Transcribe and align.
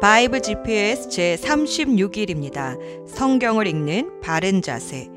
바이블 0.00 0.42
GPS 0.42 1.08
제 1.08 1.36
36일입니다. 1.42 2.78
성경을 3.08 3.66
읽는 3.66 4.20
바른 4.20 4.62
자세. 4.62 5.08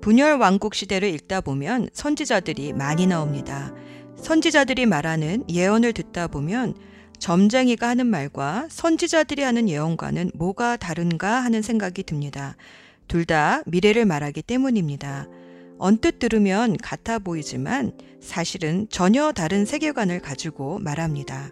분열 0.00 0.38
왕국 0.38 0.76
시대를 0.76 1.08
읽다 1.14 1.40
보면 1.40 1.88
선지자들이 1.92 2.72
많이 2.74 3.08
나옵니다. 3.08 3.74
선지자들이 4.14 4.86
말하는 4.86 5.42
예언을 5.50 5.92
듣다 5.94 6.28
보면 6.28 6.74
점쟁이가 7.18 7.88
하는 7.88 8.06
말과 8.06 8.68
선지자들이 8.70 9.42
하는 9.42 9.68
예언과는 9.68 10.30
뭐가 10.34 10.76
다른가 10.76 11.40
하는 11.40 11.60
생각이 11.60 12.04
듭니다. 12.04 12.56
둘 13.08 13.26
다 13.26 13.62
미래를 13.66 14.04
말하기 14.04 14.42
때문입니다. 14.42 15.26
언뜻 15.76 16.20
들으면 16.20 16.76
같아 16.76 17.18
보이지만 17.18 17.98
사실은 18.20 18.86
전혀 18.90 19.32
다른 19.32 19.64
세계관을 19.64 20.20
가지고 20.20 20.78
말합니다. 20.78 21.50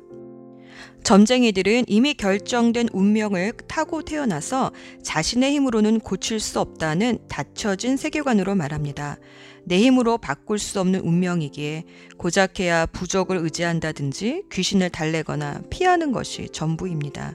점쟁이들은 1.02 1.84
이미 1.86 2.14
결정된 2.14 2.88
운명을 2.92 3.52
타고 3.66 4.02
태어나서 4.02 4.72
자신의 5.02 5.52
힘으로는 5.52 6.00
고칠 6.00 6.40
수 6.40 6.60
없다는 6.60 7.18
닫혀진 7.28 7.96
세계관으로 7.96 8.54
말합니다. 8.54 9.16
내 9.64 9.78
힘으로 9.78 10.18
바꿀 10.18 10.58
수 10.58 10.80
없는 10.80 11.00
운명이기에 11.00 11.84
고작해야 12.16 12.86
부적을 12.86 13.36
의지한다든지 13.38 14.44
귀신을 14.50 14.90
달래거나 14.90 15.62
피하는 15.70 16.12
것이 16.12 16.48
전부입니다. 16.52 17.34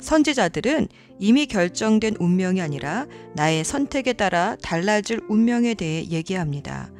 선지자들은 0.00 0.88
이미 1.18 1.46
결정된 1.46 2.16
운명이 2.18 2.60
아니라 2.60 3.06
나의 3.34 3.64
선택에 3.64 4.12
따라 4.12 4.56
달라질 4.62 5.20
운명에 5.28 5.74
대해 5.74 6.04
얘기합니다. 6.10 6.93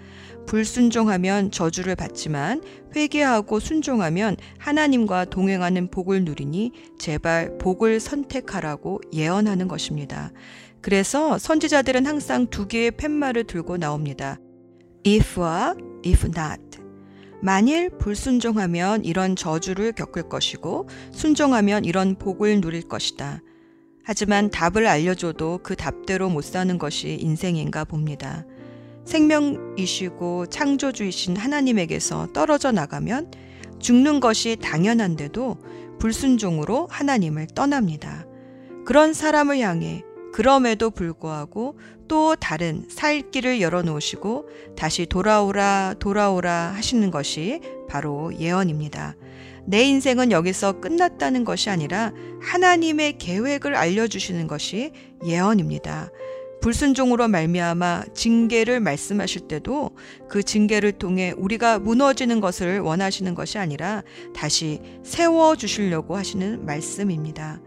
불순종하면 0.47 1.51
저주를 1.51 1.97
받지만 1.97 2.63
회개하고 2.95 3.61
순종하면 3.61 4.37
하나님과 4.59 5.27
동행하는 5.27 5.91
복을 5.91 6.25
누리니 6.25 6.73
제발 6.99 7.59
복을 7.59 8.01
선택하라고 8.01 9.01
예언하는 9.13 9.69
것입니다. 9.69 10.33
그래서 10.81 11.39
선지자들은 11.39 12.07
항상 12.07 12.47
두 12.49 12.69
개의 12.69 12.91
팻말을 12.93 13.45
들고 13.45 13.79
나옵니다. 13.79 14.39
if와 15.07 15.75
if 16.05 16.27
not. 16.27 16.63
만일 17.41 17.91
불순종하면 17.91 19.05
이런 19.05 19.37
저주를 19.37 19.93
겪을 19.93 20.29
것이고 20.29 20.89
순종하면 21.11 21.85
이런 21.85 22.17
복을 22.17 22.61
누릴 22.61 22.83
것이다. 22.83 23.43
하지만 24.03 24.51
답을 24.51 24.87
알려줘도 24.87 25.61
그 25.63 25.77
답대로 25.77 26.29
못 26.29 26.45
사는 26.45 26.79
것이 26.79 27.19
인생인가 27.21 27.85
봅니다. 27.85 28.45
생명이시고 29.05 30.47
창조주이신 30.47 31.37
하나님에게서 31.37 32.29
떨어져 32.33 32.73
나가면 32.73 33.31
죽는 33.79 34.21
것이 34.21 34.57
당연한데도 34.63 35.59
불순종으로 35.99 36.89
하나님을 36.91 37.49
떠납니다. 37.55 38.27
그런 38.85 39.13
사람을 39.13 39.59
향해 39.59 40.03
그럼에도 40.33 40.91
불구하고 40.91 41.79
또 42.09 42.35
다른 42.35 42.87
살 42.89 43.31
길을 43.31 43.61
열어놓으시고 43.61 44.49
다시 44.77 45.07
돌아오라 45.07 45.95
돌아오라 45.99 46.73
하시는 46.75 47.11
것이 47.11 47.61
바로 47.89 48.37
예언입니다. 48.39 49.15
내 49.67 49.83
인생은 49.85 50.31
여기서 50.31 50.81
끝났다는 50.81 51.45
것이 51.45 51.71
아니라 51.71 52.13
하나님의 52.43 53.19
계획을 53.19 53.75
알려주시는 53.75 54.47
것이 54.47 54.93
예언입니다. 55.25 56.11
불순종으로 56.65 57.29
말미암아 57.29 58.05
징계를 58.15 58.81
말씀하실 58.81 59.49
때도 59.49 59.91
그 60.31 60.43
징계를 60.43 60.93
통해 60.93 61.35
우리가 61.37 61.79
무너지는 61.79 62.41
것을 62.41 62.81
원하시는 62.81 63.35
것이 63.35 63.59
아니라 63.59 64.03
다시 64.35 64.81
세워 65.03 65.57
주시려고 65.57 66.17
하시는 66.17 66.65
말씀입니다. 66.65 67.61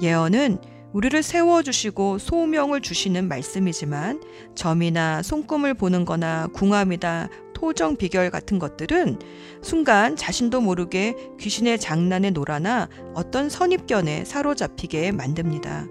예언은 0.00 0.56
우리를 0.94 1.22
세워 1.22 1.62
주시고 1.62 2.16
소명을 2.16 2.80
주시는 2.80 3.28
말씀이지만 3.28 4.22
점이나 4.54 5.22
손금을 5.22 5.74
보는 5.74 6.06
거나 6.06 6.46
궁함이다 6.54 7.28
토정 7.52 7.96
비결 7.96 8.30
같은 8.30 8.58
것들은 8.58 9.18
순간 9.60 10.16
자신도 10.16 10.62
모르게 10.62 11.14
귀신의 11.38 11.78
장난에 11.78 12.30
놀아나 12.30 12.88
어떤 13.12 13.50
선입견에 13.50 14.24
사로잡히게 14.24 15.12
만듭니다. 15.12 15.88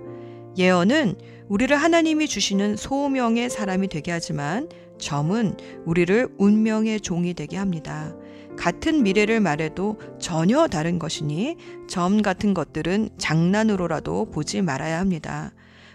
예언은 0.57 1.15
우리를 1.49 1.75
하나님이 1.75 2.27
주시는 2.27 2.75
소명의 2.77 3.49
사람이 3.49 3.87
되게 3.87 4.11
하지만 4.11 4.69
점은 4.99 5.57
우리를 5.85 6.29
운명의 6.37 7.01
종이 7.01 7.33
되게 7.33 7.57
합니다. 7.57 8.15
같은 8.55 9.01
미래를 9.01 9.39
말해도 9.39 9.99
전혀 10.19 10.67
다른 10.67 10.99
것이니 10.99 11.57
점 11.87 12.21
같은 12.21 12.53
것들은 12.53 13.09
장난으로라도 13.17 14.29
보지 14.29 14.61
말아야 14.61 14.99
합니다. 14.99 15.51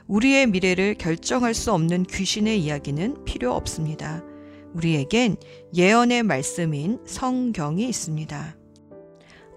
우리의 0.08 0.48
미래를 0.48 0.96
결정할 0.96 1.54
수 1.54 1.72
없는 1.72 2.02
귀신의 2.04 2.60
이야기는 2.60 3.24
필요 3.24 3.54
없습니다. 3.54 4.24
우리에겐 4.74 5.36
예언의 5.74 6.24
말씀인 6.24 6.98
성경이 7.06 7.88
있습니다. 7.88 8.56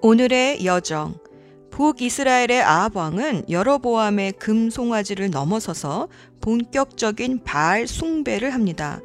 오늘의 0.01 0.63
여정. 0.63 1.26
북이스라엘의 1.77 2.63
아합 2.63 2.95
왕은 2.95 3.51
여러보암의 3.51 4.31
금송아지를 4.39 5.29
넘어서서 5.29 6.07
본격적인 6.41 7.43
바알 7.43 7.85
숭배를 7.85 8.55
합니다. 8.55 8.99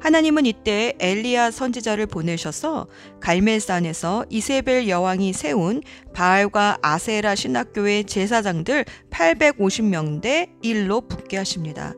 하나님은 0.00 0.44
이때 0.44 0.96
엘리야 0.98 1.52
선지자를 1.52 2.06
보내셔서 2.06 2.88
갈멜산에서 3.20 4.26
이세벨 4.28 4.88
여왕이 4.88 5.34
세운 5.34 5.82
바알과 6.14 6.78
아세라 6.82 7.36
신학교의 7.36 8.06
제사장들 8.06 8.86
850명대 9.10 10.48
일로 10.62 11.02
붙게 11.02 11.36
하십니다. 11.36 11.94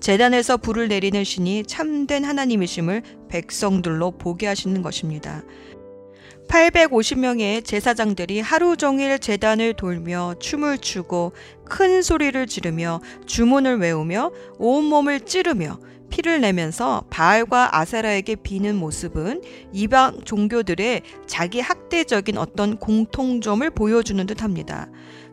재단에서 0.00 0.58
불을 0.58 0.88
내리는 0.88 1.24
신이 1.24 1.64
참된 1.64 2.24
하나님이심을 2.24 3.02
백성들로 3.30 4.12
보게 4.12 4.46
하시는 4.46 4.82
것입니다. 4.82 5.42
850명의 6.50 7.64
제사장들이 7.64 8.40
하루 8.40 8.76
종일 8.76 9.20
재단을 9.20 9.72
돌며 9.72 10.34
춤을 10.40 10.78
추고 10.78 11.32
큰 11.64 12.02
소리를 12.02 12.44
지르며 12.48 13.00
주문을 13.24 13.78
외우며 13.78 14.32
온몸을 14.58 15.20
찌르며 15.20 15.78
피를 16.10 16.40
내면서 16.40 17.04
바알과 17.08 17.78
아세라에게 17.78 18.34
비는 18.34 18.74
모습은 18.74 19.42
이방 19.72 20.22
종교들의 20.24 21.02
자기 21.28 21.60
학대적인 21.60 22.36
어떤 22.36 22.78
공통점을 22.78 23.70
보여주는 23.70 24.26
듯 24.26 24.42
합니다. 24.42 24.88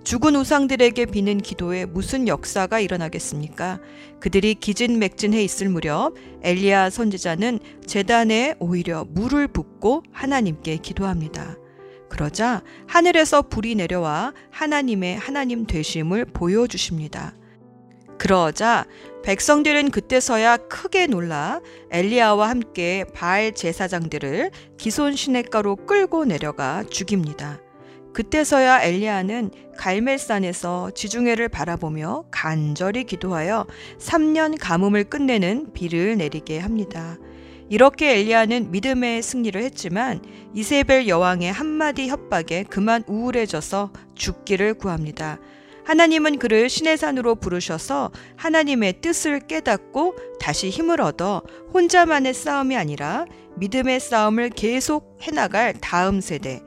죽은 0.07 0.37
우상들에게 0.37 1.07
비는 1.07 1.39
기도에 1.39 1.83
무슨 1.83 2.29
역사가 2.29 2.79
일어나겠습니까? 2.79 3.81
그들이 4.21 4.55
기진맥진해 4.55 5.43
있을 5.43 5.67
무렵 5.67 6.13
엘리야 6.43 6.89
선지자는 6.91 7.59
재단에 7.85 8.55
오히려 8.59 9.03
물을 9.09 9.49
붓고 9.49 10.03
하나님께 10.13 10.77
기도합니다. 10.77 11.57
그러자 12.07 12.63
하늘에서 12.87 13.41
불이 13.41 13.75
내려와 13.75 14.33
하나님의 14.49 15.17
하나님 15.17 15.67
되심을 15.67 16.23
보여주십니다. 16.23 17.35
그러자 18.17 18.85
백성들은 19.25 19.91
그때서야 19.91 20.55
크게 20.55 21.07
놀라 21.07 21.59
엘리야와 21.91 22.47
함께 22.47 23.03
바알 23.13 23.53
제사장들을 23.53 24.51
기손 24.77 25.17
시냇가로 25.17 25.75
끌고 25.85 26.23
내려가 26.23 26.85
죽입니다. 26.89 27.59
그때서야 28.17 28.81
엘리야는 28.81 29.51
갈멜산에서 29.77 30.89
지중해를 30.95 31.49
바라보며 31.49 32.23
간절히 32.31 33.03
기도하여 33.03 33.67
3년 33.99 34.57
가뭄을 34.59 35.03
끝내는 35.03 35.71
비를 35.73 36.17
내리게 36.17 36.57
합니다. 36.57 37.19
이렇게 37.69 38.17
엘리야는 38.17 38.71
믿음의 38.71 39.21
승리를 39.21 39.61
했지만 39.61 40.23
이세벨 40.55 41.07
여왕의 41.07 41.51
한마디 41.53 42.07
협박에 42.07 42.63
그만 42.63 43.03
우울해져서 43.05 43.93
죽기를 44.15 44.73
구합니다. 44.73 45.37
하나님은 45.85 46.39
그를 46.39 46.69
신의 46.69 46.97
산으로 46.97 47.35
부르셔서 47.35 48.11
하나님의 48.35 48.99
뜻을 48.99 49.41
깨닫고 49.41 50.15
다시 50.39 50.71
힘을 50.71 51.01
얻어 51.01 51.43
혼자만의 51.71 52.33
싸움이 52.33 52.75
아니라 52.75 53.25
믿음의 53.57 53.99
싸움을 53.99 54.49
계속 54.49 55.17
해나갈 55.21 55.73
다음 55.73 56.19
세대, 56.19 56.61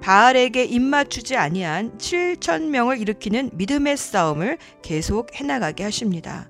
바알에게 0.00 0.64
입맞추지 0.64 1.36
아니한 1.36 1.98
7천 1.98 2.68
명을 2.68 3.00
일으키는 3.00 3.50
믿음의 3.54 3.96
싸움을 3.96 4.58
계속 4.82 5.34
해나가게 5.34 5.84
하십니다. 5.84 6.48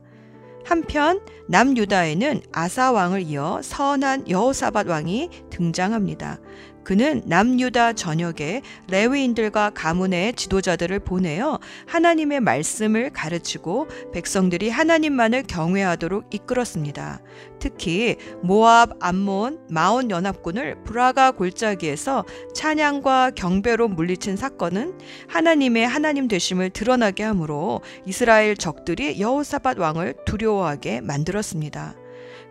한편 0.65 1.21
남유다에는 1.49 2.43
아사 2.53 2.91
왕을 2.91 3.23
이어 3.23 3.61
선한 3.63 4.29
여호사밧 4.29 4.89
왕이 4.89 5.31
등장합니다. 5.51 6.41
그는 6.87 7.21
남유다 7.27 7.95
전역에 7.95 8.63
레위인들과 8.89 9.71
가문의 9.71 10.35
지도자들을 10.35 11.01
보내어 11.01 11.59
하나님의 11.89 12.39
말씀을 12.39 13.11
가르치고 13.11 13.89
백성들이 14.13 14.71
하나님만을 14.71 15.43
경외하도록 15.49 16.33
이끌었습니다. 16.33 17.21
특히 17.59 18.15
모압, 18.41 18.93
암몬, 19.01 19.67
마온 19.69 20.13
연합군을 20.13 20.85
브라가 20.85 21.33
골짜기에서 21.33 22.25
찬양과 22.55 23.33
경배로 23.33 23.89
물리친 23.89 24.37
사건은 24.37 24.97
하나님의 25.27 25.89
하나님 25.89 26.29
되심을 26.29 26.71
드러나게 26.71 27.25
하므로 27.25 27.81
이스라엘 28.05 28.57
적들이 28.57 29.21
여호사밧 29.21 29.81
왕을 29.81 30.15
두려워하게 30.25 31.01
만들었습니다. 31.01 31.97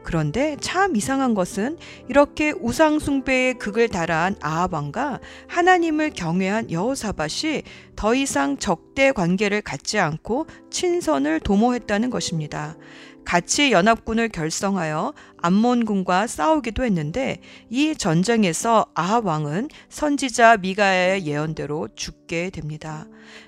그런데 0.06 0.56
참 0.62 0.96
이상한 0.96 1.34
것은 1.34 1.78
이렇게 2.08 2.52
우상숭배의 2.52 3.56
극을 3.56 3.90
달한 3.90 4.36
아합 4.40 4.74
왕과 4.74 5.20
하나님을 5.48 6.12
경외한 6.12 6.70
여호사밧이 6.70 7.64
더 7.96 8.14
이상 8.14 8.58
적대 8.58 9.12
관계를 9.12 9.64
갖지 9.64 9.98
않고 9.98 10.46
친선을 10.70 11.40
도모했다는 11.40 12.12
것입니다. 12.12 12.78
같이 13.26 13.72
연합군을 13.72 14.30
결성하여 14.30 15.14
암몬군과 15.42 16.28
싸우기도 16.28 16.84
했는데 16.84 17.40
이 17.70 17.96
전쟁에서 17.96 18.86
아합 18.94 19.26
왕은 19.26 19.70
선지자 19.90 20.58
미가의 20.58 21.26
예언대로 21.26 21.90
죽게 21.96 22.52
됩니다. 22.52 23.06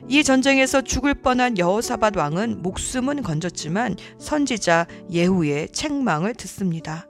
이 0.08 0.24
전쟁에서 0.24 0.82
죽을 0.82 1.14
뻔한 1.14 1.58
여호사밧 1.58 2.18
왕은 2.18 2.62
목숨은 2.62 3.24
건졌지만 3.24 3.96
선지자 4.20 4.88
예후의 5.12 5.70
책망을 5.70 6.34
듣습니다. 6.36 7.08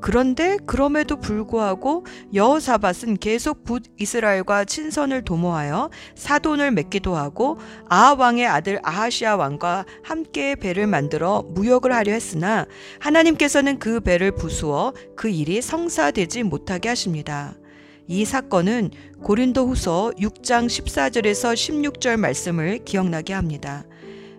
그런데 0.00 0.58
그럼에도 0.66 1.16
불구하고 1.16 2.04
여호사밧은 2.34 3.16
계속 3.18 3.64
북이스라엘과 3.64 4.64
친선을 4.64 5.22
도모하여 5.22 5.90
사돈을 6.14 6.70
맺기도 6.70 7.16
하고 7.16 7.58
아하 7.88 8.14
왕의 8.14 8.46
아들 8.46 8.78
아하시아 8.82 9.36
왕과 9.36 9.84
함께 10.02 10.54
배를 10.54 10.86
만들어 10.86 11.42
무역을 11.48 11.92
하려 11.92 12.12
했으나 12.12 12.66
하나님께서는 13.00 13.78
그 13.78 14.00
배를 14.00 14.32
부수어 14.32 14.92
그 15.16 15.28
일이 15.28 15.60
성사되지 15.60 16.42
못하게 16.44 16.90
하십니다. 16.90 17.54
이 18.08 18.24
사건은 18.24 18.90
고린도 19.22 19.66
후서 19.66 20.12
6장 20.18 20.66
14절에서 20.66 21.54
16절 21.54 22.16
말씀을 22.18 22.84
기억나게 22.84 23.32
합니다. 23.32 23.84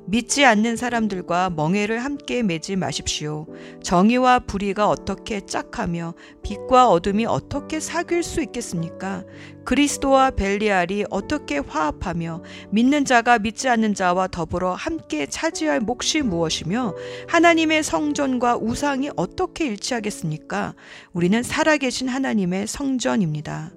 믿지 0.09 0.45
않는 0.45 0.77
사람들과 0.77 1.49
멍해를 1.49 1.99
함께 2.03 2.41
매지 2.41 2.77
마십시오. 2.77 3.45
정의와 3.83 4.39
불의가 4.39 4.87
어떻게 4.87 5.41
짝하며 5.45 6.13
빛과 6.43 6.89
어둠이 6.89 7.25
어떻게 7.25 7.81
사귈 7.81 8.23
수 8.23 8.41
있겠습니까? 8.41 9.25
그리스도와 9.65 10.31
벨리알이 10.31 11.05
어떻게 11.09 11.57
화합하며 11.57 12.41
믿는 12.71 13.03
자가 13.03 13.39
믿지 13.39 13.67
않는 13.67 13.95
자와 13.95 14.27
더불어 14.27 14.73
함께 14.73 15.25
차지할 15.25 15.81
몫이 15.81 16.21
무엇이며 16.21 16.95
하나님의 17.27 17.83
성전과 17.83 18.57
우상이 18.57 19.09
어떻게 19.17 19.65
일치하겠습니까? 19.65 20.73
우리는 21.11 21.43
살아계신 21.43 22.07
하나님의 22.07 22.67
성전입니다. 22.67 23.76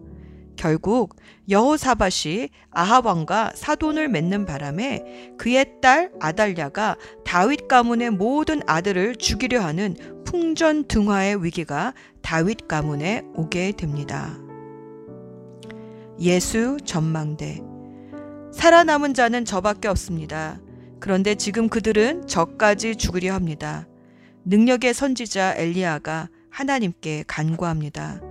결국 0.61 1.17
여호사밧이 1.49 2.51
아합 2.71 3.07
왕과 3.07 3.53
사돈을 3.55 4.09
맺는 4.11 4.45
바람에 4.45 5.33
그의 5.39 5.81
딸 5.81 6.13
아달랴가 6.21 6.99
다윗 7.25 7.67
가문의 7.67 8.11
모든 8.11 8.61
아들을 8.67 9.17
죽이려 9.17 9.63
하는 9.63 9.97
풍전등화의 10.27 11.43
위기가 11.43 11.95
다윗 12.21 12.69
가문에 12.69 13.23
오게 13.37 13.73
됩니다. 13.73 14.37
예수 16.21 16.77
전망대 16.85 17.63
살아남은 18.53 19.15
자는 19.15 19.47
저밖에 19.47 19.89
없습니다. 19.89 20.61
그런데 20.99 21.37
지금 21.37 21.71
그들은 21.71 22.27
저까지 22.27 22.97
죽으려 22.97 23.33
합니다. 23.33 23.89
능력의 24.45 24.93
선지자 24.93 25.55
엘리야가 25.57 26.29
하나님께 26.51 27.25
간구합니다. 27.27 28.30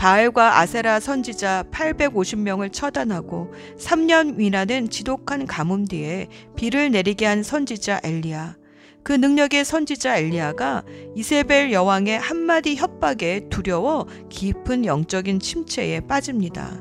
바알과 0.00 0.58
아세라 0.58 0.98
선지자 0.98 1.64
850명을 1.70 2.72
처단하고 2.72 3.52
3년 3.78 4.38
위라는 4.38 4.88
지독한 4.88 5.46
가뭄 5.46 5.84
뒤에 5.84 6.28
비를 6.56 6.90
내리게 6.90 7.26
한 7.26 7.42
선지자 7.42 8.00
엘리야. 8.02 8.56
그 9.02 9.12
능력의 9.12 9.62
선지자 9.62 10.16
엘리야가 10.16 10.84
이세벨 11.16 11.72
여왕의 11.72 12.18
한마디 12.18 12.76
협박에 12.76 13.48
두려워 13.50 14.06
깊은 14.30 14.86
영적인 14.86 15.38
침체에 15.38 16.00
빠집니다. 16.00 16.80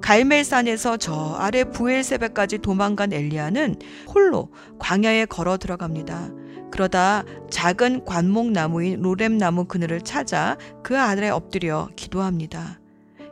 갈멜산에서 0.00 0.96
저 0.96 1.34
아래 1.38 1.64
부엘세베까지 1.64 2.58
도망간 2.58 3.12
엘리야는 3.12 3.76
홀로 4.08 4.48
광야에 4.78 5.26
걸어 5.26 5.58
들어갑니다. 5.58 6.30
그러다 6.74 7.22
작은 7.50 8.04
관목나무인 8.04 9.00
로렘나무 9.00 9.66
그늘을 9.66 10.00
찾아 10.00 10.56
그 10.82 10.98
아래 10.98 11.28
엎드려 11.28 11.88
기도합니다. 11.94 12.80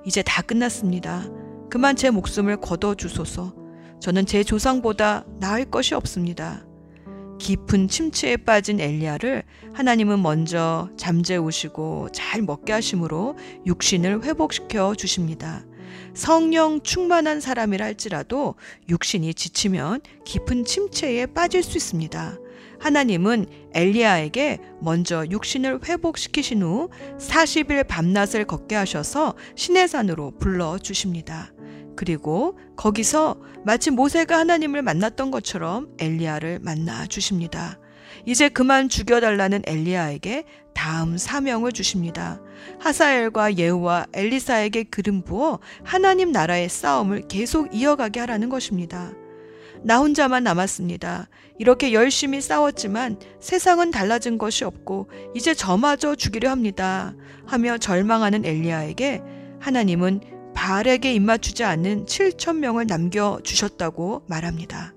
이제 0.06 0.23
다 0.23 0.43
끝났습니다. 0.43 1.25
그만 1.69 1.97
제 1.97 2.11
목숨을 2.11 2.59
거둬 2.61 2.94
주소서. 2.94 3.53
저는 3.99 4.27
제 4.27 4.44
조상보다 4.44 5.25
나을 5.41 5.65
것이 5.65 5.97
없습니다. 5.97 6.65
깊은 7.41 7.89
침체에 7.89 8.37
빠진 8.37 8.79
엘리야를 8.79 9.43
하나님은 9.73 10.23
먼저 10.23 10.89
잠재우시고 10.97 12.11
잘 12.12 12.43
먹게 12.43 12.73
하심으로 12.73 13.37
육신을 13.67 14.23
회복시켜 14.23 14.94
주십니다. 14.94 15.65
성령 16.15 16.81
충만한 16.83 17.41
사람이라 17.41 17.87
할지라도 17.87 18.55
육신이 18.89 19.35
지치면 19.35 20.03
깊은 20.25 20.65
침체에 20.65 21.27
빠질 21.27 21.65
수 21.65 21.77
있습니다. 21.77 22.39
하나님은 22.82 23.46
엘리야에게 23.75 24.58
먼저 24.81 25.25
육신을 25.31 25.81
회복시키신 25.87 26.62
후 26.62 26.90
40일 27.17 27.87
밤낮을 27.87 28.44
걷게 28.44 28.75
하셔서 28.75 29.37
시내산으로 29.55 30.32
불러 30.40 30.79
주십니다. 30.79 31.52
그리고 31.94 32.58
거기서 32.76 33.37
마치 33.64 33.93
모세가 33.93 34.37
하나님을 34.37 34.82
만났던 34.82 35.31
것처럼 35.31 35.94
엘리야를 36.00 36.58
만나 36.61 37.06
주십니다. 37.06 37.79
이제 38.26 38.49
그만 38.49 38.88
죽여달라는 38.88 39.62
엘리야에게 39.64 40.44
다음 40.75 41.17
사명을 41.17 41.70
주십니다. 41.70 42.40
하사엘과 42.81 43.58
예후와 43.58 44.06
엘리사에게 44.12 44.84
기름 44.93 45.23
부어 45.23 45.61
하나님 45.84 46.32
나라의 46.32 46.69
싸움을 46.69 47.29
계속 47.29 47.73
이어가게 47.73 48.19
하라는 48.20 48.49
것입니다. 48.49 49.12
나 49.84 49.99
혼자만 49.99 50.44
남았습니다. 50.44 51.29
이렇게 51.62 51.93
열심히 51.93 52.41
싸웠지만 52.41 53.20
세상은 53.38 53.93
달라진 53.93 54.37
것이 54.37 54.64
없고 54.64 55.09
이제 55.32 55.55
저마저 55.55 56.17
죽이려 56.17 56.50
합니다. 56.50 57.14
하며 57.47 57.79
절망하는 57.79 58.44
엘리야에게 58.44 59.23
하나님은 59.61 60.23
바알에게 60.56 61.14
입맞추지 61.14 61.62
않는 61.62 62.06
7천 62.06 62.56
명을 62.56 62.88
남겨 62.88 63.38
주셨다고 63.44 64.25
말합니다. 64.26 64.93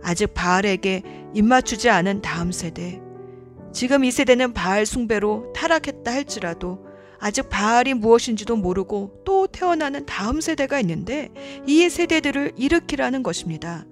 아직 0.00 0.32
바알에게 0.34 1.02
입맞추지 1.34 1.90
않은 1.90 2.22
다음 2.22 2.52
세대. 2.52 3.00
지금 3.72 4.04
이 4.04 4.12
세대는 4.12 4.52
바알 4.52 4.86
숭배로 4.86 5.52
타락했다 5.52 6.12
할지라도 6.12 6.86
아직 7.18 7.48
바알이 7.48 7.94
무엇인지도 7.94 8.54
모르고 8.54 9.22
또 9.24 9.48
태어나는 9.48 10.06
다음 10.06 10.40
세대가 10.40 10.78
있는데 10.78 11.30
이 11.66 11.88
세대들을 11.88 12.52
일으키라는 12.54 13.24
것입니다. 13.24 13.84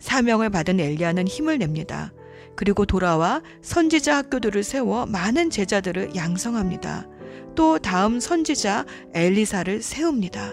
사명을 0.00 0.50
받은 0.50 0.80
엘리야는 0.80 1.28
힘을 1.28 1.58
냅니다. 1.58 2.12
그리고 2.56 2.84
돌아와 2.84 3.42
선지자 3.62 4.16
학교들을 4.16 4.62
세워 4.64 5.06
많은 5.06 5.50
제자들을 5.50 6.16
양성합니다. 6.16 7.06
또 7.54 7.78
다음 7.78 8.18
선지자 8.20 8.86
엘리사를 9.14 9.82
세웁니다. 9.82 10.52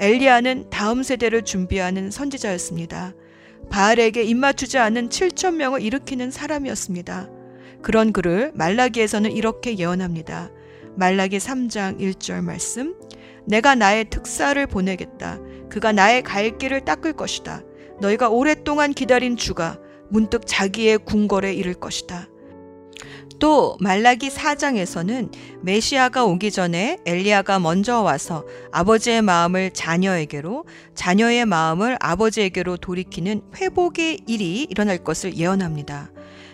엘리야는 0.00 0.70
다음 0.70 1.02
세대를 1.02 1.42
준비하는 1.42 2.10
선지자였습니다. 2.10 3.14
바알에게 3.70 4.22
입맞추지 4.24 4.78
않은 4.78 5.10
7천 5.10 5.54
명을 5.54 5.82
일으키는 5.82 6.30
사람이었습니다. 6.30 7.28
그런 7.82 8.12
그를 8.12 8.50
말라기에서는 8.54 9.30
이렇게 9.32 9.78
예언합니다. 9.78 10.50
말라기 10.96 11.38
3장 11.38 12.00
1절 12.00 12.42
말씀 12.42 12.94
내가 13.46 13.74
나의 13.74 14.10
특사를 14.10 14.66
보내겠다. 14.66 15.38
그가 15.68 15.92
나의 15.92 16.22
갈 16.22 16.58
길을 16.58 16.84
닦을 16.84 17.12
것이다. 17.12 17.62
너희가 18.00 18.28
오랫동안 18.28 18.92
기다린 18.92 19.36
주가 19.36 19.78
문득 20.08 20.42
자기의 20.46 20.98
궁궐에 20.98 21.54
이를 21.54 21.74
것이다. 21.74 22.28
또 23.38 23.78
말라기 23.80 24.28
4장에서는 24.28 25.32
메시아가 25.62 26.26
오기 26.26 26.50
전에 26.50 26.98
엘리야가 27.06 27.58
먼저 27.58 28.02
와서 28.02 28.44
아버지의 28.70 29.22
마음을 29.22 29.70
자녀에게로 29.70 30.66
자녀의 30.94 31.46
마음을 31.46 31.96
아버지에게로 32.00 32.76
돌이키는 32.76 33.42
회복의 33.56 34.20
일이 34.26 34.66
일어날 34.68 34.98
것을 34.98 35.36
예언합니다. 35.36 36.10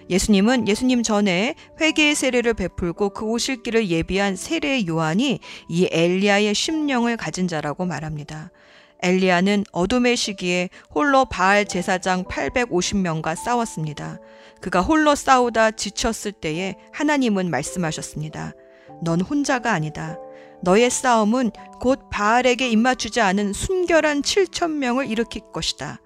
예수님은 0.08 0.68
예수님 0.68 1.02
전에 1.02 1.56
회개의 1.80 2.14
세례를 2.14 2.54
베풀고 2.54 3.10
그 3.10 3.24
오실 3.24 3.64
길을 3.64 3.88
예비한 3.88 4.36
세례 4.36 4.86
요한이 4.86 5.40
이 5.68 5.88
엘리야의 5.90 6.54
심령을 6.54 7.16
가진 7.16 7.48
자라고 7.48 7.84
말합니다. 7.84 8.52
엘리야는 9.02 9.64
어둠의 9.72 10.16
시기에 10.16 10.68
홀로 10.94 11.24
바알 11.24 11.66
제사장 11.66 12.24
850명과 12.24 13.36
싸웠습니다. 13.36 14.18
그가 14.60 14.80
홀로 14.80 15.14
싸우다 15.14 15.72
지쳤을 15.72 16.32
때에 16.32 16.76
하나님은 16.92 17.50
말씀하셨습니다. 17.50 18.52
넌 19.02 19.20
혼자가 19.20 19.72
아니다. 19.72 20.18
너의 20.62 20.90
싸움은 20.90 21.50
곧 21.80 22.08
바알에게 22.10 22.68
입맞추지 22.70 23.20
않은 23.20 23.52
순결한 23.52 24.22
7천 24.22 24.70
명을 24.72 25.10
일으킬 25.10 25.42
것이다. 25.52 26.00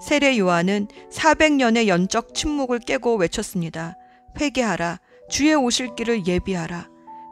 세례 0.00 0.38
요한은 0.38 0.88
400년의 1.12 1.86
연적 1.86 2.34
침묵을 2.34 2.78
깨고 2.80 3.16
외쳤습니다. 3.16 3.96
회개하라. 4.40 4.98
주의 5.28 5.54
오실 5.54 5.94
길을 5.94 6.26
예비하라. 6.26 6.88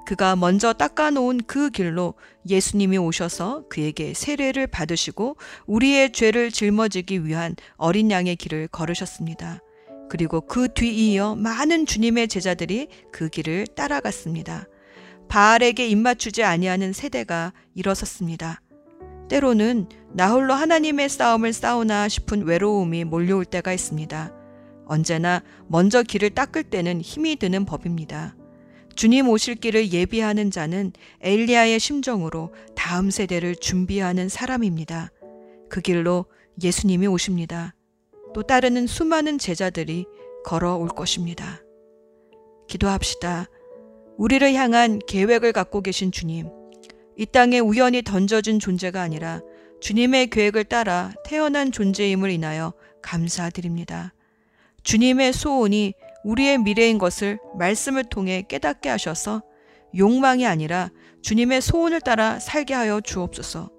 그가 0.08 0.36
먼저 0.36 0.72
닦아놓은 0.72 1.42
그 1.46 1.68
길로 1.68 2.14
예수님이 2.48 2.96
오셔서 2.96 3.64
그에게 3.68 4.14
세례를 4.14 4.66
받으시고 4.66 5.36
우리의 5.66 6.12
죄를 6.12 6.50
짊어지기 6.50 7.26
위한 7.26 7.54
어린 7.76 8.10
양의 8.10 8.36
길을 8.36 8.68
걸으셨습니다. 8.68 9.60
그리고 10.08 10.40
그 10.40 10.72
뒤이어 10.72 11.34
많은 11.34 11.84
주님의 11.84 12.28
제자들이 12.28 12.88
그 13.12 13.28
길을 13.28 13.66
따라갔습니다. 13.66 14.64
바알에게 15.28 15.86
입맞추지 15.86 16.42
아니하는 16.42 16.94
세대가 16.94 17.52
일어섰습니다. 17.74 18.62
때로는 19.28 19.90
나 20.14 20.32
홀로 20.32 20.54
하나님의 20.54 21.10
싸움을 21.10 21.52
싸우나 21.52 22.08
싶은 22.08 22.46
외로움이 22.46 23.04
몰려올 23.04 23.44
때가 23.44 23.74
있습니다. 23.74 24.32
언제나 24.86 25.42
먼저 25.66 26.02
길을 26.02 26.30
닦을 26.30 26.62
때는 26.62 27.02
힘이 27.02 27.36
드는 27.36 27.66
법입니다. 27.66 28.38
주님 28.98 29.28
오실 29.28 29.54
길을 29.54 29.92
예비하는 29.92 30.50
자는 30.50 30.90
엘리야의 31.20 31.78
심정으로 31.78 32.52
다음 32.74 33.12
세대를 33.12 33.54
준비하는 33.54 34.28
사람입니다. 34.28 35.12
그 35.68 35.80
길로 35.80 36.24
예수님이 36.60 37.06
오십니다. 37.06 37.76
또 38.34 38.42
따르는 38.42 38.88
수많은 38.88 39.38
제자들이 39.38 40.04
걸어올 40.44 40.88
것입니다. 40.88 41.62
기도합시다. 42.66 43.46
우리를 44.16 44.52
향한 44.54 44.98
계획을 45.06 45.52
갖고 45.52 45.80
계신 45.80 46.10
주님, 46.10 46.48
이 47.16 47.24
땅에 47.24 47.60
우연히 47.60 48.02
던져진 48.02 48.58
존재가 48.58 49.00
아니라 49.00 49.42
주님의 49.80 50.30
계획을 50.30 50.64
따라 50.64 51.14
태어난 51.24 51.70
존재임을 51.70 52.30
인하여 52.30 52.72
감사드립니다. 53.02 54.12
주님의 54.82 55.34
소원이 55.34 55.94
우리의 56.28 56.58
미래인 56.58 56.98
것을 56.98 57.38
말씀을 57.56 58.04
통해 58.04 58.44
깨닫게 58.46 58.90
하셔서 58.90 59.42
욕망이 59.96 60.46
아니라 60.46 60.90
주님의 61.22 61.62
소원을 61.62 62.02
따라 62.02 62.38
살게 62.38 62.74
하여 62.74 63.00
주옵소서. 63.00 63.70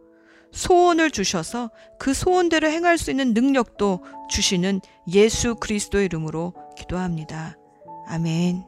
소원을 0.51 1.11
주셔서 1.11 1.69
그 1.99 2.15
소원대로 2.15 2.67
행할 2.67 2.97
수 2.97 3.11
있는 3.11 3.35
능력도 3.35 4.03
주시는 4.31 4.81
예수 5.13 5.53
그리스도의 5.55 6.05
이름으로 6.05 6.55
기도합니다. 6.75 7.55
아멘. 8.07 8.63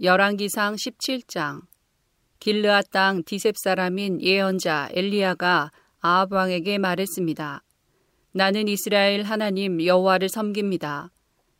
열왕기상 0.00 0.76
17장 0.76 1.62
길르아 2.38 2.82
땅 2.92 3.24
디셉 3.24 3.56
사람인 3.56 4.22
예언자 4.22 4.90
엘리야가 4.92 5.72
아합 6.00 6.32
왕에게 6.32 6.78
말했습니다. 6.78 7.64
나는 8.32 8.68
이스라엘 8.68 9.24
하나님 9.24 9.84
여호와를 9.84 10.28
섬깁니다. 10.28 11.10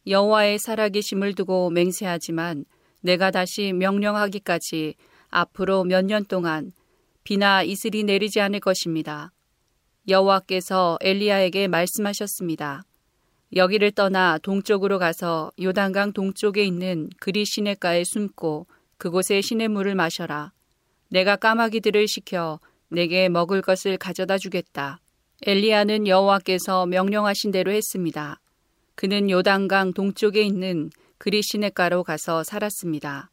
여호와의 0.07 0.59
살아계심을 0.59 1.35
두고 1.35 1.71
맹세하지만 1.71 2.65
내가 3.01 3.31
다시 3.31 3.73
명령하기까지 3.73 4.95
앞으로 5.31 5.85
몇 5.85 6.05
년 6.05 6.25
동안 6.25 6.73
비나 7.25 7.63
이슬이 7.63 8.05
내리지 8.05 8.41
않을 8.41 8.61
것입니다. 8.61 9.33
여호와께서 10.09 10.99
엘리야에게 11.01 11.69
말씀하셨습니다. 11.69 12.85
여기를 13.57 13.93
떠나 13.93 14.39
동쪽으로 14.39 14.99
가서 14.99 15.51
요단강 15.61 16.13
동쪽에 16.13 16.65
있는 16.65 17.09
그리 17.19 17.45
시내가에 17.47 18.05
숨고 18.05 18.67
그곳에 18.99 19.41
시냇물을 19.41 19.95
마셔라. 19.95 20.53
내가 21.09 21.37
까마귀들을 21.37 22.07
시켜 22.09 22.61
내게 22.89 23.29
먹을 23.29 23.63
것을 23.63 23.97
가져다 23.97 24.37
주겠다. 24.39 25.01
엘리야는 25.47 26.07
여호와께서 26.07 26.87
명령하신 26.87 27.51
대로 27.51 27.73
했습니다. 27.73 28.41
그는 28.95 29.31
요단강 29.31 29.93
동쪽에 29.93 30.43
있는 30.43 30.91
그리 31.19 31.43
시내가로 31.43 32.05
가서 32.05 32.45
살았습니다. 32.45 33.31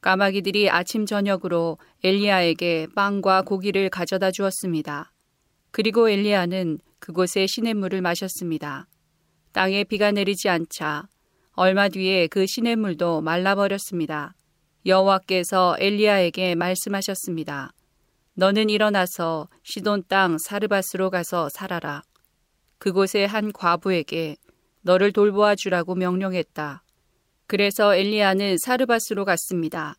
까마귀들이 0.00 0.70
아침 0.70 1.06
저녁으로 1.06 1.78
엘리야에게 2.04 2.88
빵과 2.94 3.42
고기를 3.42 3.90
가져다 3.90 4.30
주었습니다. 4.30 5.12
그리고 5.70 6.08
엘리야는 6.08 6.78
그곳에 6.98 7.46
시냇물을 7.46 8.00
마셨습니다. 8.00 8.88
땅에 9.52 9.84
비가 9.84 10.12
내리지 10.12 10.48
않자 10.48 11.08
얼마 11.52 11.88
뒤에 11.88 12.28
그 12.28 12.46
시냇물도 12.46 13.20
말라버렸습니다. 13.20 14.34
여호와께서 14.86 15.76
엘리야에게 15.80 16.54
말씀하셨습니다. 16.54 17.72
너는 18.34 18.70
일어나서 18.70 19.48
시돈 19.64 20.04
땅 20.06 20.38
사르바스로 20.38 21.10
가서 21.10 21.48
살아라. 21.48 22.02
그곳에 22.78 23.24
한 23.24 23.52
과부에게 23.52 24.36
너를 24.88 25.12
돌보아 25.12 25.54
주라고 25.54 25.94
명령했다. 25.94 26.82
그래서 27.46 27.94
엘리야는 27.94 28.56
사르바스로 28.56 29.26
갔습니다. 29.26 29.96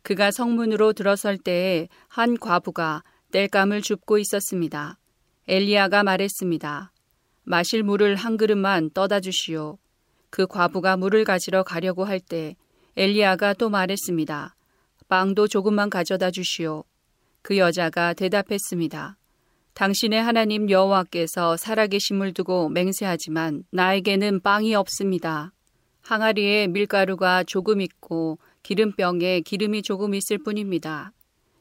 그가 0.00 0.30
성문으로 0.30 0.94
들어설 0.94 1.36
때에 1.36 1.88
한 2.08 2.38
과부가 2.38 3.04
땔감을 3.32 3.82
줍고 3.82 4.16
있었습니다. 4.16 4.98
엘리야가 5.46 6.04
말했습니다. 6.04 6.90
마실 7.42 7.82
물을 7.82 8.16
한 8.16 8.38
그릇만 8.38 8.88
떠다 8.94 9.20
주시오. 9.20 9.76
그 10.30 10.46
과부가 10.46 10.96
물을 10.96 11.24
가지러 11.24 11.62
가려고 11.62 12.04
할 12.06 12.18
때 12.18 12.56
엘리야가 12.96 13.52
또 13.54 13.68
말했습니다. 13.68 14.56
빵도 15.08 15.48
조금만 15.48 15.90
가져다 15.90 16.30
주시오. 16.30 16.84
그 17.42 17.58
여자가 17.58 18.14
대답했습니다. 18.14 19.18
당신의 19.80 20.22
하나님 20.22 20.68
여호와께서 20.68 21.56
살아계심을 21.56 22.34
두고 22.34 22.68
맹세하지만 22.68 23.64
나에게는 23.70 24.40
빵이 24.40 24.74
없습니다. 24.74 25.54
항아리에 26.02 26.66
밀가루가 26.66 27.44
조금 27.44 27.80
있고 27.80 28.38
기름병에 28.62 29.40
기름이 29.40 29.80
조금 29.80 30.14
있을 30.14 30.36
뿐입니다. 30.36 31.12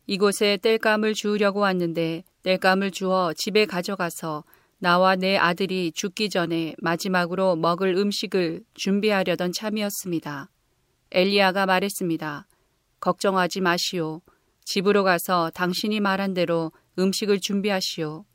이곳에 0.05 0.57
땔감을 0.57 1.13
주우려고 1.13 1.61
왔는데 1.61 2.25
땔감을 2.43 2.91
주어 2.91 3.31
집에 3.38 3.65
가져가서 3.65 4.43
나와 4.79 5.15
내 5.15 5.38
아들이 5.38 5.93
죽기 5.93 6.29
전에 6.29 6.75
마지막으로 6.79 7.55
먹을 7.55 7.95
음식을 7.95 8.63
준비하려던 8.73 9.53
참이었습니다. 9.53 10.49
엘리야가 11.11 11.65
말했습니다. 11.67 12.47
걱정하지 12.99 13.61
마시오. 13.61 14.19
집으로 14.65 15.05
가서 15.05 15.51
당신이 15.51 16.01
말한 16.01 16.33
대로 16.33 16.73
음식을 17.00 17.39
준비하시오. 17.39 18.25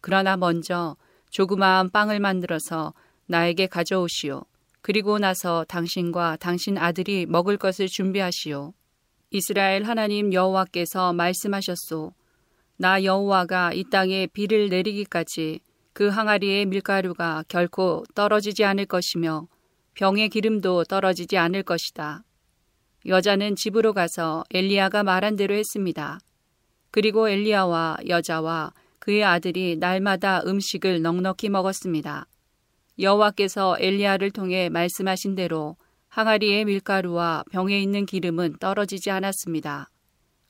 그러나 0.00 0.36
먼저 0.36 0.96
조그마한 1.30 1.90
빵을 1.90 2.20
만들어서 2.20 2.92
나에게 3.26 3.66
가져오시오. 3.66 4.44
그리고 4.82 5.18
나서 5.18 5.64
당신과 5.68 6.36
당신 6.36 6.78
아들이 6.78 7.26
먹을 7.26 7.56
것을 7.56 7.88
준비하시오. 7.88 8.72
이스라엘 9.30 9.84
하나님 9.84 10.32
여호와께서 10.32 11.12
말씀하셨소. 11.12 12.12
나 12.76 13.04
여호와가 13.04 13.72
이 13.72 13.84
땅에 13.90 14.26
비를 14.26 14.68
내리기까지 14.68 15.60
그 15.92 16.08
항아리의 16.08 16.66
밀가루가 16.66 17.44
결코 17.48 18.04
떨어지지 18.14 18.64
않을 18.64 18.86
것이며 18.86 19.46
병의 19.94 20.30
기름도 20.30 20.84
떨어지지 20.84 21.36
않을 21.36 21.62
것이다. 21.62 22.22
여자는 23.06 23.56
집으로 23.56 23.92
가서 23.92 24.44
엘리야가 24.50 25.02
말한 25.02 25.36
대로 25.36 25.54
했습니다. 25.54 26.20
그리고 26.90 27.28
엘리야와 27.28 27.98
여자와 28.08 28.72
그의 28.98 29.24
아들이 29.24 29.76
날마다 29.76 30.42
음식을 30.46 31.02
넉넉히 31.02 31.48
먹었습니다. 31.48 32.26
여호와께서 32.98 33.76
엘리야를 33.78 34.30
통해 34.30 34.68
말씀하신 34.68 35.34
대로 35.34 35.76
항아리의 36.08 36.64
밀가루와 36.64 37.44
병에 37.50 37.80
있는 37.80 38.04
기름은 38.04 38.56
떨어지지 38.58 39.10
않았습니다. 39.10 39.88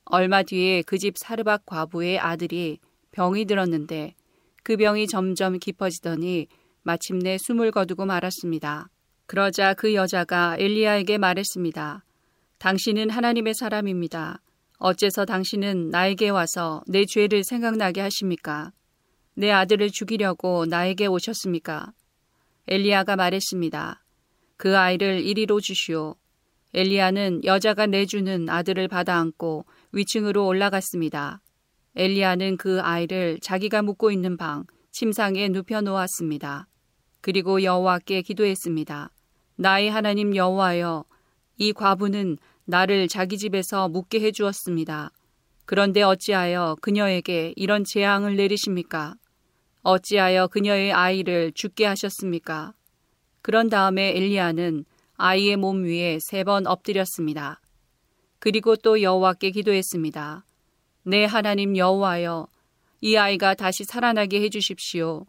얼마 0.05 0.43
뒤에 0.43 0.81
그 0.81 0.97
집 0.97 1.17
사르밧 1.17 1.65
과부의 1.65 2.19
아들이 2.19 2.79
병이 3.11 3.45
들었는데 3.45 4.15
그 4.63 4.75
병이 4.75 5.07
점점 5.07 5.59
깊어지더니 5.59 6.47
마침내 6.83 7.37
숨을 7.37 7.71
거두고 7.71 8.05
말았습니다. 8.05 8.89
그러자 9.27 9.73
그 9.75 9.93
여자가 9.93 10.57
엘리야에게 10.59 11.17
말했습니다. 11.19 12.03
당신은 12.57 13.09
하나님의 13.09 13.53
사람입니다. 13.53 14.41
어째서 14.83 15.25
당신은 15.25 15.89
나에게 15.89 16.29
와서 16.29 16.81
내 16.87 17.05
죄를 17.05 17.43
생각나게 17.43 18.01
하십니까? 18.01 18.71
내 19.35 19.51
아들을 19.51 19.91
죽이려고 19.91 20.65
나에게 20.65 21.05
오셨습니까? 21.05 21.93
엘리야가 22.67 23.15
말했습니다. 23.15 24.03
그 24.57 24.75
아이를 24.75 25.23
이리로 25.23 25.61
주시오. 25.61 26.15
엘리야는 26.73 27.45
여자가 27.45 27.85
내주는 27.85 28.49
아들을 28.49 28.87
받아 28.87 29.17
안고 29.17 29.65
위층으로 29.91 30.47
올라갔습니다. 30.47 31.41
엘리야는 31.95 32.57
그 32.57 32.81
아이를 32.81 33.39
자기가 33.39 33.83
묵고 33.83 34.09
있는 34.09 34.35
방 34.35 34.65
침상에 34.91 35.47
눕혀 35.49 35.81
놓았습니다. 35.81 36.67
그리고 37.21 37.61
여호와께 37.61 38.23
기도했습니다. 38.23 39.11
나의 39.57 39.91
하나님 39.91 40.35
여호와여, 40.35 41.05
이 41.57 41.71
과부는 41.71 42.39
나를 42.65 43.07
자기 43.07 43.37
집에서 43.37 43.89
묵게 43.89 44.19
해 44.21 44.31
주었습니다. 44.31 45.11
그런데 45.65 46.01
어찌하여 46.03 46.77
그녀에게 46.81 47.53
이런 47.55 47.83
재앙을 47.83 48.35
내리십니까? 48.35 49.15
어찌하여 49.83 50.47
그녀의 50.47 50.91
아이를 50.93 51.51
죽게 51.53 51.85
하셨습니까? 51.85 52.73
그런 53.41 53.69
다음에 53.69 54.15
엘리야는 54.15 54.85
아이의 55.15 55.57
몸 55.57 55.83
위에 55.83 56.19
세 56.19 56.43
번 56.43 56.67
엎드렸습니다. 56.67 57.59
그리고 58.39 58.75
또 58.75 59.01
여호와께 59.01 59.51
기도했습니다. 59.51 60.45
내 61.03 61.25
하나님 61.25 61.77
여호와여, 61.77 62.47
이 63.01 63.15
아이가 63.15 63.53
다시 63.55 63.83
살아나게 63.83 64.41
해 64.41 64.49
주십시오. 64.49 65.25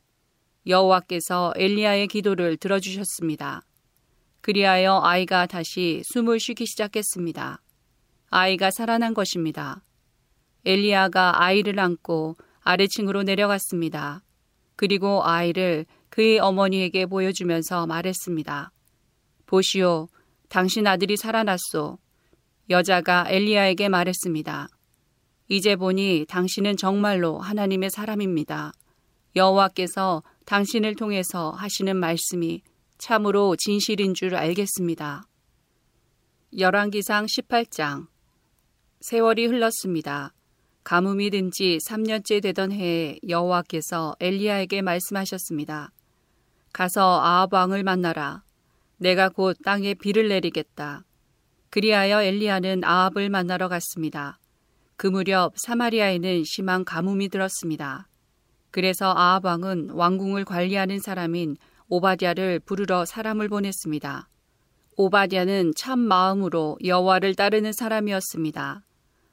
여호와께서 0.67 1.55
엘리야의 1.57 2.09
기도를 2.09 2.57
들어주셨습니다. 2.57 3.63
그리하여 4.43 5.01
아이가 5.05 5.47
다시 5.47 6.03
숨을 6.05 6.41
쉬기 6.41 6.67
시작했습니다. 6.67 7.63
아이가 8.29 8.73
살아난 8.73 9.15
것입니다. 9.15 9.83
엘리야가 10.65 11.43
아이를 11.43 11.79
안고 11.79 12.37
아래층으로 12.61 13.23
내려갔습니다. 13.23 14.23
그리고 14.75 15.25
아이를 15.25 15.87
그의 16.09 16.41
어머니에게 16.41 17.07
보여주면서 17.07 17.87
말했습니다. 17.87 18.73
보시오, 19.47 20.09
당신 20.49 20.89
아들이 20.89 21.17
살아났소. 21.17 21.99
여자가 22.69 23.27
엘리야에게 23.29 23.89
말했습니다. 23.89 24.67
이제 25.49 25.77
보니 25.77 26.27
당신은 26.29 26.77
정말로 26.77 27.39
하나님의 27.39 27.91
사람입니다. 27.91 28.73
여호와께서 29.37 30.25
당신을 30.47 30.97
통해서 30.97 31.51
하시는 31.51 31.97
말씀이 31.97 32.63
참으로 33.03 33.57
진실인 33.57 34.15
줄 34.15 34.37
알겠습니다. 34.37 35.27
열왕기상 36.57 37.27
18장 37.27 38.07
세월이 39.01 39.47
흘렀습니다. 39.47 40.33
가뭄이 40.85 41.31
든 41.31 41.51
지 41.51 41.79
3년째 41.85 42.41
되던 42.41 42.71
해에 42.71 43.19
여호와께서 43.29 44.15
엘리야에게 44.21 44.83
말씀하셨습니다. 44.83 45.91
가서 46.73 47.21
아합 47.21 47.53
왕을 47.53 47.83
만나라. 47.83 48.45
내가 48.99 49.31
곧 49.31 49.57
땅에 49.65 49.95
비를 49.95 50.29
내리겠다. 50.29 51.05
그리하여 51.71 52.23
엘리야는 52.23 52.85
아합을 52.85 53.31
만나러 53.31 53.67
갔습니다. 53.67 54.39
그 54.97 55.09
무렵 55.09 55.55
사마리아에는 55.57 56.45
심한 56.45 56.85
가뭄이 56.85 57.31
들었습니다. 57.31 58.07
그래서 58.71 59.13
아합 59.13 59.45
왕은 59.45 59.91
왕궁을 59.91 60.45
관리하는 60.45 61.01
사람인 61.01 61.57
오바댜를 61.95 62.59
부르러 62.59 63.05
사람을 63.05 63.51
보냈습니다. 63.51 64.27
오바댜는 64.97 65.75
참 65.77 65.99
마음으로 65.99 66.79
여호와를 66.83 67.35
따르는 67.35 67.73
사람이었습니다. 67.73 68.83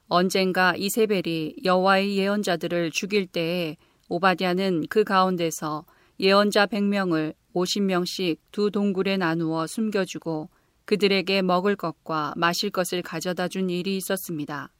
언젠가 0.08 0.74
이세벨이 0.76 1.54
여호와의 1.64 2.18
예언자들을 2.18 2.90
죽일 2.90 3.26
때에 3.26 3.78
오바댜는 4.10 4.88
그 4.90 5.04
가운데서 5.04 5.86
예언자 6.18 6.66
100명을 6.66 7.32
50명씩 7.54 8.36
두 8.52 8.70
동굴에 8.70 9.16
나누어 9.16 9.66
숨겨주고 9.66 10.50
그들에게 10.84 11.40
먹을 11.40 11.76
것과 11.76 12.34
마실 12.36 12.68
것을 12.68 13.00
가져다 13.00 13.48
준 13.48 13.70
일이 13.70 13.96
있었습니다. 13.96 14.70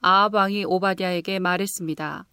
아합 0.00 0.32
왕이 0.32 0.64
오바댜에게 0.64 1.40
말했습니다. 1.40 2.26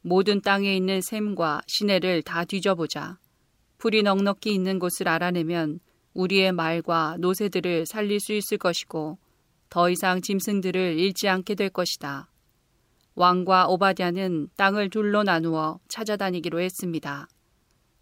모든 0.00 0.40
땅에 0.40 0.74
있는 0.74 1.00
샘과 1.00 1.60
시내를 1.68 2.22
다 2.22 2.44
뒤져보자. 2.44 3.18
풀이 3.84 4.02
넉넉히 4.02 4.54
있는 4.54 4.78
곳을 4.78 5.08
알아내면 5.08 5.78
우리의 6.14 6.52
말과 6.52 7.18
노새들을 7.18 7.84
살릴 7.84 8.18
수 8.18 8.32
있을 8.32 8.56
것이고 8.56 9.18
더 9.68 9.90
이상 9.90 10.22
짐승들을 10.22 10.98
잃지 10.98 11.28
않게 11.28 11.54
될 11.54 11.68
것이다. 11.68 12.30
왕과 13.14 13.68
오바댜는 13.68 14.48
땅을 14.56 14.88
둘로 14.88 15.22
나누어 15.22 15.80
찾아다니기로 15.88 16.62
했습니다. 16.62 17.28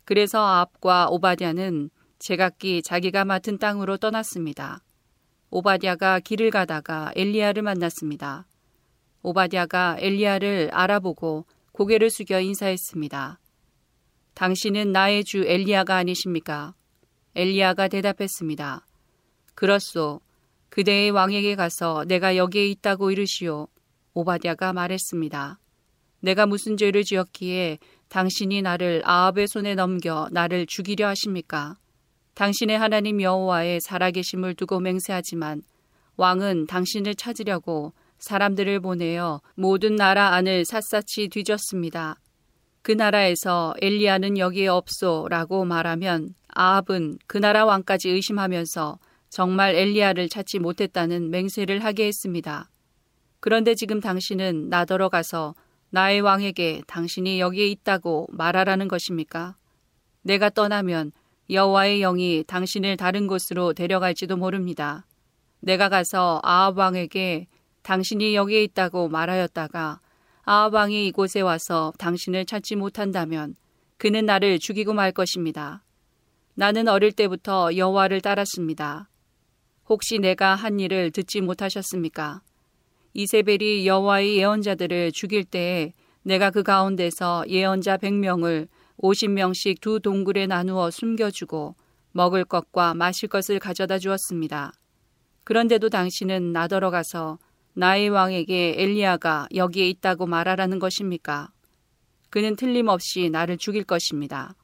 그래서 0.05 0.39
아합과 0.39 1.09
오바댜는 1.11 1.91
제각기 2.21 2.85
자기가 2.85 3.25
맡은 3.25 3.59
땅으로 3.59 3.97
떠났습니다. 3.97 4.85
오바댜가 5.51 6.21
길을 6.21 6.52
가다가 6.52 7.11
엘리야를 7.17 7.65
만났습니다. 7.65 8.47
오바댜가 9.25 9.97
엘리야를 9.99 10.71
알아보고 10.73 11.45
고개를 11.73 12.09
숙여 12.09 12.39
인사했습니다. 12.39 13.41
당신은 14.34 14.92
나의 14.92 15.25
주 15.25 15.45
엘리야가 15.45 15.97
아니십니까? 15.97 16.75
엘리야가 17.34 17.88
대답했습니다. 17.88 18.86
그렇소. 19.54 20.21
그대의 20.71 21.10
왕에게 21.10 21.54
가서 21.54 22.04
내가 22.06 22.36
여기에 22.36 22.66
있다고 22.68 23.10
이르시오. 23.10 23.68
오바댜가 24.14 24.73
말했습니다. 24.73 25.58
내가 26.21 26.47
무슨 26.47 26.76
죄를 26.76 27.04
지었기에 27.04 27.78
당신이 28.08 28.62
나를 28.62 29.02
아합의 29.04 29.49
손에 29.49 29.75
넘겨 29.75 30.28
나를 30.30 30.66
죽이려 30.66 31.08
하십니까? 31.08 31.76
당신의 32.34 32.78
하나님 32.78 33.21
여호와의 33.21 33.80
살아계심을 33.80 34.54
두고 34.54 34.80
맹세하지만 34.80 35.62
왕은 36.16 36.66
당신을 36.66 37.14
찾으려고 37.14 37.92
사람들을 38.18 38.80
보내어 38.80 39.40
모든 39.56 39.97
나라 39.97 40.34
안을 40.34 40.64
샅샅이 40.64 41.28
뒤졌습니다. 41.28 42.16
그 42.82 42.90
나라에서 42.90 43.75
엘리야는 43.80 44.38
여기에 44.38 44.66
없소라고 44.66 45.64
말하면 45.64 46.34
아합은 46.49 47.18
그 47.28 47.38
나라 47.38 47.64
왕까지 47.64 48.08
의심하면서 48.08 48.99
정말 49.30 49.76
엘리야를 49.76 50.28
찾지 50.28 50.58
못했다는 50.58 51.30
맹세를 51.30 51.84
하게 51.84 52.06
했습니다. 52.06 52.68
그런데 53.38 53.76
지금 53.76 54.00
당신은 54.00 54.68
나더러 54.68 55.08
가서 55.08 55.54
나의 55.90 56.21
왕에게 56.23 56.82
당신이 56.88 57.38
여기에 57.40 57.68
있다고 57.68 58.26
말하라는 58.32 58.88
것입니까? 58.88 59.54
내가 60.23 60.50
떠나면 60.50 61.12
여호와의 61.50 62.00
영이 62.00 62.45
당신을 62.47 62.97
다른 62.97 63.26
곳으로 63.26 63.75
데려갈지도 63.75 64.36
모릅니다. 64.36 65.06
내가 65.60 65.88
가서 65.88 66.40
아합 66.42 66.76
왕에게 66.76 67.47
당신이 67.82 68.34
여기에 68.34 68.64
있다고 68.64 69.08
말하였다가 69.08 70.00
아합 70.45 70.75
왕이 70.75 71.07
이곳에 71.07 71.41
와서 71.41 71.93
당신을 71.99 72.47
찾지 72.47 72.75
못한다면 72.75 73.55
그는 73.97 74.26
나를 74.26 74.59
죽이고 74.59 74.93
말 74.93 75.13
것입니다. 75.13 75.85
나는 76.55 76.89
어릴 76.89 77.13
때부터 77.13 77.76
여호와를 77.76 78.21
따랐습니다. 78.21 79.09
혹시 79.89 80.19
내가 80.19 80.57
한 80.57 80.81
일을 80.81 81.13
듣지 81.13 81.41
못하셨습니까? 81.41 82.43
이세벨이 83.15 83.87
여호와의 83.87 84.39
예언자들을 84.39 85.13
죽일 85.13 85.45
때에 85.45 85.93
내가 86.25 86.50
그 86.50 86.65
가운데서 86.65 87.45
예언자 87.49 87.99
100명을 87.99 88.67
50명씩 88.99 89.81
두 89.81 90.00
동굴에 90.00 90.47
나누어 90.47 90.91
숨겨주고 90.91 91.76
먹을 92.11 92.45
것과 92.45 92.95
마실 92.95 93.28
것을 93.28 93.61
가져다 93.61 93.99
주었습니다. 93.99 94.73
그런데도 95.45 95.89
당신은 95.89 96.52
나더러 96.52 96.91
가서 96.91 97.39
나의 97.75 98.11
왕에게 98.11 98.75
엘리야가 98.76 99.49
여기에 99.54 99.89
있다고 99.89 100.26
말하라는 100.26 100.78
것입니까? 100.78 101.49
그는 102.28 102.54
틀림없이 102.54 103.30
나를 103.30 103.56
죽일 103.56 103.85
것입니다. 103.85 104.54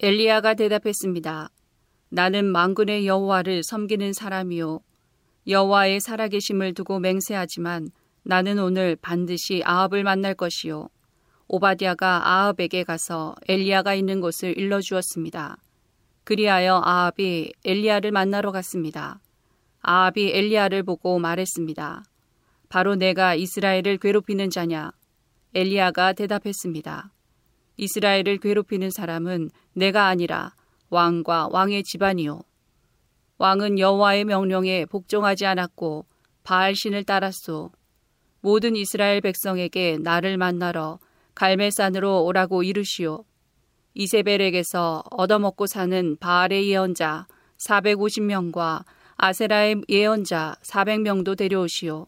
엘리야가 0.00 0.54
대답했습니다. 0.54 1.50
나는 2.08 2.46
망군의 2.46 3.06
여호와를 3.06 3.62
섬기는 3.62 4.12
사람이요 4.14 4.80
여호와의 5.46 6.00
살아계심을 6.00 6.72
두고 6.72 6.98
맹세하지만 6.98 7.90
나는 8.22 8.58
오늘 8.58 8.96
반드시 8.96 9.62
아합을 9.64 10.02
만날 10.02 10.34
것이요 10.34 10.88
오바디아가 11.48 12.28
아합에게 12.28 12.84
가서 12.84 13.34
엘리야가 13.48 13.94
있는 13.94 14.20
곳을 14.20 14.56
일러 14.56 14.80
주었습니다. 14.80 15.58
그리하여 16.24 16.80
아합이 16.82 17.52
엘리야를 17.64 18.12
만나러 18.12 18.50
갔습니다. 18.50 19.20
아합이 19.82 20.32
엘리야를 20.34 20.82
보고 20.82 21.18
말했습니다. 21.18 22.02
바로 22.68 22.94
내가 22.96 23.34
이스라엘을 23.34 23.98
괴롭히는 23.98 24.50
자냐? 24.50 24.92
엘리야가 25.54 26.12
대답했습니다. 26.14 27.12
이스라엘을 27.76 28.38
괴롭히는 28.38 28.90
사람은 28.90 29.50
내가 29.74 30.06
아니라 30.06 30.54
왕과 30.90 31.48
왕의 31.50 31.84
집안이요. 31.84 32.40
왕은 33.38 33.78
여호와의 33.78 34.24
명령에 34.24 34.86
복종하지 34.86 35.46
않았고 35.46 36.06
바알 36.42 36.74
신을 36.74 37.04
따랐소. 37.04 37.70
모든 38.40 38.76
이스라엘 38.76 39.20
백성에게 39.20 39.98
나를 40.00 40.36
만나러 40.38 40.98
갈멜산으로 41.34 42.24
오라고 42.24 42.62
이르시오. 42.62 43.24
이세벨에게서 43.94 45.04
얻어먹고 45.10 45.66
사는 45.66 46.16
바알의 46.18 46.68
예언자 46.70 47.26
450명과 47.58 48.84
아세라의 49.16 49.82
예언자 49.88 50.56
400명도 50.62 51.36
데려오시오. 51.36 52.06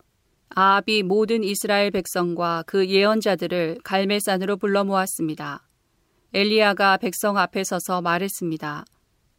아합이 0.51 1.03
모든 1.03 1.45
이스라엘 1.45 1.91
백성과 1.91 2.65
그 2.67 2.89
예언자들을 2.89 3.79
갈멜산으로 3.85 4.57
불러 4.57 4.85
모았습니다. 4.85 5.63
엘리야가 6.33 6.97
백성 6.99 7.39
앞에 7.39 7.65
서서 7.65 8.01
말했습니다. 8.01 8.85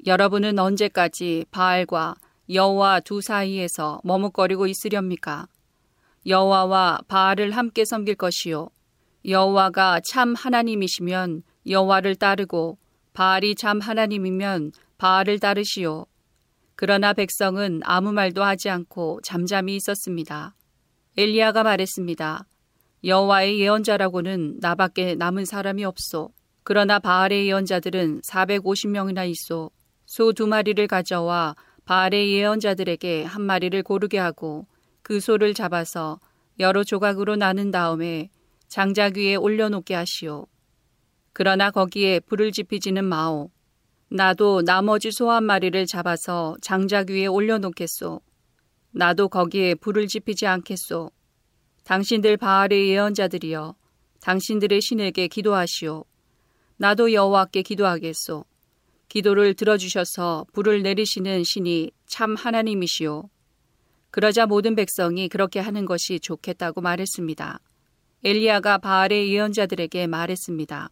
여러분은 0.06 0.60
언제까지 0.60 1.46
바알과 1.52 2.16
여호와 2.50 3.02
두 3.02 3.22
사이에서 3.22 4.02
머뭇거리고 4.04 4.68
있으렵니까? 4.68 5.48
여호와와 6.26 7.02
바알을 7.08 7.52
함께 7.52 7.86
섬길 7.86 8.16
것이요 8.16 8.70
여호와가 9.26 10.02
참 10.10 10.34
하나님이시면 10.36 11.44
여호와를 11.68 12.16
따르고 12.16 12.78
바알이 13.14 13.56
참 13.56 13.80
하나님이면 13.80 14.72
바알을 14.98 15.40
따르시오. 15.40 16.06
그러나 16.76 17.14
백성은 17.14 17.82
아무 17.84 18.14
말도 18.14 18.44
하지 18.44 18.70
않고 18.70 19.20
잠잠히 19.24 19.76
있었습니다. 19.76 20.56
엘리야가 21.18 21.64
말했습니다. 21.64 22.46
여호와의 23.04 23.60
예언자라고는 23.60 24.58
나밖에 24.60 25.16
남은 25.16 25.46
사람이 25.46 25.84
없소. 25.84 26.30
그러나 26.64 27.00
바알의 27.00 27.48
예언자들은 27.48 28.22
450명이나 28.22 29.28
있소. 29.30 29.72
소두 30.06 30.48
마리를 30.48 30.86
가져와 30.88 31.56
바알의 31.86 32.32
예언자들에게 32.32 33.24
한 33.24 33.42
마리를 33.42 33.82
고르게 33.84 34.18
하고 34.18 34.68
그 35.02 35.20
소를 35.20 35.54
잡아서 35.54 36.20
여러 36.60 36.84
조각으로 36.84 37.36
나눈 37.36 37.72
다음에 37.72 38.30
장작 38.68 39.18
위에 39.18 39.36
올려놓게 39.36 39.96
하시오. 39.96 40.46
그러나 41.34 41.72
거기에 41.72 42.20
불을 42.20 42.52
지피지는 42.52 43.06
마오. 43.06 43.50
나도 44.10 44.64
나머지 44.64 45.12
소 45.12 45.30
한 45.30 45.44
마리를 45.44 45.86
잡아서 45.86 46.56
장작 46.62 47.10
위에 47.10 47.26
올려놓겠소. 47.28 48.22
나도 48.92 49.30
거기에 49.30 49.76
불을 49.76 50.08
지피지 50.08 50.48
않겠소. 50.48 51.12
당신들 51.84 52.38
바알의 52.38 52.90
예언자들이여, 52.90 53.76
당신들의 54.22 54.82
신에게 54.82 55.28
기도하시오. 55.28 56.06
나도 56.78 57.14
여호와께 57.14 57.62
기도하겠소. 57.62 58.46
기도를 59.08 59.54
들어주셔서 59.56 60.46
불을 60.54 60.84
내리시는 60.84 61.44
신이 61.44 61.92
참 62.06 62.36
하나님이시오. 62.36 63.30
그러자 64.12 64.46
모든 64.46 64.76
백성이 64.76 65.30
그렇게 65.30 65.60
하는 65.60 65.86
것이 65.86 66.20
좋겠다고 66.20 66.82
말했습니다. 66.82 67.60
엘리야가 68.24 68.80
바알의 68.80 69.34
예언자들에게 69.34 70.08
말했습니다. 70.08 70.90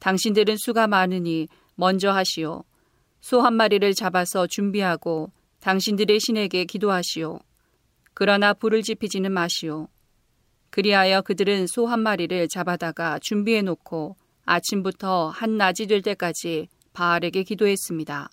당신들은 0.00 0.56
수가 0.58 0.86
많으니 0.86 1.48
먼저 1.76 2.10
하시오. 2.10 2.64
소 3.20 3.42
한 3.42 3.54
마리를 3.54 3.92
잡아서 3.94 4.46
준비하고 4.46 5.30
당신들의 5.60 6.20
신에게 6.20 6.64
기도하시오. 6.64 7.38
그러나 8.14 8.54
불을 8.54 8.82
지피지는 8.82 9.32
마시오. 9.32 9.88
그리하여 10.70 11.22
그들은 11.22 11.66
소 11.66 11.86
한 11.86 12.00
마리를 12.00 12.48
잡아다가 12.48 13.18
준비해 13.20 13.62
놓고 13.62 14.16
아침부터 14.44 15.28
한낮이 15.28 15.86
될 15.86 16.02
때까지 16.02 16.68
바알에게 16.92 17.42
기도했습니다. 17.42 18.30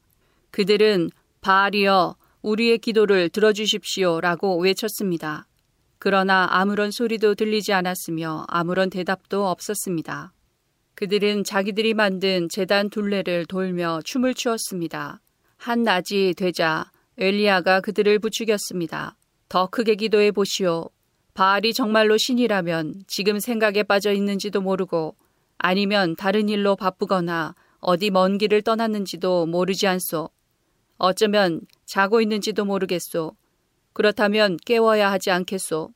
그들은 0.52 1.10
바알이여 1.42 2.16
우리의 2.42 2.78
기도를 2.80 3.30
들어주십시오 3.30 4.22
라고 4.22 4.58
외쳤습니다. 4.60 5.48
그러나 6.00 6.48
아무런 6.50 6.92
소리도 6.92 7.36
들리지 7.36 7.74
않았으며 7.74 8.46
아무런 8.48 8.90
대답도 8.90 9.48
없었습니다. 9.48 10.34
그들은 10.96 11.44
자기들이 11.44 11.94
만든 11.94 12.48
재단 12.50 12.90
둘레를 12.90 13.46
돌며 13.46 14.02
춤을 14.06 14.34
추었습니다. 14.34 15.22
한낮이 15.58 16.36
되자 16.38 16.90
엘리야가 17.18 17.82
그들을 17.82 18.20
부추겼습니다. 18.20 19.18
더 19.50 19.68
크게 19.68 19.96
기도해 19.96 20.32
보시오. 20.32 20.90
바알이 21.34 21.74
정말로 21.74 22.18
신이라면 22.18 23.06
지금 23.08 23.40
생각에 23.40 23.84
빠져 23.84 24.12
있는지도 24.14 24.62
모르고 24.62 25.16
아니면 25.58 26.16
다른 26.16 26.48
일로 26.48 26.76
바쁘거나 26.76 27.56
어디 27.80 28.12
먼 28.12 28.38
길을 28.38 28.62
떠났는지도 28.62 29.48
모르지 29.48 29.88
않소. 29.88 30.30
어쩌면 30.98 31.62
자고 31.86 32.22
있는지도 32.22 32.66
모르겠소. 32.66 33.36
그렇다면 33.94 34.58
깨워야 34.66 35.12
하지 35.12 35.32
않겠소. 35.32 35.90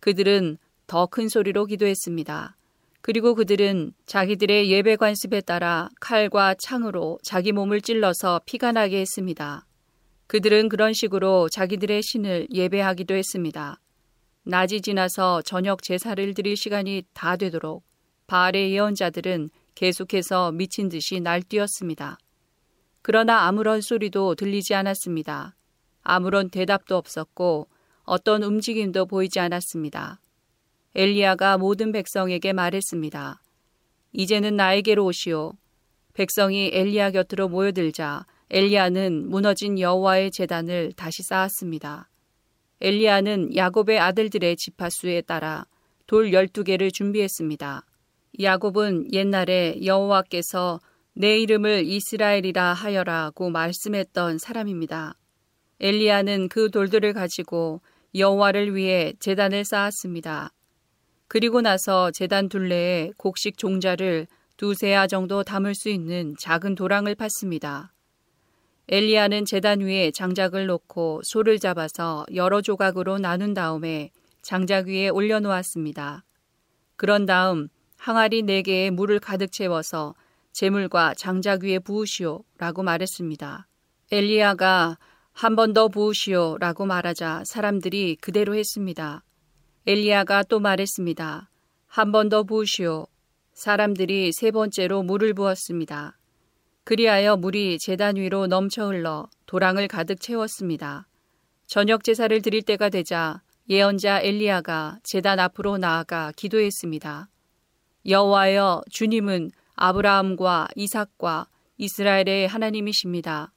그들은 0.00 0.56
더 0.86 1.06
큰 1.06 1.28
소리로 1.28 1.66
기도했습니다. 1.66 2.56
그리고 3.02 3.34
그들은 3.34 3.92
자기들의 4.06 4.70
예배 4.70 4.96
관습에 4.96 5.42
따라 5.42 5.90
칼과 6.00 6.54
창으로 6.54 7.18
자기 7.22 7.52
몸을 7.52 7.80
찔러서 7.80 8.40
피가 8.46 8.72
나게 8.72 9.00
했습니다. 9.00 9.65
그들은 10.26 10.68
그런 10.68 10.92
식으로 10.92 11.48
자기들의 11.48 12.02
신을 12.02 12.48
예배하기도 12.52 13.14
했습니다. 13.14 13.80
낮이 14.42 14.80
지나서 14.80 15.42
저녁 15.42 15.82
제사를 15.82 16.34
드릴 16.34 16.56
시간이 16.56 17.04
다 17.12 17.36
되도록 17.36 17.84
바알의 18.26 18.72
예언자들은 18.72 19.50
계속해서 19.74 20.52
미친 20.52 20.88
듯이 20.88 21.20
날뛰었습니다. 21.20 22.18
그러나 23.02 23.46
아무런 23.46 23.80
소리도 23.80 24.34
들리지 24.34 24.74
않았습니다. 24.74 25.54
아무런 26.02 26.50
대답도 26.50 26.96
없었고 26.96 27.68
어떤 28.02 28.42
움직임도 28.42 29.06
보이지 29.06 29.38
않았습니다. 29.38 30.20
엘리야가 30.94 31.58
모든 31.58 31.92
백성에게 31.92 32.52
말했습니다. 32.52 33.40
이제는 34.12 34.56
나에게로 34.56 35.04
오시오. 35.04 35.52
백성이 36.14 36.70
엘리야 36.72 37.10
곁으로 37.10 37.48
모여들자 37.48 38.24
엘리야는 38.50 39.28
무너진 39.28 39.78
여호와의 39.78 40.30
제단을 40.30 40.92
다시 40.92 41.22
쌓았습니다. 41.24 42.08
엘리야는 42.80 43.56
야곱의 43.56 43.98
아들들의 43.98 44.56
지파수에 44.56 45.22
따라 45.22 45.66
돌 46.06 46.30
12개를 46.30 46.92
준비했습니다. 46.92 47.84
야곱은 48.40 49.12
옛날에 49.12 49.84
여호와께서 49.84 50.78
내 51.14 51.38
이름을 51.40 51.86
이스라엘이라 51.86 52.74
하여라고 52.74 53.50
말씀했던 53.50 54.38
사람입니다. 54.38 55.14
엘리야는 55.80 56.48
그 56.48 56.70
돌들을 56.70 57.12
가지고 57.14 57.80
여호와를 58.14 58.76
위해 58.76 59.14
제단을 59.18 59.64
쌓았습니다. 59.64 60.52
그리고 61.26 61.62
나서 61.62 62.10
재단 62.12 62.48
둘레에 62.48 63.10
곡식 63.16 63.58
종자를 63.58 64.26
두세아 64.56 65.06
정도 65.06 65.42
담을 65.42 65.74
수 65.74 65.88
있는 65.88 66.34
작은 66.38 66.76
도랑을 66.76 67.14
팠습니다. 67.14 67.95
엘리야는 68.88 69.44
재단 69.46 69.80
위에 69.80 70.12
장작을 70.12 70.66
놓고 70.66 71.22
소를 71.24 71.58
잡아서 71.58 72.24
여러 72.34 72.60
조각으로 72.60 73.18
나눈 73.18 73.52
다음에 73.52 74.10
장작 74.42 74.86
위에 74.86 75.08
올려놓았습니다. 75.08 76.24
그런 76.94 77.26
다음 77.26 77.68
항아리 77.96 78.42
네 78.42 78.62
개에 78.62 78.90
물을 78.90 79.18
가득 79.18 79.50
채워서 79.50 80.14
재물과 80.52 81.14
장작 81.14 81.64
위에 81.64 81.80
부으시오 81.80 82.44
라고 82.58 82.82
말했습니다. 82.84 83.66
엘리야가 84.12 84.98
한 85.32 85.56
번 85.56 85.74
더 85.74 85.88
부으시오 85.88 86.56
라고 86.60 86.86
말하자 86.86 87.42
사람들이 87.44 88.16
그대로 88.20 88.54
했습니다. 88.54 89.22
엘리야가 89.86 90.44
또 90.44 90.60
말했습니다. 90.60 91.50
한 91.88 92.12
번 92.12 92.28
더 92.28 92.44
부으시오. 92.44 93.06
사람들이 93.52 94.32
세 94.32 94.50
번째로 94.50 95.02
물을 95.02 95.34
부었습니다. 95.34 96.16
그리하여 96.86 97.36
물이 97.36 97.80
재단 97.80 98.14
위로 98.14 98.46
넘쳐 98.46 98.86
흘러 98.86 99.28
도랑을 99.46 99.88
가득 99.88 100.20
채웠습니다. 100.20 101.08
저녁 101.66 102.04
제사를 102.04 102.40
드릴 102.40 102.62
때가 102.62 102.90
되자 102.90 103.42
예언자 103.68 104.20
엘리야가 104.20 105.00
재단 105.02 105.40
앞으로 105.40 105.78
나아가 105.78 106.32
기도했습니다. 106.36 107.28
여호와여 108.06 108.82
주님은 108.88 109.50
아브라함과 109.74 110.68
이삭과 110.76 111.48
이스라엘의 111.76 112.46
하나님이십니다. 112.46 113.52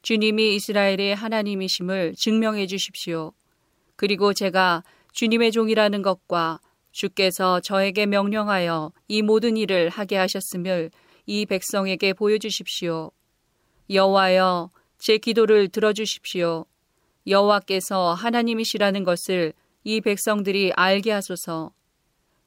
주님이 0.00 0.54
이스라엘의 0.54 1.14
하나님이심을 1.16 2.14
증명해 2.16 2.66
주십시오. 2.66 3.34
그리고 3.96 4.32
제가 4.32 4.84
주님의 5.12 5.52
종이라는 5.52 6.00
것과 6.00 6.60
주께서 6.92 7.60
저에게 7.60 8.06
명령하여 8.06 8.92
이 9.06 9.20
모든 9.20 9.58
일을 9.58 9.90
하게 9.90 10.16
하셨음을 10.16 10.90
이 11.32 11.46
백성에게 11.46 12.12
보여주십시오. 12.14 13.12
여호와여, 13.88 14.72
제 14.98 15.16
기도를 15.16 15.68
들어주십시오. 15.68 16.66
여호와께서 17.24 18.14
하나님이시라는 18.14 19.04
것을 19.04 19.52
이 19.84 20.00
백성들이 20.00 20.72
알게 20.74 21.12
하소서. 21.12 21.72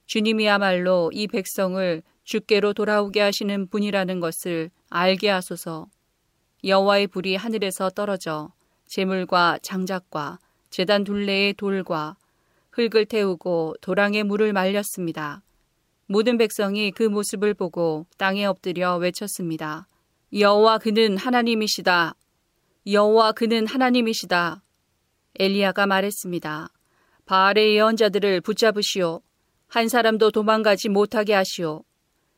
주님이야말로 0.06 1.12
이 1.14 1.28
백성을 1.28 2.04
주께로 2.26 2.74
돌아오게 2.74 3.22
하시는 3.22 3.70
분이라는 3.70 4.20
것을 4.20 4.70
알게 4.90 5.30
하소서. 5.30 5.88
여호와의 6.66 7.08
불이 7.08 7.38
하늘에서 7.38 7.90
떨어져 7.90 8.52
재물과 8.88 9.60
장작과 9.62 10.40
재단 10.70 11.06
둘레의 11.06 11.54
돌과 11.54 12.18
흙을 12.72 13.06
태우고 13.06 13.76
도랑에 13.80 14.24
물을 14.24 14.52
말렸습니다. 14.52 15.42
모든 16.06 16.38
백성이 16.38 16.92
그 16.92 17.04
모습을 17.04 17.54
보고 17.54 18.06
땅에 18.18 18.46
엎드려 18.46 18.98
외쳤습니다. 18.98 19.88
여호와 20.34 20.80
그는 20.80 21.18
하나님이시다. 21.18 22.16
여호와 22.86 23.32
그는 23.32 23.66
하나님이시다. 23.66 24.62
엘리야가 25.40 25.88
말했습니다. 25.88 26.70
바알의 27.26 27.76
예언자들을 27.76 28.42
붙잡으시오. 28.42 29.22
한 29.68 29.88
사람도 29.88 30.32
도망가지 30.32 30.90
못하게 30.90 31.34
하시오. 31.34 31.84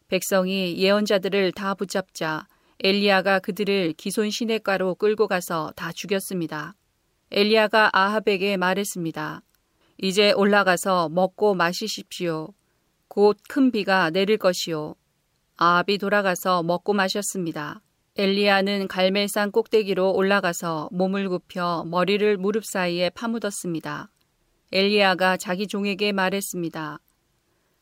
백성이 0.08 0.78
예언자들을 0.78 1.52
다 1.54 1.74
붙잡자 1.74 2.48
엘리야가 2.84 3.40
그들을 3.40 3.94
기손 3.94 4.30
시내가로 4.30 4.96
끌고 4.96 5.28
가서 5.28 5.74
다 5.76 5.92
죽였습니다. 5.92 6.76
엘리야가 7.32 7.90
아합에게 7.94 8.58
말했습니다. 8.58 9.42
이제 9.98 10.32
올라가서 10.34 11.10
먹고 11.10 11.56
마시십시오. 11.56 12.50
곧 13.08 13.38
큰 13.48 13.72
비가 13.72 14.10
내릴 14.10 14.38
것이요. 14.38 14.96
아합이 15.58 15.98
돌아가서 15.98 16.64
먹고 16.64 16.94
마셨습니다. 16.94 17.82
엘리야는 18.18 18.88
갈멜산 18.88 19.52
꼭대기로 19.52 20.14
올라가서 20.14 20.90
몸을 20.92 21.30
굽혀 21.30 21.84
머리를 21.88 22.38
무릎 22.38 22.66
사이에 22.66 23.10
파묻었습니다. 23.10 24.10
엘리야가 24.72 25.38
자기 25.38 25.68
종에게 25.68 26.12
말했습니다. 26.12 27.00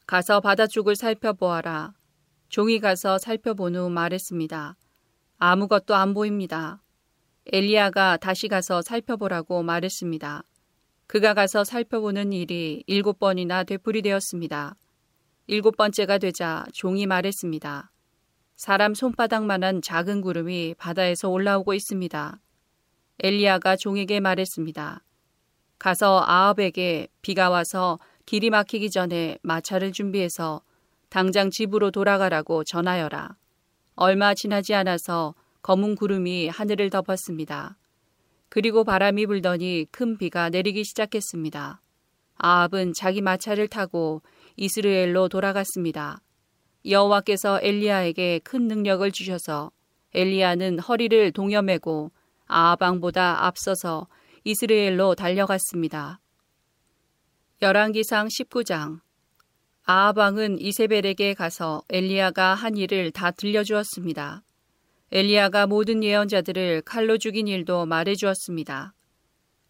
가서 0.06 0.42
바다 0.42 0.68
쪽을 0.68 0.96
살펴보아라. 0.96 1.94
종이 2.50 2.80
가서 2.80 3.18
살펴본 3.18 3.76
후 3.76 3.90
말했습니다. 3.90 4.76
아무것도 5.40 5.96
안 5.96 6.14
보입니다. 6.14 6.82
엘리야가 7.52 8.18
다시 8.18 8.48
가서 8.48 8.82
살펴보라고 8.82 9.64
말했습니다. 9.64 10.44
그가 11.08 11.34
가서 11.34 11.64
살펴보는 11.64 12.34
일이 12.34 12.84
일곱 12.88 13.20
번이나 13.20 13.64
되풀이되었습니다. 13.64 14.76
일곱 15.46 15.76
번째가 15.76 16.20
되자 16.20 16.64
종이 16.72 17.06
말했습니다. 17.06 17.92
사람 18.56 18.94
손바닥만한 18.94 19.82
작은 19.82 20.22
구름이 20.22 20.76
바다에서 20.78 21.30
올라오고 21.30 21.74
있습니다. 21.74 22.40
엘리야가 23.20 23.76
종에게 23.76 24.22
말했습니다. 24.22 25.04
가서 25.80 26.24
아합에게 26.26 27.10
비가 27.22 27.50
와서 27.50 28.00
길이 28.26 28.50
막히기 28.50 28.90
전에 28.90 29.38
마차를 29.42 29.92
준비해서 29.92 30.62
당장 31.10 31.50
집으로 31.52 31.92
돌아가라고 31.92 32.64
전하여라. 32.64 33.36
얼마 33.96 34.34
지나지 34.34 34.74
않아서 34.74 35.36
검은 35.62 35.96
구름이 35.96 36.48
하늘을 36.48 36.90
덮었습니다. 36.90 37.78
그리고 38.48 38.86
바람이 38.86 39.26
불더니 39.26 39.88
큰 39.92 40.18
비가 40.18 40.50
내리기 40.50 40.86
시작했습니다. 40.86 41.82
아합은 42.38 42.94
자기 42.94 43.22
마차를 43.22 43.68
타고 43.68 44.22
이스라엘로 44.56 45.30
돌아갔습니다. 45.30 46.22
여호와께서 46.86 47.60
엘리야에게 47.62 48.40
큰 48.44 48.68
능력을 48.68 49.10
주셔서 49.12 49.72
엘리야는 50.14 50.80
허리를 50.80 51.32
동여매고 51.32 52.12
아합왕보다 52.46 53.46
앞서서 53.46 54.08
이스라엘로 54.44 55.16
달려갔습니다. 55.16 56.20
열왕기상 57.62 58.28
19장 58.28 59.00
아합왕은 59.86 60.60
이세벨에게 60.60 61.34
가서 61.34 61.84
엘리야가 61.90 62.54
한 62.54 62.78
일을 62.78 63.12
다 63.12 63.32
들려주었습니다. 63.32 64.44
엘리야가 65.12 65.68
모든 65.68 66.04
예언자들을 66.04 66.82
칼로 66.82 67.18
죽인 67.18 67.48
일도 67.48 67.86
말해주었습니다. 67.86 68.94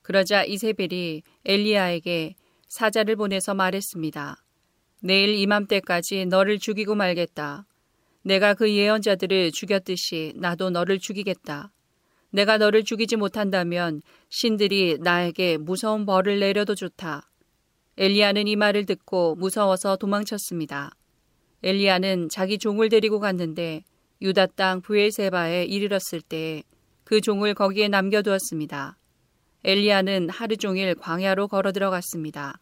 그러자 0.02 0.43
이세벨이 0.43 1.24
엘리야에게 1.46 2.36
사자를 2.67 3.15
보내서 3.15 3.54
말했습니다. 3.54 4.43
내일 5.04 5.36
이맘때까지 5.36 6.26
너를 6.28 6.58
죽이고 6.58 6.96
말겠다. 6.96 7.66
내가 8.24 8.54
그 8.54 8.74
예언자들을 8.74 9.52
죽였듯이 9.52 10.34
나도 10.38 10.70
너를 10.70 11.00
죽이겠다. 11.00 11.72
내가 12.32 12.58
너를 12.58 12.84
죽이지 12.84 13.18
못한다면 13.18 14.02
신들이 14.30 14.98
나에게 15.00 15.58
무서운 15.58 16.06
벌을 16.06 16.39
내려도 16.39 16.74
좋다. 16.74 17.30
엘리야는 17.98 18.48
이 18.48 18.56
말을 18.56 18.86
듣고 18.86 19.36
무서워서 19.36 19.98
도망쳤습니다. 19.98 20.92
엘리야는 21.62 22.30
자기 22.30 22.58
종을 22.58 22.89
데리고 22.89 23.20
갔는데 23.20 23.84
유다 24.22 24.48
땅 24.56 24.82
부엘세바에 24.82 25.66
이르렀을 25.66 26.22
때 26.22 26.63
그 27.04 27.22
종을 27.22 27.54
거기에 27.54 27.89
남겨두었습니다. 27.89 28.98
엘리야는 29.66 30.30
하루 30.30 30.58
종일 30.58 30.96
광야로 30.96 31.48
걸어 31.48 31.72
들어갔습니다. 31.72 32.60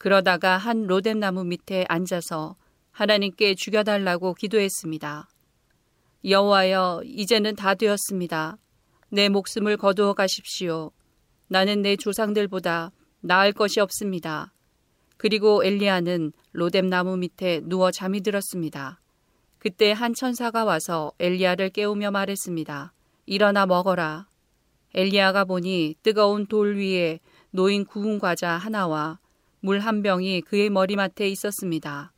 그러다가 0.00 0.56
한 0.56 0.86
로뎀나무 0.86 1.44
밑에 1.44 1.84
앉아서 1.86 2.56
하나님께 2.90 3.54
죽여달라고 3.54 4.32
기도했습니다. 4.32 5.28
여호와여, 6.24 7.02
이제는 7.04 7.54
다 7.54 7.74
되었습니다. 7.74 8.56
내 9.10 9.28
목숨을 9.28 9.76
거두어 9.76 10.14
가십시오. 10.14 10.90
나는 11.48 11.82
내 11.82 11.96
조상들보다 11.96 12.92
나을 13.20 13.52
것이 13.52 13.78
없습니다. 13.80 14.54
그리고 15.18 15.62
엘리야는 15.62 16.32
로뎀나무 16.52 17.18
밑에 17.18 17.60
누워 17.64 17.90
잠이 17.90 18.22
들었습니다. 18.22 19.02
그때 19.58 19.92
한 19.92 20.14
천사가 20.14 20.64
와서 20.64 21.12
엘리야를 21.18 21.68
깨우며 21.68 22.10
말했습니다. 22.10 22.94
일어나 23.26 23.66
먹어라. 23.66 24.28
엘리야가 24.94 25.44
보니 25.44 25.96
뜨거운 26.02 26.46
돌 26.46 26.78
위에 26.78 27.20
놓인 27.50 27.84
구운 27.84 28.18
과자 28.18 28.52
하나와 28.52 29.19
물 29.62 29.80
한 29.80 30.02
병이 30.02 30.40
그의 30.40 30.70
머리맡에 30.70 31.28
있었습니다. 31.28 32.12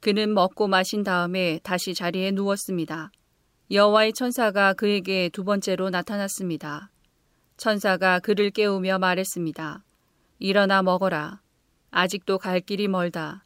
그는 0.00 0.34
먹고 0.34 0.66
마신 0.66 1.04
다음에 1.04 1.60
다시 1.62 1.94
자리에 1.94 2.32
누웠습니다. 2.32 3.12
여호와의 3.70 4.14
천사가 4.14 4.74
그에게 4.74 5.30
두 5.32 5.44
번째로 5.44 5.90
나타났습니다. 5.90 6.90
천사가 7.56 8.18
그를 8.18 8.50
깨우며 8.50 8.98
말했습니다. 8.98 9.84
일어나 10.40 10.82
먹어라. 10.82 11.40
아직도 11.92 12.38
갈 12.38 12.60
길이 12.60 12.88
멀다. 12.88 13.44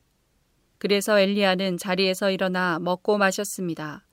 그래서 0.78 1.20
엘리야는 1.20 1.76
자리에서 1.76 2.30
일어나 2.30 2.78
먹고 2.78 3.18
마셨습니다. 3.18 4.06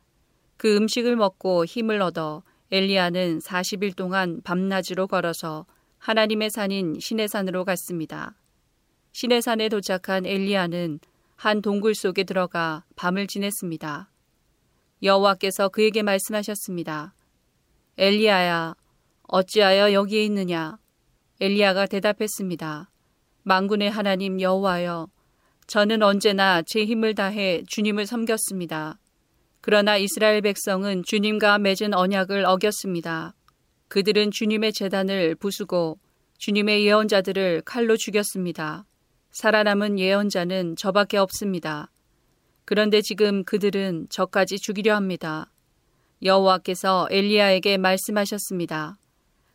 그 0.57 0.75
음식을 0.75 1.15
먹고 1.15 1.63
힘을 1.63 2.01
얻어 2.01 2.43
엘리야는 2.71 3.39
40일 3.39 3.95
동안 3.95 4.41
밤낮으로 4.43 5.07
걸어서 5.07 5.65
하나님의 5.99 6.49
산인 6.49 6.99
시내산으로 6.99 7.63
갔습니다. 7.63 8.35
시내산에 9.13 9.69
도착한 9.69 10.25
엘리야는 10.25 10.99
한 11.35 11.61
동굴 11.61 11.93
속에 11.93 12.23
들어가 12.23 12.83
밤을 12.95 13.27
지냈습니다. 13.27 14.09
여호와께서 15.03 15.69
그에게 15.69 16.01
말씀하셨습니다. 16.01 17.13
엘리야야, 17.97 18.73
어찌하여 19.27 19.93
여기에 19.93 20.25
있느냐? 20.25 20.79
엘리야가 21.39 21.85
대답했습니다. 21.85 22.89
망군의 23.43 23.91
하나님 23.91 24.41
여호와여, 24.41 25.07
저는 25.67 26.01
언제나 26.01 26.63
제 26.65 26.83
힘을 26.83 27.13
다해 27.13 27.63
주님을 27.67 28.07
섬겼습니다. 28.07 28.97
그러나 29.61 29.95
이스라엘 29.95 30.41
백성은 30.41 31.03
주님과 31.03 31.59
맺은 31.59 31.93
언약을 31.93 32.45
어겼습니다. 32.45 33.35
그들은 33.89 34.31
주님의 34.31 34.73
재단을 34.73 35.35
부수고 35.35 35.99
주님의 36.39 36.87
예언자들을 36.87 37.61
칼로 37.63 37.95
죽였습니다. 37.95 38.85
살아남은 39.33 39.97
예언자는 39.97 40.75
저밖에 40.75 41.17
없습니다. 41.17 41.89
그런데 42.65 43.01
지금 43.01 43.43
그들은 43.43 44.05
저까지 44.09 44.59
죽이려 44.59 44.95
합니다. 44.95 45.51
여호와께서 46.21 47.07
엘리야에게 47.09 47.77
말씀하셨습니다. 47.77 48.99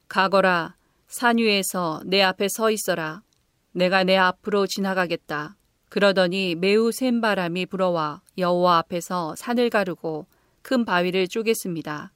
가거라 0.08 0.74
산 1.06 1.38
위에서 1.38 2.02
내 2.04 2.20
앞에 2.22 2.48
서 2.48 2.72
있어라. 2.72 3.22
내가 3.70 4.02
내 4.02 4.16
앞으로 4.16 4.66
지나가겠다. 4.66 5.56
그러더니 5.90 6.56
매우 6.56 6.90
센 6.90 7.20
바람이 7.20 7.66
불어와 7.66 8.22
여호와 8.36 8.78
앞에서 8.78 9.36
산을 9.36 9.70
가르고 9.70 10.26
큰 10.62 10.84
바위를 10.84 11.28
쪼갰습니다. 11.28 12.10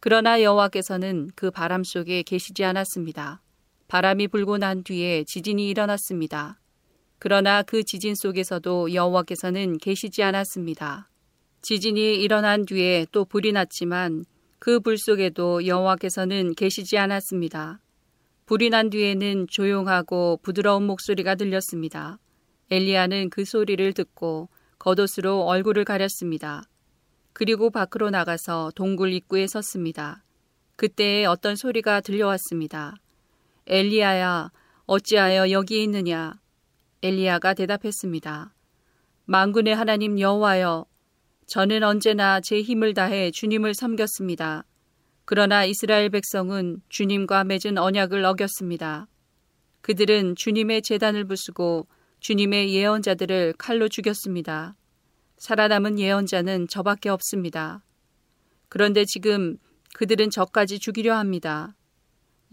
그러나 0.00 0.42
여호와께서는 0.42 1.30
그 1.36 1.52
바람 1.52 1.84
속에 1.84 2.24
계시지 2.24 2.64
않았습니다. 2.64 3.40
바람이 3.86 4.26
불고 4.28 4.58
난 4.58 4.82
뒤에 4.82 5.22
지진이 5.22 5.68
일어났습니다. 5.68 6.58
그러나 7.18 7.62
그 7.62 7.82
지진 7.82 8.14
속에서도 8.14 8.94
여호와께서는 8.94 9.78
계시지 9.78 10.22
않았습니다. 10.22 11.08
지진이 11.62 12.16
일어난 12.16 12.64
뒤에 12.64 13.06
또 13.10 13.24
불이 13.24 13.52
났지만 13.52 14.24
그 14.58 14.80
불 14.80 14.98
속에도 14.98 15.66
여호와께서는 15.66 16.54
계시지 16.54 16.98
않았습니다. 16.98 17.80
불이 18.46 18.70
난 18.70 18.90
뒤에는 18.90 19.46
조용하고 19.48 20.40
부드러운 20.42 20.84
목소리가 20.84 21.34
들렸습니다. 21.34 22.18
엘리야는 22.70 23.30
그 23.30 23.44
소리를 23.44 23.92
듣고 23.92 24.48
겉옷으로 24.78 25.42
얼굴을 25.44 25.84
가렸습니다. 25.84 26.62
그리고 27.32 27.70
밖으로 27.70 28.10
나가서 28.10 28.72
동굴 28.74 29.12
입구에 29.12 29.46
섰습니다. 29.46 30.24
그때에 30.76 31.24
어떤 31.24 31.56
소리가 31.56 32.00
들려왔습니다. 32.00 32.94
엘리야야, 33.66 34.50
어찌하여 34.86 35.50
여기 35.50 35.82
있느냐? 35.82 36.34
엘리야가 37.02 37.54
대답했습니다. 37.54 38.54
만군의 39.26 39.76
하나님 39.76 40.18
여호와여, 40.18 40.86
저는 41.46 41.82
언제나 41.82 42.40
제 42.40 42.60
힘을 42.60 42.94
다해 42.94 43.30
주님을 43.30 43.74
섬겼습니다. 43.74 44.64
그러나 45.24 45.64
이스라엘 45.64 46.08
백성은 46.08 46.80
주님과 46.88 47.44
맺은 47.44 47.78
언약을 47.78 48.24
어겼습니다. 48.24 49.06
그들은 49.82 50.34
주님의 50.36 50.82
재단을 50.82 51.24
부수고 51.24 51.86
주님의 52.20 52.74
예언자들을 52.74 53.54
칼로 53.58 53.88
죽였습니다. 53.88 54.74
살아남은 55.36 55.98
예언자는 55.98 56.68
저밖에 56.68 57.10
없습니다. 57.10 57.84
그런데 58.68 59.04
지금 59.04 59.56
그들은 59.94 60.30
저까지 60.30 60.78
죽이려 60.78 61.14
합니다. 61.14 61.76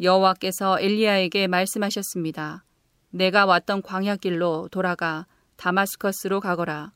여호와께서 0.02 0.80
엘리야에게 0.82 1.48
말씀하셨습니다. 1.48 2.65
내가 3.16 3.46
왔던 3.46 3.82
광야길로 3.82 4.68
돌아가 4.72 5.26
다마스커스로 5.56 6.42
가거라. 6.42 6.92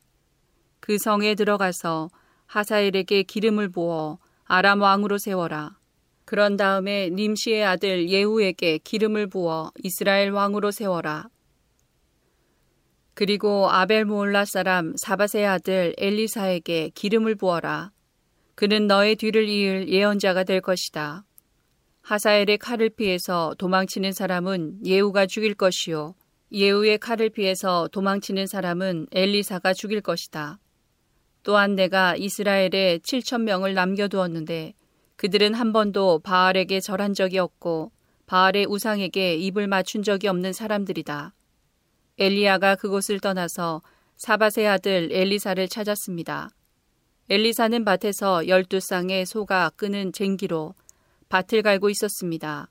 그 0.82 0.98
성에 0.98 1.34
들어가서 1.34 2.10
하사엘에게 2.46 3.24
기름을 3.24 3.70
부어 3.70 4.20
아람 4.44 4.82
왕으로 4.82 5.18
세워라. 5.18 5.78
그런 6.26 6.58
다음에 6.58 7.10
님시의 7.10 7.64
아들 7.64 8.10
예후에게 8.10 8.80
기름을 8.80 9.28
부어 9.28 9.72
이스라엘 9.82 10.32
왕으로 10.32 10.72
세워라. 10.72 11.30
그리고 13.14 13.70
아벨 13.70 14.04
모올라 14.04 14.44
사람 14.44 14.94
사바세 14.98 15.46
아들 15.46 15.96
엘리사에게 15.98 16.92
기름을 16.96 17.36
부어라. 17.36 17.92
그는 18.56 18.88
너의 18.88 19.16
뒤를 19.16 19.48
이을 19.48 19.88
예언자가 19.88 20.44
될 20.44 20.60
것이다. 20.60 21.24
하사엘의 22.10 22.58
칼을 22.58 22.90
피해서 22.90 23.54
도망치는 23.60 24.14
사람은 24.14 24.84
예후가 24.84 25.28
죽일 25.28 25.54
것이요. 25.54 26.16
예후의 26.52 26.98
칼을 26.98 27.30
피해서 27.30 27.88
도망치는 27.92 28.48
사람은 28.48 29.06
엘리사가 29.12 29.76
죽일 29.76 30.02
것이다. 30.02 30.60
또한 31.44 31.76
내가 31.76 32.16
이스라엘에 32.16 32.98
7천 33.04 33.44
명을 33.44 33.76
남겨두었는데 33.76 34.74
그들은 35.18 35.54
한 35.54 35.72
번도 35.72 36.22
바알에게 36.24 36.80
절한 36.80 37.14
적이 37.14 37.38
없고 37.38 37.92
바알의 38.26 38.66
우상에게 38.66 39.36
입을 39.36 39.68
맞춘 39.68 40.02
적이 40.02 40.30
없는 40.30 40.52
사람들이다. 40.52 41.36
엘리야가 42.18 42.78
그곳을 42.78 43.20
떠나서 43.20 43.84
사바세 44.18 44.66
아들 44.66 45.10
엘리사를 45.12 45.68
찾았습니다. 45.68 46.50
엘리사는 47.30 47.86
밭에서 47.86 48.48
열두 48.48 48.80
쌍의 48.80 49.28
소가 49.28 49.70
끄는 49.76 50.12
쟁기로 50.12 50.74
밭을 51.30 51.62
갈고 51.62 51.92
있었습니다. 51.92 52.68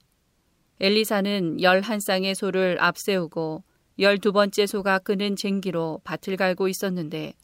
엘리사는 0.81 1.62
열한 1.62 2.01
쌍의 2.01 2.35
소를 2.35 2.77
앞세우고 2.81 3.62
열두 4.01 4.33
번째 4.33 4.66
소가 4.66 4.99
끄는 4.99 5.37
쟁기로 5.37 6.01
밭을 6.03 6.37
갈고 6.37 6.66
있었는데 6.66 7.35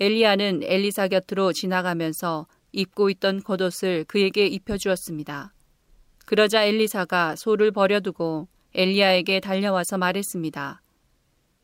엘리야는 0.00 0.62
엘리사 0.64 1.08
곁으로 1.08 1.52
지나가면서 1.52 2.48
입고 2.72 3.08
있던 3.10 3.42
겉옷을 3.44 4.04
그에게 4.04 4.46
입혀주었습니다. 4.46 5.54
그러자 6.26 6.64
엘리사가 6.64 7.36
소를 7.36 7.70
버려두고 7.70 8.48
엘리야에게 8.74 9.38
달려와서 9.38 9.96
말했습니다. 9.96 10.82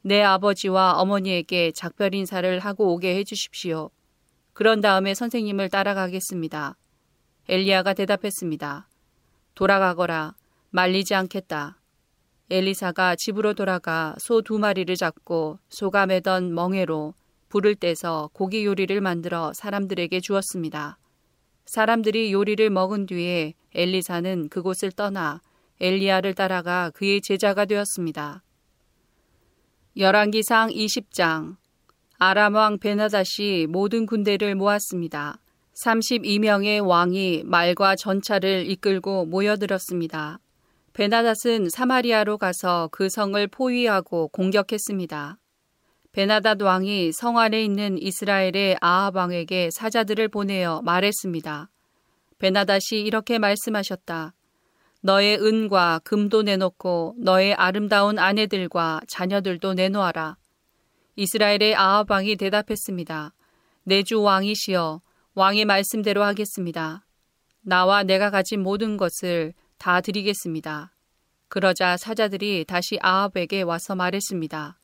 내 0.02 0.22
아버지와 0.22 1.00
어머니에게 1.00 1.72
작별 1.72 2.14
인사를 2.14 2.60
하고 2.60 2.94
오게 2.94 3.16
해주십시오. 3.16 3.90
그런 4.52 4.80
다음에 4.80 5.14
선생님을 5.14 5.68
따라가겠습니다. 5.68 6.76
엘리야가 7.48 7.92
대답했습니다. 7.92 8.88
돌아가거라. 9.54 10.34
말리지 10.70 11.14
않겠다. 11.14 11.78
엘리사가 12.50 13.16
집으로 13.16 13.54
돌아가 13.54 14.14
소 14.18 14.40
두 14.42 14.58
마리를 14.58 14.94
잡고 14.96 15.58
소가 15.68 16.06
매던 16.06 16.54
멍에로 16.54 17.14
불을 17.50 17.76
떼서 17.76 18.30
고기 18.32 18.64
요리를 18.64 18.98
만들어 19.00 19.52
사람들에게 19.54 20.20
주었습니다. 20.20 20.98
사람들이 21.66 22.32
요리를 22.32 22.68
먹은 22.70 23.06
뒤에 23.06 23.54
엘리사는 23.74 24.48
그곳을 24.48 24.90
떠나 24.92 25.40
엘리야를 25.80 26.34
따라가 26.34 26.90
그의 26.94 27.20
제자가 27.20 27.64
되었습니다. 27.66 28.42
열왕기상 29.96 30.70
20장 30.70 31.56
아람 32.18 32.54
왕 32.54 32.78
베나다시 32.78 33.66
모든 33.68 34.06
군대를 34.06 34.54
모았습니다. 34.54 35.38
32명의 35.74 36.86
왕이 36.86 37.42
말과 37.44 37.96
전차를 37.96 38.70
이끌고 38.70 39.26
모여들었습니다. 39.26 40.38
베나닷은 40.92 41.70
사마리아로 41.70 42.38
가서 42.38 42.88
그 42.92 43.08
성을 43.08 43.44
포위하고 43.48 44.28
공격했습니다. 44.28 45.38
베나닷 46.12 46.62
왕이 46.62 47.10
성 47.12 47.38
안에 47.38 47.64
있는 47.64 47.98
이스라엘의 48.00 48.76
아합 48.80 49.16
왕에게 49.16 49.70
사자들을 49.72 50.28
보내어 50.28 50.82
말했습니다. 50.82 51.68
베나닷이 52.38 53.00
이렇게 53.04 53.40
말씀하셨다. 53.40 54.34
너의 55.00 55.38
은과 55.38 56.00
금도 56.04 56.42
내놓고 56.42 57.16
너의 57.18 57.54
아름다운 57.54 58.20
아내들과 58.20 59.00
자녀들도 59.08 59.74
내놓아라. 59.74 60.36
이스라엘의 61.16 61.74
아합 61.74 62.10
왕이 62.10 62.36
대답했습니다. 62.36 63.34
내주 63.82 64.22
왕이시여 64.22 65.00
왕의 65.36 65.64
말씀대로 65.64 66.22
하겠습니다. 66.22 67.04
나와 67.60 68.04
내가 68.04 68.30
가진 68.30 68.62
모든 68.62 68.96
것을 68.96 69.52
다 69.78 70.00
드리겠습니다. 70.00 70.92
그러자 71.48 71.96
사자들이 71.96 72.64
다시 72.64 72.98
아합에게 73.00 73.62
와서 73.62 73.96
말했습니다. 73.96 74.78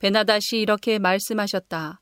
베나다시 0.00 0.58
이렇게 0.58 0.98
말씀하셨다. 0.98 2.00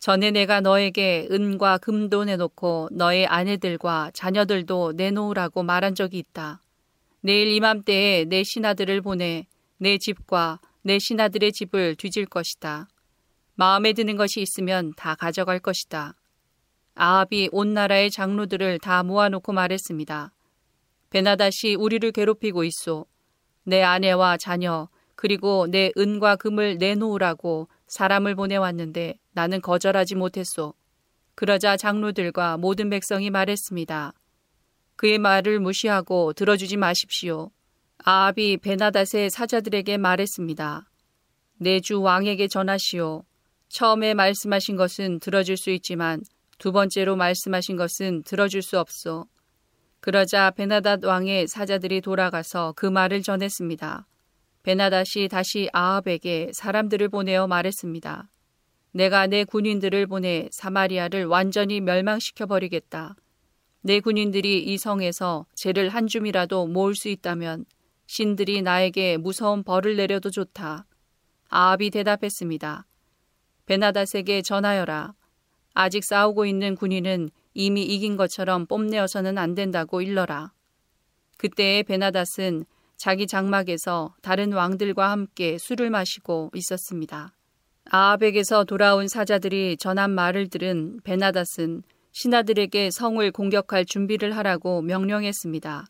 전에 0.00 0.32
내가 0.32 0.60
너에게 0.60 1.28
은과 1.30 1.78
금도 1.78 2.24
내놓고 2.24 2.88
너의 2.90 3.28
아내들과 3.28 4.10
자녀들도 4.14 4.94
내놓으라고 4.96 5.62
말한 5.62 5.94
적이 5.94 6.18
있다. 6.18 6.60
내일 7.20 7.52
이맘때에 7.52 8.24
내 8.24 8.42
신하들을 8.42 9.00
보내 9.00 9.46
내 9.78 9.96
집과 9.96 10.58
내 10.82 10.98
신하들의 10.98 11.52
집을 11.52 11.94
뒤질 11.94 12.26
것이다. 12.26 12.88
마음에 13.54 13.92
드는 13.92 14.16
것이 14.16 14.40
있으면 14.40 14.92
다 14.96 15.14
가져갈 15.14 15.60
것이다. 15.60 16.16
아합이 16.94 17.48
온 17.52 17.72
나라의 17.72 18.10
장로들을 18.10 18.78
다 18.80 19.02
모아놓고 19.02 19.52
말했습니다. 19.52 20.32
베나다시 21.10 21.74
우리를 21.74 22.10
괴롭히고 22.12 22.64
있소. 22.64 23.06
내 23.64 23.82
아내와 23.82 24.36
자녀, 24.36 24.88
그리고 25.14 25.66
내 25.68 25.92
은과 25.96 26.36
금을 26.36 26.78
내놓으라고 26.78 27.68
사람을 27.86 28.34
보내왔는데 28.34 29.18
나는 29.32 29.60
거절하지 29.60 30.16
못했소. 30.16 30.74
그러자 31.34 31.76
장로들과 31.76 32.56
모든 32.58 32.90
백성이 32.90 33.30
말했습니다. 33.30 34.12
그의 34.96 35.18
말을 35.18 35.60
무시하고 35.60 36.32
들어주지 36.34 36.76
마십시오. 36.76 37.50
아합이 38.04 38.58
베나닷의 38.58 39.30
사자들에게 39.30 39.96
말했습니다. 39.96 40.88
내 41.58 41.80
주 41.80 42.00
왕에게 42.00 42.48
전하시오. 42.48 43.24
처음에 43.68 44.14
말씀하신 44.14 44.76
것은 44.76 45.20
들어줄 45.20 45.56
수 45.56 45.70
있지만 45.70 46.22
두 46.62 46.70
번째로 46.70 47.16
말씀하신 47.16 47.74
것은 47.74 48.22
들어줄 48.22 48.62
수 48.62 48.78
없소. 48.78 49.26
그러자 49.98 50.52
베나닷 50.52 51.04
왕의 51.04 51.48
사자들이 51.48 52.00
돌아가서 52.00 52.72
그 52.76 52.86
말을 52.86 53.22
전했습니다. 53.22 54.06
베나닷이 54.62 55.26
다시 55.28 55.68
아합에게 55.72 56.52
사람들을 56.54 57.08
보내어 57.08 57.48
말했습니다. 57.48 58.30
내가 58.92 59.26
내 59.26 59.42
군인들을 59.42 60.06
보내 60.06 60.48
사마리아를 60.52 61.24
완전히 61.24 61.80
멸망시켜 61.80 62.46
버리겠다. 62.46 63.16
내 63.80 63.98
군인들이 63.98 64.62
이 64.62 64.78
성에서 64.78 65.46
죄를 65.56 65.88
한 65.88 66.06
줌이라도 66.06 66.68
모을 66.68 66.94
수 66.94 67.08
있다면 67.08 67.64
신들이 68.06 68.62
나에게 68.62 69.16
무서운 69.16 69.64
벌을 69.64 69.96
내려도 69.96 70.30
좋다. 70.30 70.86
아합이 71.48 71.90
대답했습니다. 71.90 72.86
베나닷에게 73.66 74.42
전하여라. 74.42 75.14
아직 75.74 76.04
싸우고 76.04 76.46
있는 76.46 76.74
군인은 76.74 77.30
이미 77.54 77.82
이긴 77.82 78.16
것처럼 78.16 78.66
뽐내어서는 78.66 79.38
안 79.38 79.54
된다고 79.54 80.00
일러라. 80.00 80.52
그때의 81.38 81.82
베나닷은 81.84 82.64
자기 82.96 83.26
장막에서 83.26 84.14
다른 84.22 84.52
왕들과 84.52 85.10
함께 85.10 85.58
술을 85.58 85.90
마시고 85.90 86.50
있었습니다. 86.54 87.34
아합에게서 87.90 88.64
돌아온 88.64 89.08
사자들이 89.08 89.76
전한 89.76 90.12
말을 90.12 90.48
들은 90.48 91.00
베나닷은 91.02 91.82
신하들에게 92.12 92.90
성을 92.92 93.30
공격할 93.32 93.86
준비를 93.86 94.36
하라고 94.36 94.82
명령했습니다. 94.82 95.86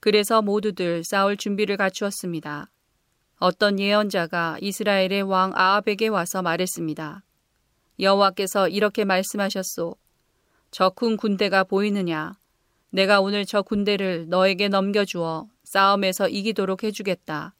그래서 0.00 0.40
모두들 0.40 1.04
싸울 1.04 1.36
준비를 1.36 1.76
갖추었습니다. 1.76 2.70
어떤 3.38 3.78
예언자가 3.78 4.56
이스라엘의 4.62 5.22
왕 5.22 5.52
아합에게 5.54 6.08
와서 6.08 6.40
말했습니다. 6.40 7.25
여호와께서 7.98 8.68
이렇게 8.68 9.04
말씀하셨소. 9.04 9.96
적군 10.70 11.16
군대가 11.16 11.64
보이느냐? 11.64 12.34
내가 12.90 13.20
오늘 13.20 13.44
저 13.46 13.62
군대를 13.62 14.28
너에게 14.28 14.68
넘겨주어 14.68 15.48
싸움에서 15.64 16.28
이기도록 16.28 16.84
해주겠다. 16.84 17.54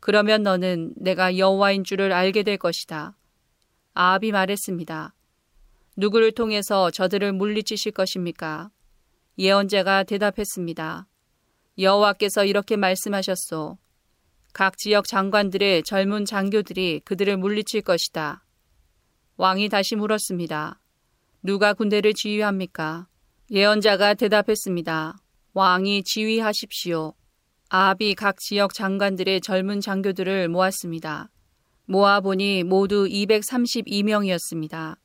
그러면 0.00 0.42
너는 0.42 0.94
내가 0.96 1.36
여호와인 1.36 1.84
줄을 1.84 2.12
알게 2.12 2.42
될 2.42 2.56
것이다. 2.56 3.16
아합이 3.94 4.32
말했습니다. 4.32 5.14
누구를 5.96 6.32
통해서 6.32 6.90
저들을 6.90 7.32
물리치실 7.32 7.92
것입니까? 7.92 8.70
예언자가 9.38 10.04
대답했습니다. 10.04 11.06
여호와께서 11.78 12.44
이렇게 12.44 12.76
말씀하셨소. 12.76 13.78
각 14.52 14.76
지역 14.78 15.06
장관들의 15.06 15.82
젊은 15.84 16.24
장교들이 16.24 17.00
그들을 17.04 17.36
물리칠 17.36 17.82
것이다. 17.82 18.44
왕이 19.40 19.70
다시 19.70 19.96
물었습니다. 19.96 20.78
누가 21.42 21.72
군대를 21.72 22.12
지휘합니까? 22.12 23.06
예언자가 23.50 24.12
대답했습니다. 24.12 25.16
왕이 25.54 26.02
지휘하십시오. 26.02 27.14
아합이 27.70 28.16
각 28.16 28.38
지역 28.38 28.74
장관들의 28.74 29.40
젊은 29.40 29.80
장교들을 29.80 30.50
모았습니다. 30.50 31.30
모아보니 31.86 32.64
모두 32.64 33.06
232명이었습니다. 33.06 34.98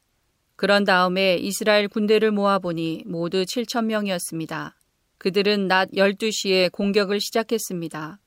그런 0.57 0.83
다음에 0.83 1.37
이스라엘 1.37 1.87
군대를 1.87 2.31
모아보니 2.31 3.05
모두 3.05 3.43
7천명이었습니다. 3.43 4.73
그들은 5.17 5.69
낮 5.69 5.91
12시에 5.91 6.73
공격을 6.73 7.21
시작했습니다. 7.21 8.19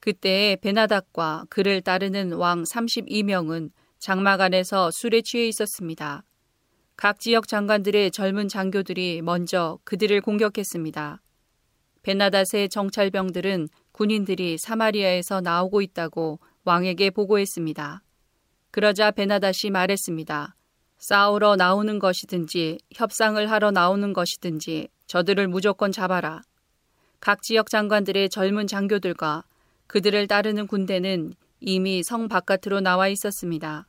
그때에 0.00 0.56
베나닥과 0.56 1.46
그를 1.48 1.80
따르는 1.80 2.32
왕 2.32 2.64
32명은 2.64 3.70
장막 4.04 4.42
안에서 4.42 4.90
술에 4.92 5.22
취해 5.22 5.48
있었습니다. 5.48 6.24
각 6.94 7.18
지역 7.18 7.48
장관들의 7.48 8.10
젊은 8.10 8.48
장교들이 8.48 9.22
먼저 9.22 9.78
그들을 9.84 10.20
공격했습니다. 10.20 11.22
베나닷의 12.02 12.68
정찰병들은 12.68 13.68
군인들이 13.92 14.58
사마리아에서 14.58 15.40
나오고 15.40 15.80
있다고 15.80 16.38
왕에게 16.64 17.12
보고했습니다. 17.12 18.02
그러자 18.72 19.10
베나닷이 19.10 19.70
말했습니다. 19.72 20.54
싸우러 20.98 21.56
나오는 21.56 21.98
것이든지 21.98 22.80
협상을 22.94 23.50
하러 23.50 23.70
나오는 23.70 24.12
것이든지 24.12 24.88
저들을 25.06 25.48
무조건 25.48 25.92
잡아라. 25.92 26.42
각 27.20 27.40
지역 27.40 27.70
장관들의 27.70 28.28
젊은 28.28 28.66
장교들과 28.66 29.44
그들을 29.86 30.26
따르는 30.26 30.66
군대는 30.66 31.32
이미 31.60 32.02
성 32.02 32.28
바깥으로 32.28 32.82
나와 32.82 33.08
있었습니다. 33.08 33.86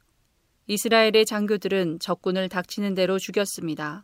이스라엘의 0.68 1.28
장교들은 1.28 2.00
적군을 2.00 2.50
닥치는 2.50 2.96
대로 2.96 3.20
죽였습니다. 3.20 4.04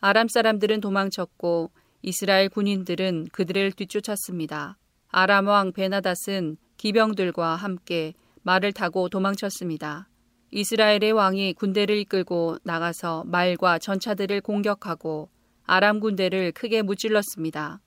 아람 0.00 0.28
사람들은 0.28 0.80
도망쳤고 0.80 1.72
이스라엘 2.02 2.48
군인들은 2.48 3.28
그들을 3.32 3.72
뒤쫓았습니다. 3.72 4.78
아람 5.08 5.48
왕 5.48 5.72
베나닷은 5.72 6.58
기병들과 6.76 7.56
함께 7.56 8.14
말을 8.42 8.72
타고 8.72 9.08
도망쳤습니다. 9.08 10.08
이스라엘의 10.52 11.10
왕이 11.10 11.54
군대를 11.54 11.96
이끌고 11.98 12.58
나가서 12.62 13.24
말과 13.26 13.80
전차들을 13.80 14.40
공격하고 14.42 15.28
아람 15.64 15.98
군대를 15.98 16.52
크게 16.52 16.82
무찔렀습니다. 16.82 17.80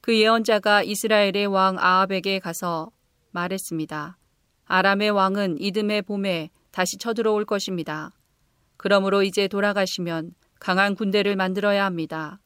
그 0.00 0.18
예언자가 0.18 0.82
이스라엘의 0.84 1.48
왕 1.48 1.76
아합에게 1.78 2.38
가서 2.38 2.90
말했습니다. 3.32 4.16
아람의 4.64 5.10
왕은 5.10 5.60
이듬해 5.60 6.00
봄에 6.00 6.48
다시 6.72 6.98
쳐들어올 6.98 7.44
것입니다. 7.44 8.10
그러므로 8.76 9.22
이제 9.22 9.46
돌아가시면 9.46 10.34
강한 10.58 10.94
군대를 10.94 11.36
만들어야 11.36 11.84
합니다. 11.84 12.40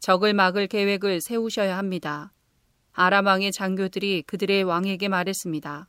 적을 0.00 0.34
막을 0.34 0.66
계획을 0.66 1.20
세우셔야 1.20 1.78
합니다. 1.78 2.32
아람 2.92 3.26
왕의 3.26 3.52
장교들이 3.52 4.24
그들의 4.26 4.64
왕에게 4.64 5.08
말했습니다. 5.08 5.88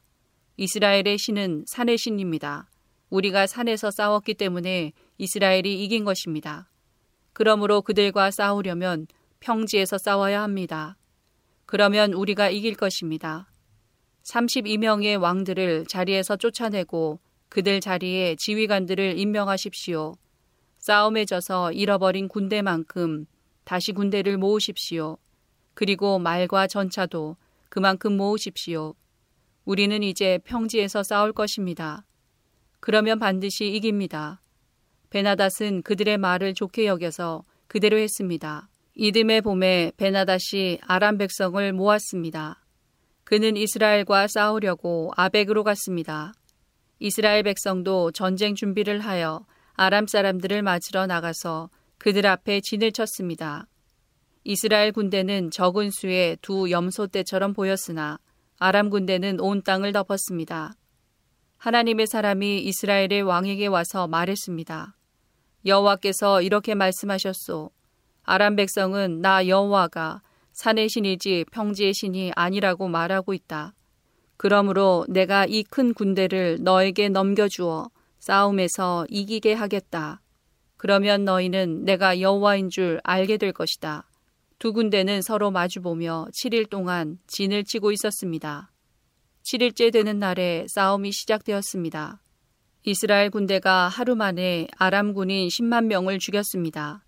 이스라엘의 0.58 1.18
신은 1.18 1.66
산의 1.68 1.98
신입니다. 1.98 2.70
우리가 3.10 3.48
산에서 3.48 3.90
싸웠기 3.90 4.36
때문에 4.36 4.94
이스라엘이 5.18 5.84
이긴 5.84 6.06
것입니다. 6.06 6.70
그러므로 7.34 7.82
그들과 7.82 8.32
싸우려면 8.32 9.08
평지에서 9.40 9.98
싸워야 9.98 10.44
합니다. 10.44 10.98
그러면 11.66 12.14
우리가 12.14 12.50
이길 12.50 12.76
것입니다. 12.76 13.50
32명의 14.24 15.20
왕들을 15.20 15.86
자리에서 15.88 16.36
쫓아내고 16.36 17.20
그들 17.52 17.82
자리에 17.82 18.38
지휘관들을 18.38 19.20
임명하십시오. 19.20 20.16
싸움에 20.78 21.26
져서 21.26 21.74
잃어버린 21.74 22.30
군대만큼 22.30 23.26
다시 23.66 23.92
군대를 23.92 24.38
모으십시오. 24.38 25.18
그리고 25.74 26.18
말과 26.18 26.68
전차도 26.68 27.36
그만큼 27.68 28.16
모으십시오. 28.16 28.96
우리는 29.66 30.02
이제 30.02 30.40
평지에서 30.46 31.04
싸울 31.04 31.34
것입니다. 31.34 32.06
그러면 32.80 33.20
반드시 33.20 33.68
이깁니다. 33.68 34.40
베나닷은 35.10 35.82
그들의 35.84 36.20
말을 36.20 36.54
좋게 36.54 36.86
여겨서 36.86 37.44
그대로 37.68 37.98
했습니다. 37.98 38.70
이듬해 38.96 39.42
봄에 39.42 39.92
베나닷이 39.98 40.80
아람 40.84 41.18
백성을 41.18 41.74
모았습니다. 41.74 42.64
그는 43.26 43.58
이스라엘과 43.58 44.28
싸우려고 44.30 45.12
아벡으로 45.18 45.66
갔습니다. 45.66 46.34
이스라엘 47.04 47.42
백성도 47.42 48.12
전쟁 48.12 48.54
준비를 48.54 49.00
하여 49.00 49.44
아람 49.74 50.06
사람들을 50.06 50.62
맞으러 50.62 51.08
나가서 51.08 51.72
그들 51.98 52.28
앞에 52.28 52.62
진을 52.62 52.92
쳤습니다. 52.92 53.66
이스라엘 54.44 54.92
군대는 54.92 55.50
적은 55.50 55.90
수의 55.90 56.38
두 56.44 56.70
염소 56.70 57.08
떼처럼 57.08 57.54
보였으나 57.54 58.20
아람 58.60 58.92
군대는 58.92 59.40
온 59.40 59.64
땅을 59.64 59.94
덮었습니다. 59.94 60.76
하나님의 61.58 62.06
사람이 62.06 62.60
이스라엘의 62.66 63.24
왕에게 63.24 63.66
와서 63.66 64.08
말했습니다. 64.08 64.96
여호와께서 65.66 66.44
이렇게 66.44 66.76
말씀하셨소. 66.76 67.72
아람 68.22 68.56
백성은 68.56 69.22
나 69.22 69.48
여호와가 69.48 70.22
산의 70.54 70.88
신이지 70.90 71.46
평지의 71.52 71.96
신이 71.96 72.34
아니라고 72.36 72.88
말하고 72.88 73.34
있다. 73.34 73.74
그러므로 74.42 75.06
내가 75.08 75.46
이 75.48 75.62
큰 75.70 75.94
군대를 75.94 76.58
너에게 76.62 77.10
넘겨주어 77.10 77.92
싸움에서 78.18 79.06
이기게 79.08 79.54
하겠다. 79.54 80.20
그러면 80.78 81.26
너희는 81.26 81.86
내가 81.86 82.20
여호와인 82.20 82.72
줄 82.72 83.00
알게 83.04 83.38
될 83.38 83.52
것이다. 83.52 84.10
두 84.58 84.74
군대는 84.74 85.22
서로 85.22 85.52
마주보며 85.52 86.30
7일 86.34 86.72
동안 86.72 87.20
진을 87.28 87.66
치고 87.66 87.92
있었습니다. 87.92 88.72
7일째 89.44 89.94
되는 89.94 90.18
날에 90.18 90.66
싸움이 90.70 91.12
시작되었습니다. 91.12 92.20
이스라엘 92.86 93.30
군대가 93.30 93.90
하루 93.90 94.16
만에 94.16 94.66
아람 94.76 95.14
군인 95.14 95.50
10만 95.50 95.86
명을 95.86 96.18
죽였습니다. 96.18 97.06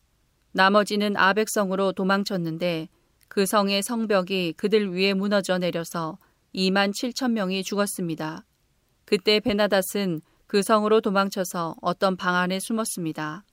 나머지는 0.52 1.18
아백성으로 1.18 1.94
도망쳤는데 1.94 2.90
그 3.28 3.48
성의 3.48 3.82
성벽이 3.82 4.54
그들 4.54 4.94
위에 4.94 5.16
무너져 5.16 5.58
내려서 5.58 6.20
2만 6.54 6.92
7천 6.92 7.32
명이 7.32 7.64
죽었습니다. 7.64 8.46
그때 9.06 9.40
베나닷은 9.40 10.22
그 10.46 10.62
성으로 10.62 11.02
도망쳐서 11.02 11.76
어떤 11.82 12.16
방 12.16 12.36
안에 12.36 12.60
숨었습니다. 12.60 13.44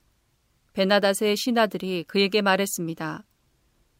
베나닷의 0.73 1.35
신하들이 1.35 2.05
그에게 2.07 2.41
말했습니다. 2.41 3.25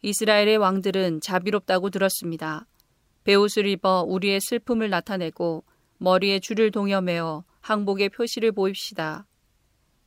이스라엘의 0.03 0.57
왕들은 0.57 1.21
자비롭다고 1.21 1.89
들었습니다. 1.89 2.67
베옷을 3.23 3.67
입어 3.67 4.03
우리의 4.07 4.39
슬픔을 4.39 4.89
나타내고 4.89 5.63
머리에 5.97 6.39
줄을 6.39 6.71
동여매어 6.71 7.43
항복의 7.59 8.09
표시를 8.09 8.51
보입시다. 8.51 9.27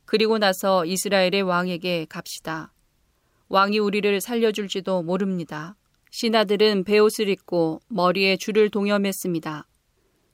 그리고 0.05 0.37
나서 0.37 0.85
이스라엘의 0.85 1.41
왕에게 1.41 2.05
갑시다. 2.09 2.73
왕이 3.47 3.79
우리를 3.79 4.19
살려줄지도 4.21 5.03
모릅니다. 5.03 5.75
신하들은 6.17 6.85
베옷을 6.85 7.27
입고 7.27 7.81
머리에 7.89 8.37
줄을 8.37 8.69
동여맸습니다. 8.69 9.65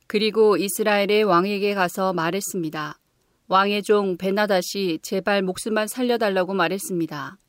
그리고 0.05 0.55
이스라엘의 0.55 1.23
왕에게 1.23 1.73
가서 1.73 2.13
말했습니다. 2.13 2.99
왕의 3.47 3.81
종 3.81 4.15
베나닷이 4.15 4.99
제발 5.01 5.41
목숨만 5.41 5.87
살려달라고 5.87 6.53
말했습니다. 6.53 7.39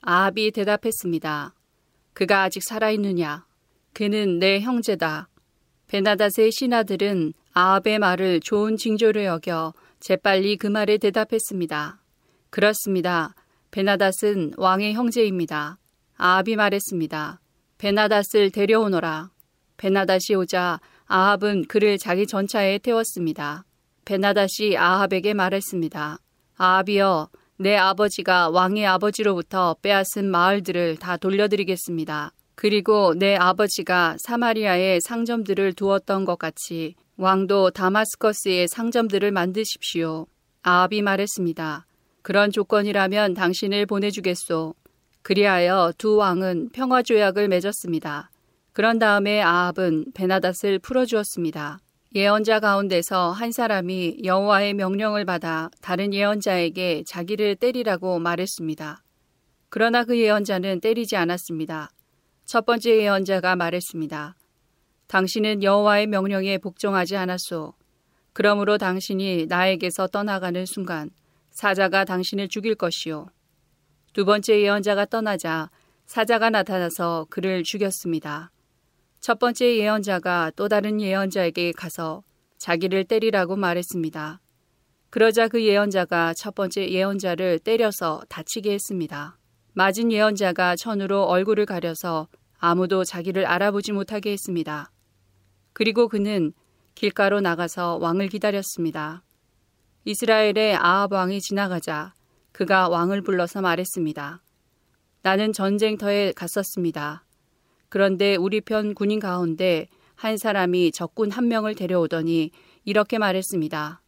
아합이 0.00 0.52
대답했습니다. 0.52 1.54
그가 2.14 2.44
아직 2.44 2.62
살아있느냐? 2.64 3.44
그는 3.92 4.38
내 4.38 4.60
형제다. 4.60 5.28
베나닷의 5.88 6.52
신하들은 6.52 7.34
아합의 7.52 7.98
말을 7.98 8.40
좋은 8.40 8.78
징조로 8.78 9.24
여겨 9.24 9.74
재빨리 10.00 10.56
그 10.56 10.68
말에 10.68 10.96
대답했습니다. 10.96 12.00
그렇습니다. 12.48 13.34
베나닷은 13.72 14.54
왕의 14.56 14.94
형제입니다. 14.94 15.76
아합이 16.16 16.56
말했습니다. 16.56 17.40
베나닷을 17.78 18.50
데려오너라. 18.52 19.30
베나닷이 19.76 20.36
오자 20.36 20.80
아합은 21.06 21.66
그를 21.66 21.98
자기 21.98 22.26
전차에 22.26 22.78
태웠습니다. 22.78 23.64
베나닷이 24.04 24.76
아합에게 24.76 25.34
말했습니다. 25.34 26.18
아합이여, 26.56 27.28
내 27.56 27.76
아버지가 27.76 28.50
왕의 28.50 28.86
아버지로부터 28.86 29.76
빼앗은 29.82 30.30
마을들을 30.30 30.96
다 30.96 31.16
돌려드리겠습니다. 31.16 32.32
그리고 32.54 33.14
내 33.14 33.34
아버지가 33.34 34.16
사마리아에 34.18 35.00
상점들을 35.00 35.72
두었던 35.72 36.24
것 36.24 36.38
같이 36.38 36.94
왕도 37.16 37.70
다마스커스에 37.70 38.66
상점들을 38.68 39.30
만드십시오. 39.32 40.26
아합이 40.62 41.02
말했습니다. 41.02 41.86
그런 42.22 42.50
조건이라면 42.50 43.34
당신을 43.34 43.86
보내주겠소. 43.86 44.74
그리하여 45.24 45.90
두 45.96 46.16
왕은 46.16 46.68
평화 46.74 47.02
조약을 47.02 47.48
맺었습니다. 47.48 48.30
그런 48.74 48.98
다음에 48.98 49.40
아합은 49.40 50.12
베나닷을 50.12 50.78
풀어주었습니다. 50.80 51.78
예언자 52.14 52.60
가운데서 52.60 53.30
한 53.30 53.50
사람이 53.50 54.18
여호와의 54.22 54.74
명령을 54.74 55.24
받아 55.24 55.70
다른 55.80 56.12
예언자에게 56.12 57.04
자기를 57.06 57.56
때리라고 57.56 58.18
말했습니다. 58.18 59.02
그러나 59.70 60.04
그 60.04 60.18
예언자는 60.18 60.82
때리지 60.82 61.16
않았습니다. 61.16 61.88
첫 62.44 62.66
번째 62.66 62.98
예언자가 62.98 63.56
말했습니다. 63.56 64.36
당신은 65.06 65.62
여호와의 65.62 66.06
명령에 66.06 66.58
복종하지 66.58 67.16
않았소. 67.16 67.72
그러므로 68.34 68.76
당신이 68.76 69.46
나에게서 69.46 70.08
떠나가는 70.08 70.66
순간 70.66 71.08
사자가 71.50 72.04
당신을 72.04 72.48
죽일 72.48 72.74
것이요. 72.74 73.28
두 74.14 74.24
번째 74.24 74.60
예언자가 74.60 75.06
떠나자 75.06 75.70
사자가 76.06 76.48
나타나서 76.48 77.26
그를 77.30 77.64
죽였습니다. 77.64 78.52
첫 79.18 79.40
번째 79.40 79.76
예언자가 79.76 80.52
또 80.54 80.68
다른 80.68 81.00
예언자에게 81.00 81.72
가서 81.72 82.22
자기를 82.58 83.06
때리라고 83.06 83.56
말했습니다. 83.56 84.40
그러자 85.10 85.48
그 85.48 85.64
예언자가 85.64 86.32
첫 86.34 86.54
번째 86.54 86.88
예언자를 86.90 87.58
때려서 87.58 88.22
다치게 88.28 88.72
했습니다. 88.74 89.36
맞은 89.72 90.12
예언자가 90.12 90.76
천으로 90.76 91.24
얼굴을 91.24 91.66
가려서 91.66 92.28
아무도 92.58 93.02
자기를 93.02 93.46
알아보지 93.46 93.90
못하게 93.90 94.30
했습니다. 94.30 94.92
그리고 95.72 96.06
그는 96.06 96.52
길가로 96.94 97.40
나가서 97.40 97.96
왕을 97.96 98.28
기다렸습니다. 98.28 99.24
이스라엘의 100.04 100.76
아합 100.76 101.10
왕이 101.10 101.40
지나가자 101.40 102.14
그가 102.54 102.88
왕을 102.88 103.22
불러서 103.22 103.60
말했습니다. 103.62 104.40
나는 105.22 105.52
전쟁터에 105.52 106.32
갔었습니다. 106.36 107.24
그런데 107.88 108.36
우리 108.36 108.60
편 108.60 108.94
군인 108.94 109.18
가운데 109.18 109.88
한 110.14 110.36
사람이 110.36 110.92
적군 110.92 111.32
한 111.32 111.48
명을 111.48 111.74
데려오더니 111.74 112.52
이렇게 112.84 113.18
말했습니다. 113.18 114.00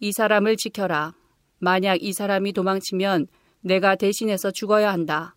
이 0.00 0.12
사람을 0.12 0.56
지켜라. 0.56 1.14
만약 1.60 2.02
이 2.02 2.12
사람이 2.12 2.54
도망치면 2.54 3.28
내가 3.60 3.94
대신해서 3.94 4.50
죽어야 4.50 4.92
한다. 4.92 5.36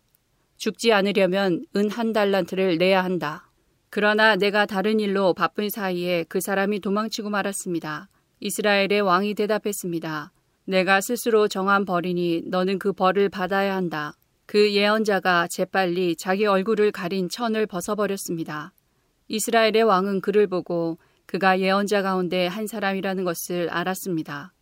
죽지 0.56 0.92
않으려면 0.92 1.64
은 1.76 1.88
한 1.88 2.12
달란트를 2.12 2.78
내야 2.78 3.04
한다. 3.04 3.48
그러나 3.90 4.34
내가 4.34 4.66
다른 4.66 4.98
일로 4.98 5.34
바쁜 5.34 5.70
사이에 5.70 6.24
그 6.28 6.40
사람이 6.40 6.80
도망치고 6.80 7.30
말았습니다. 7.30 8.08
이스라엘의 8.40 9.02
왕이 9.02 9.34
대답했습니다. 9.34 10.32
내가 10.70 11.00
스스로 11.00 11.48
정한 11.48 11.84
벌이니 11.84 12.44
너는 12.46 12.78
그 12.78 12.92
벌을 12.92 13.28
받아야 13.28 13.74
한다. 13.74 14.14
그 14.46 14.72
예언자가 14.72 15.48
재빨리 15.48 16.14
자기 16.14 16.46
얼굴을 16.46 16.92
가린 16.92 17.28
천을 17.28 17.66
벗어버렸습니다. 17.66 18.72
이스라엘의 19.26 19.82
왕은 19.82 20.20
그를 20.20 20.46
보고 20.46 20.98
그가 21.26 21.58
예언자 21.58 22.02
가운데 22.02 22.46
한 22.46 22.68
사람이라는 22.68 23.24
것을 23.24 23.68
알았습니다. 23.68 24.52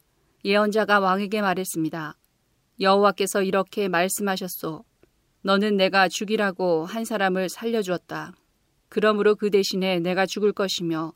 예언자가 0.47 0.99
왕에게 0.99 1.43
말했습니다. 1.43 2.17
여호와께서 2.81 3.43
이렇게 3.43 3.89
말씀하셨소. 3.89 4.85
너는 5.43 5.77
내가 5.77 6.09
죽이라고 6.09 6.87
한 6.87 7.05
사람을 7.05 7.51
살려주었다. 7.51 8.33
그러므로 8.89 9.35
그 9.35 9.51
대신에 9.51 10.01
내가 10.01 10.25
죽을 10.25 10.55
것이며 10.55 11.13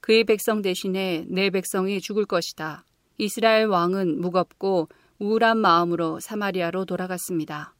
그의 0.00 0.24
백성 0.24 0.60
대신에 0.60 1.24
내 1.28 1.48
백성이 1.48 2.02
죽을 2.02 2.26
것이다. 2.26 2.84
이스라엘 3.16 3.66
왕은 3.66 4.20
무겁고 4.20 4.88
우울한 5.18 5.58
마음으로 5.58 6.18
사마리아로 6.20 6.84
돌아갔습니다. 6.84 7.74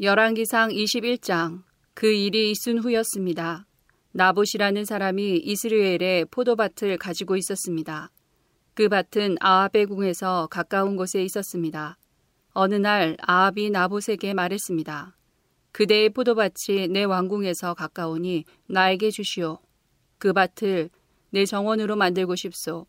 열왕기상 0.00 0.70
21장 0.70 1.62
그 1.94 2.12
일이 2.12 2.50
있은 2.50 2.78
후였습니다. 2.78 3.66
나봇이라는 4.12 4.84
사람이 4.84 5.36
이스라엘의 5.36 6.26
포도밭을 6.30 6.98
가지고 6.98 7.36
있었습니다. 7.36 8.10
그 8.74 8.88
밭은 8.88 9.36
아합의 9.40 9.86
궁에서 9.86 10.48
가까운 10.50 10.96
곳에 10.96 11.22
있었습니다. 11.22 11.96
어느 12.52 12.74
날 12.74 13.16
아합이 13.20 13.70
나봇에게 13.70 14.34
말했습니다. 14.34 15.16
그대의 15.72 16.10
포도밭이 16.10 16.88
내 16.88 17.04
왕궁에서 17.04 17.74
가까우니 17.74 18.44
나에게 18.66 19.10
주시오. 19.10 19.58
그 20.18 20.32
밭을 20.32 20.90
내 21.30 21.44
정원으로 21.44 21.94
만들고 21.94 22.34
싶소. 22.34 22.86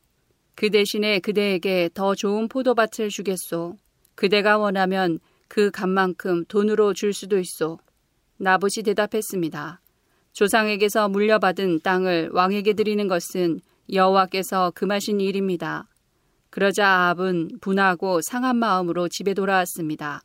그 0.55 0.69
대신에 0.69 1.19
그대에게 1.19 1.89
더 1.93 2.15
좋은 2.15 2.47
포도밭을 2.47 3.09
주겠소. 3.09 3.75
그대가 4.15 4.57
원하면 4.57 5.19
그 5.47 5.71
값만큼 5.71 6.45
돈으로 6.45 6.93
줄 6.93 7.13
수도 7.13 7.39
있소. 7.39 7.79
나봇이 8.37 8.83
대답했습니다. 8.85 9.81
조상에게서 10.33 11.09
물려받은 11.09 11.81
땅을 11.81 12.29
왕에게 12.31 12.73
드리는 12.73 13.07
것은 13.07 13.59
여호와께서 13.91 14.71
금하신 14.75 15.19
일입니다. 15.19 15.87
그러자 16.49 16.87
아합은 16.87 17.59
분하고 17.61 18.21
상한 18.21 18.57
마음으로 18.57 19.07
집에 19.09 19.33
돌아왔습니다. 19.33 20.21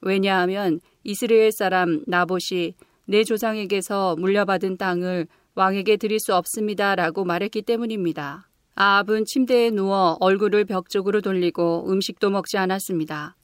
왜냐하면 0.00 0.80
이스라엘 1.04 1.52
사람 1.52 2.02
나봇이 2.06 2.74
내 3.06 3.24
조상에게서 3.24 4.16
물려받은 4.18 4.76
땅을 4.76 5.26
왕에게 5.54 5.96
드릴 5.96 6.20
수 6.20 6.34
없습니다라고 6.34 7.24
말했기 7.24 7.62
때문입니다. 7.62 8.49
아합은 8.82 9.26
침대에 9.26 9.68
누워 9.68 10.16
얼굴을 10.20 10.64
벽 10.64 10.88
쪽으로 10.88 11.20
돌리고 11.20 11.92
음식도 11.92 12.30
먹지 12.30 12.56
않았습니다. 12.56 13.36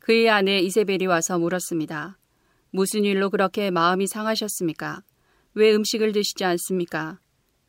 그의 0.00 0.28
아내 0.28 0.58
이세벨이 0.58 1.06
와서 1.06 1.38
물었습니다. 1.38 2.18
무슨 2.72 3.04
일로 3.04 3.30
그렇게 3.30 3.70
마음이 3.70 4.08
상하셨습니까? 4.08 5.02
왜 5.54 5.72
음식을 5.72 6.10
드시지 6.10 6.44
않습니까? 6.44 7.20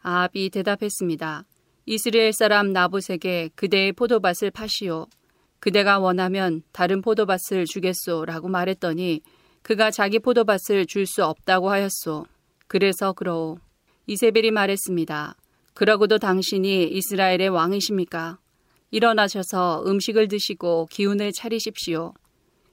아합이 0.02 0.50
대답했습니다. 0.50 1.46
이스라엘 1.86 2.34
사람 2.34 2.74
나봇에게 2.74 3.52
그대의 3.54 3.92
포도밭을 3.92 4.50
파시오. 4.50 5.06
그대가 5.60 6.00
원하면 6.00 6.64
다른 6.72 7.04
포도밭을 7.04 7.66
주겠소 7.66 8.26
라고 8.26 8.48
말했더니 8.48 9.22
그가 9.62 9.92
자기 9.92 10.18
포도밭을 10.18 10.88
줄 10.88 11.06
수 11.06 11.24
없다고 11.24 11.70
하였소. 11.70 12.26
그래서 12.66 13.14
그러오. 13.14 13.60
이세벨이 14.08 14.50
말했습니다. 14.50 15.36
그러고도 15.74 16.18
당신이 16.18 16.90
이스라엘의 16.90 17.50
왕이십니까? 17.50 18.40
일어나셔서 18.92 19.84
음식을 19.88 20.28
드시고 20.28 20.88
기운을 20.92 21.32
차리십시오. 21.32 22.14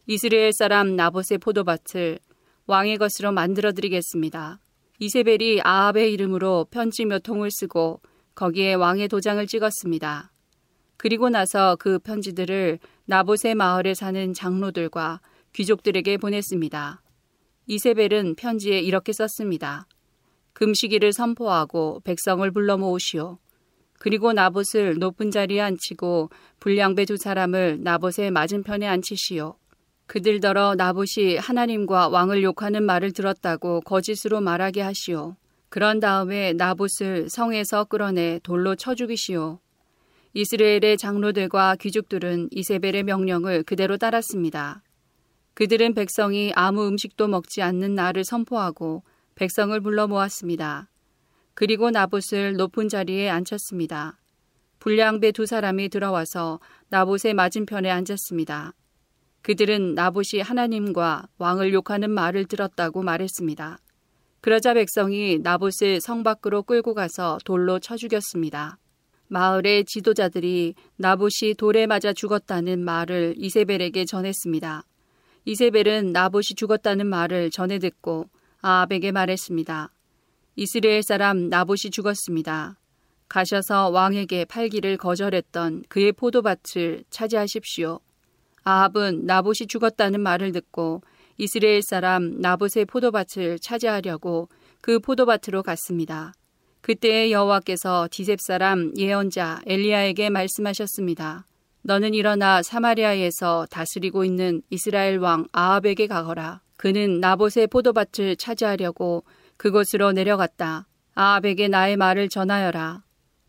이스라엘 0.07 0.53
사람 0.53 0.97
나봇의 0.97 1.39
포도밭을 1.39 2.19
왕의 2.67 2.99
것으로 2.99 3.33
만들어 3.33 3.73
드리겠습니다. 3.73 4.61
이세벨이 4.99 5.61
아합의 5.63 6.13
이름으로 6.13 6.67
편지 6.71 7.05
몇 7.05 7.23
통을 7.23 7.51
쓰고 7.51 8.01
거기에 8.35 8.75
왕의 8.75 9.09
도장을 9.09 9.47
찍었습니다. 9.47 10.33
그리고 10.97 11.29
나서 11.29 11.77
그 11.77 12.01
편지들을 12.01 12.81
나봇의 13.05 13.55
마을에 13.55 13.95
사는 13.95 14.35
장로들과 14.35 15.21
귀족들에게 15.55 16.17
보냈습니다. 16.17 17.03
이세벨은 17.69 18.35
편지에 18.35 18.81
이렇게 18.81 19.13
썼습니다. 19.13 19.87
금시기를 20.59 21.13
선포하고 21.13 22.01
백성을 22.03 22.51
불러 22.51 22.77
모으시오. 22.77 23.39
그리고 24.01 24.33
나봇을 24.33 24.99
높은 24.99 25.31
자리에 25.31 25.61
앉히고 25.61 26.31
불량배 26.59 27.05
두 27.05 27.17
사람을 27.17 27.85
나봇의 27.85 28.33
맞은편에 28.33 28.85
앉히시오. 28.85 29.55
그들더러 30.07 30.75
나봇이 30.75 31.37
하나님과 31.37 32.09
왕을 32.09 32.43
욕하는 32.43 32.83
말을 32.83 33.13
들었다고 33.13 33.83
거짓으로 33.83 34.41
말하게 34.41 34.81
하시오. 34.81 35.37
그런 35.69 36.01
다음에 36.01 36.55
나봇을 36.55 37.29
성에서 37.31 37.85
끌어내 37.85 38.41
돌로 38.43 38.75
쳐 38.75 38.97
죽이시오. 38.97 39.61
이스라엘의 40.35 40.99
장로들과 40.99 41.77
귀족들은 41.77 42.49
이세벨의 42.51 43.05
명령을 43.05 43.63
그대로 43.63 43.97
따랐습니다. 43.97 44.83
그들은 45.55 45.95
백성이 45.95 46.53
아무 46.57 46.89
음식도 46.89 47.29
먹지 47.29 47.63
않는 47.63 47.95
날을 47.95 48.25
선포하고 48.25 49.05
백성을 49.39 49.81
불러 49.81 50.09
모았습니다. 50.09 50.91
그리고 51.55 51.93
나봇을 51.93 52.57
높은 52.57 52.89
자리에 52.89 53.31
앉혔습니다. 53.31 54.19
불량배 54.81 55.31
두 55.31 55.47
사람이 55.47 55.91
들어와서 55.91 56.59
나봇의 56.89 57.35
맞은편에 57.35 57.89
앉았습니다. 57.89 58.75
그들은 59.43 59.95
나봇이 59.95 60.43
하나님과 60.43 61.29
왕을 61.39 61.73
욕하는 61.73 62.11
말을 62.11 62.47
들었다고 62.47 63.05
말했습니다. 63.05 63.79
그러자 64.41 64.75
백성이 64.75 65.39
나봇을 65.39 66.01
성 66.01 66.25
밖으로 66.25 66.65
끌고 66.65 66.95
가서 66.95 67.39
돌로 67.45 67.79
쳐 67.79 67.97
죽였습니다. 67.97 68.79
마을의 69.29 69.85
지도자들이 69.85 70.75
나봇이 70.97 71.55
돌에 71.57 71.87
맞아 71.87 72.13
죽었다는 72.13 72.85
말을 72.85 73.35
이세벨에게 73.37 74.05
전했습니다. 74.05 74.83
이세벨은 75.45 76.11
나봇이 76.11 76.57
죽었다는 76.57 77.07
말을 77.07 77.51
전해 77.51 77.79
듣고 77.79 78.29
아합에게 78.61 79.13
말했습니다. 79.13 79.91
이스라엘 80.57 81.03
사람 81.03 81.49
나봇이 81.49 81.91
죽었습니다. 81.93 82.77
가셔서 83.29 83.91
왕에게 83.91 84.47
팔기를 84.47 84.97
거절했던 84.97 85.85
그의 85.89 86.13
포도밭을 86.13 87.05
차지하십시오. 87.11 88.01
아합은 88.65 89.27
나봇이 89.27 89.69
죽었다는 89.69 90.21
말을 90.21 90.53
듣고 90.53 91.03
이스라엘 91.37 91.83
사람 91.83 92.41
나봇의 92.41 92.87
포도밭을 92.87 93.61
차지하려고 93.61 94.49
그 94.81 94.99
포도밭으로 94.99 95.63
갔습니다. 95.63 96.33
그때 96.81 97.31
여호와께서 97.31 98.09
디셉 98.11 98.41
사람 98.41 98.93
예언자 98.97 99.61
엘리야에게 99.67 100.31
말씀하셨습니다. 100.31 101.47
너는 101.83 102.15
일어나 102.15 102.63
사마리아에서 102.63 103.67
다스리고 103.71 104.25
있는 104.25 104.63
이스라엘 104.71 105.19
왕 105.19 105.47
아합에게 105.53 106.07
가거라. 106.07 106.61
그는 106.79 107.19
나봇의 107.19 107.67
포도밭을 107.67 108.37
차지하려고 108.37 109.25
그곳으로 109.57 110.13
내려갔다. 110.13 110.87
아합에게 111.15 111.67
나의 111.67 111.97
말을 111.97 112.29
전하여라. 112.29 113.03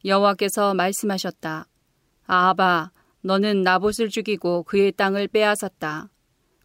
여호와께서 0.03 0.73
말씀하셨다. 0.73 1.67
아합아, 2.25 2.91
너는 3.21 3.61
나봇을 3.61 4.09
죽이고 4.09 4.63
그의 4.63 4.91
땅을 4.93 5.27
빼앗았다. 5.27 6.09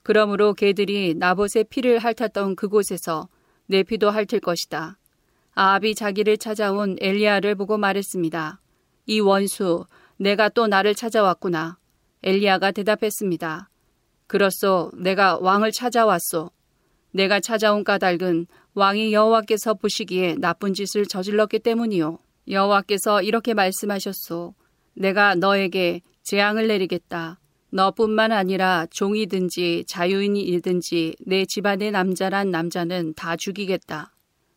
그러므로 0.03 0.55
개들이 0.55 1.15
나봇의 1.15 1.65
피를 1.69 1.99
핥았던 1.99 2.57
그곳에서 2.57 3.29
내 3.67 3.83
피도 3.83 4.09
핥을 4.09 4.41
것이다. 4.41 4.99
아합이 5.53 5.95
자기를 5.95 6.39
찾아온 6.39 6.97
엘리야를 6.99 7.57
보고 7.57 7.77
말했습니다. 7.77 8.63
이 9.05 9.21
원수, 9.21 9.85
내가 10.17 10.49
또 10.49 10.67
나를 10.67 10.95
찾아왔구나. 10.95 11.77
엘리야가 12.23 12.71
대답했습니다. 12.71 13.69
그렇소, 14.27 14.91
내가 14.95 15.39
왕을 15.39 15.73
찾아왔소. 15.73 16.51
내가 17.13 17.41
찾아온 17.41 17.85
까닭은 17.85 18.47
왕이 18.75 19.13
여호와께서 19.13 19.75
보시기에 19.75 20.37
나쁜 20.39 20.75
짓을 20.75 21.07
저질렀기 21.07 21.61
때문이요. 21.61 22.19
여호와께서 22.49 23.23
이렇게 23.23 23.55
말씀하셨소. 23.55 24.55
내가 24.95 25.35
너에게 25.35 26.01
재앙을 26.23 26.67
내리겠다. 26.67 27.39
너뿐만 27.71 28.33
아니라 28.33 28.87
종이든지 28.91 29.85
자유인이든지 29.87 31.17
내 31.27 31.45
집안의 31.45 31.91
남자란 31.91 32.51
남자는 32.51 33.15
다 33.15 33.37
죽이겠다. 33.37 34.15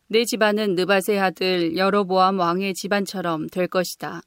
내 0.08 0.24
집안은 0.24 0.74
느바세 0.74 1.18
아들 1.18 1.76
여로보암 1.76 2.38
왕의 2.38 2.74
집안처럼 2.74 3.48
될 3.48 3.66
것이다. 3.66 4.22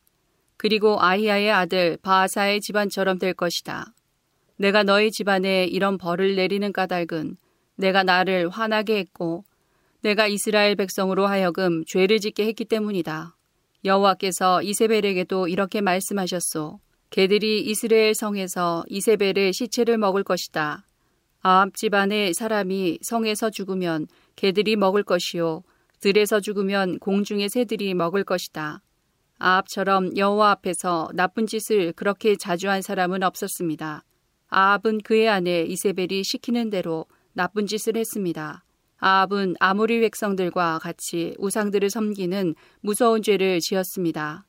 그리고 0.58 1.02
아히야의 1.02 1.52
아들 1.52 1.98
바하사의 2.02 2.62
집안처럼 2.62 3.18
될 3.18 3.34
것이다. 3.34 3.94
내가 4.62 4.84
너희 4.84 5.10
집안에 5.10 5.66
이런 5.66 5.98
벌을 5.98 6.36
내리는 6.36 6.72
까닭은 6.72 7.36
내가 7.78 8.04
나를 8.04 8.48
화나게 8.48 9.00
했고 9.00 9.44
내가 10.02 10.28
이스라엘 10.28 10.76
백성으로 10.76 11.26
하여금 11.26 11.84
죄를 11.86 12.20
짓게 12.20 12.46
했기 12.46 12.66
때문이다. 12.66 13.36
여호와께서 13.84 14.62
이세벨에게도 14.62 15.48
이렇게 15.48 15.82
말씀하셨소. 15.82 16.80
개들이 17.10 17.62
이스라엘 17.62 18.14
성에서 18.14 18.84
이세벨의 18.88 19.52
시체를 19.52 19.98
먹을 19.98 20.24
것이다. 20.24 20.86
아합 21.42 21.76
집안의 21.76 22.36
사람이 22.36 23.00
성에서 23.02 23.50
죽으면 23.50 24.06
개들이 24.36 24.76
먹을 24.76 25.02
것이요 25.02 25.64
들에서 26.02 26.40
죽으면 26.40 27.00
공중의 27.00 27.50
새들이 27.50 27.96
먹을 27.96 28.24
것이다. 28.24 28.84
아합처럼 29.40 30.16
여호와 30.16 30.52
앞에서 30.52 31.10
나쁜 31.16 31.48
짓을 31.48 31.94
그렇게 31.94 32.36
자주 32.36 32.70
한 32.70 32.84
사람은 32.84 33.24
없었습니다. 33.24 34.04
아합은 34.52 35.00
그의 35.00 35.30
아내 35.30 35.64
이세벨이 35.64 36.26
시키는 36.26 36.70
대로 36.70 37.06
나쁜 37.32 37.68
짓을 37.68 37.96
했습니다. 37.96 38.66
아합은 38.98 39.56
아모리 39.60 40.02
백성들과 40.02 40.80
같이 40.80 41.34
우상들을 41.40 41.90
섬기는 41.90 42.56
무서운 42.82 43.24
죄를 43.24 43.62
지었습니다. 43.62 44.46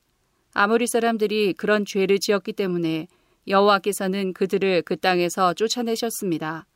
아모리 0.53 0.87
사람들이 0.87 1.53
그런 1.53 1.85
죄를 1.85 2.19
지었기 2.19 2.51
때문에 2.51 3.07
여호와께서는 3.47 4.33
그들을 4.33 4.81
그 4.83 4.97
땅에서 4.97 5.53
쫓아내셨습니다. 5.53 6.67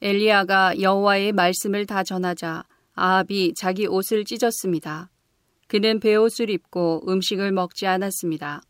엘리야가 0.00 0.80
여호와의 0.80 1.32
말씀을 1.32 1.86
다 1.86 2.04
전하자 2.04 2.64
아합이 2.94 3.54
자기 3.56 3.88
옷을 3.88 4.24
찢었습니다. 4.24 5.10
그는 5.66 5.98
베옷을 5.98 6.50
입고 6.50 7.02
음식을 7.08 7.50
먹지 7.50 7.88
않았습니다. 7.88 8.62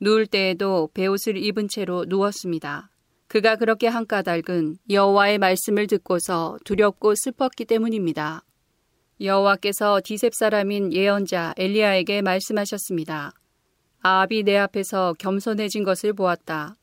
누울 0.00 0.26
때에도 0.26 0.90
베옷을 0.92 1.38
입은 1.38 1.68
채로 1.68 2.04
누웠습니다. 2.06 2.90
그가 3.26 3.56
그렇게 3.56 3.86
한 3.88 4.06
까닭은 4.06 4.78
여호와의 4.90 5.38
말씀을 5.38 5.86
듣고서 5.86 6.58
두렵고 6.64 7.14
슬펐기 7.16 7.64
때문입니다. 7.64 8.42
여호와께서 9.20 10.00
디셉 10.04 10.34
사람인 10.34 10.92
예언자 10.92 11.54
엘리야에게 11.56 12.22
말씀하셨습니다. 12.22 13.32
아합이 14.02 14.42
내 14.42 14.56
앞에서 14.56 15.14
겸손해진 15.18 15.84
것을 15.84 16.12
보았다. 16.12 16.76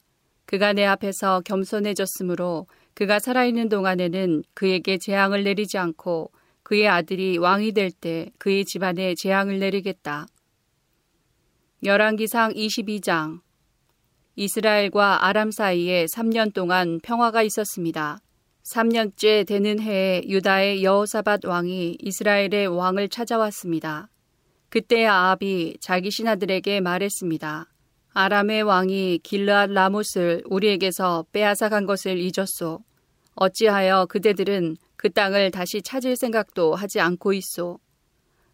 그가 0.45 0.73
내 0.73 0.85
앞에서 0.85 1.41
겸손해졌으므로 1.45 2.67
그가 2.93 3.19
살아있는 3.19 3.69
동안에는 3.69 4.43
그에게 4.53 4.97
재앙을 4.97 5.43
내리지 5.43 5.77
않고 5.77 6.31
그의 6.63 6.87
아들이 6.87 7.37
왕이 7.37 7.73
될 7.73 7.91
때 7.91 8.31
그의 8.37 8.65
집안에 8.65 9.13
재앙을 9.15 9.59
내리겠다. 9.59 10.25
열왕기상 11.83 12.53
22장 12.53 13.41
이스라엘과 14.35 15.25
아람 15.25 15.51
사이에 15.51 16.05
3년 16.05 16.53
동안 16.53 16.99
평화가 17.03 17.43
있었습니다. 17.43 18.19
3년째 18.63 19.45
되는 19.45 19.79
해에 19.79 20.23
유다의 20.25 20.83
여호사밧 20.83 21.45
왕이 21.45 21.97
이스라엘의 21.99 22.67
왕을 22.67 23.09
찾아왔습니다. 23.09 24.09
그때 24.69 25.05
아합이 25.05 25.77
자기 25.81 26.11
신하들에게 26.11 26.79
말했습니다. 26.79 27.67
아람의 28.13 28.63
왕이 28.63 29.19
길르앗 29.23 29.71
라못을 29.71 30.43
우리에게서 30.45 31.25
빼앗아 31.33 31.67
간 31.67 31.85
것을 31.85 32.17
잊었소. 32.17 32.79
어찌하여 33.35 34.05
그대들은 34.05 34.77
그 34.95 35.09
땅을 35.11 35.51
다시 35.51 35.81
찾을 35.81 36.15
생각도 36.15 36.75
하지 36.75 37.01
않고 37.01 37.33
있소. 37.33 37.79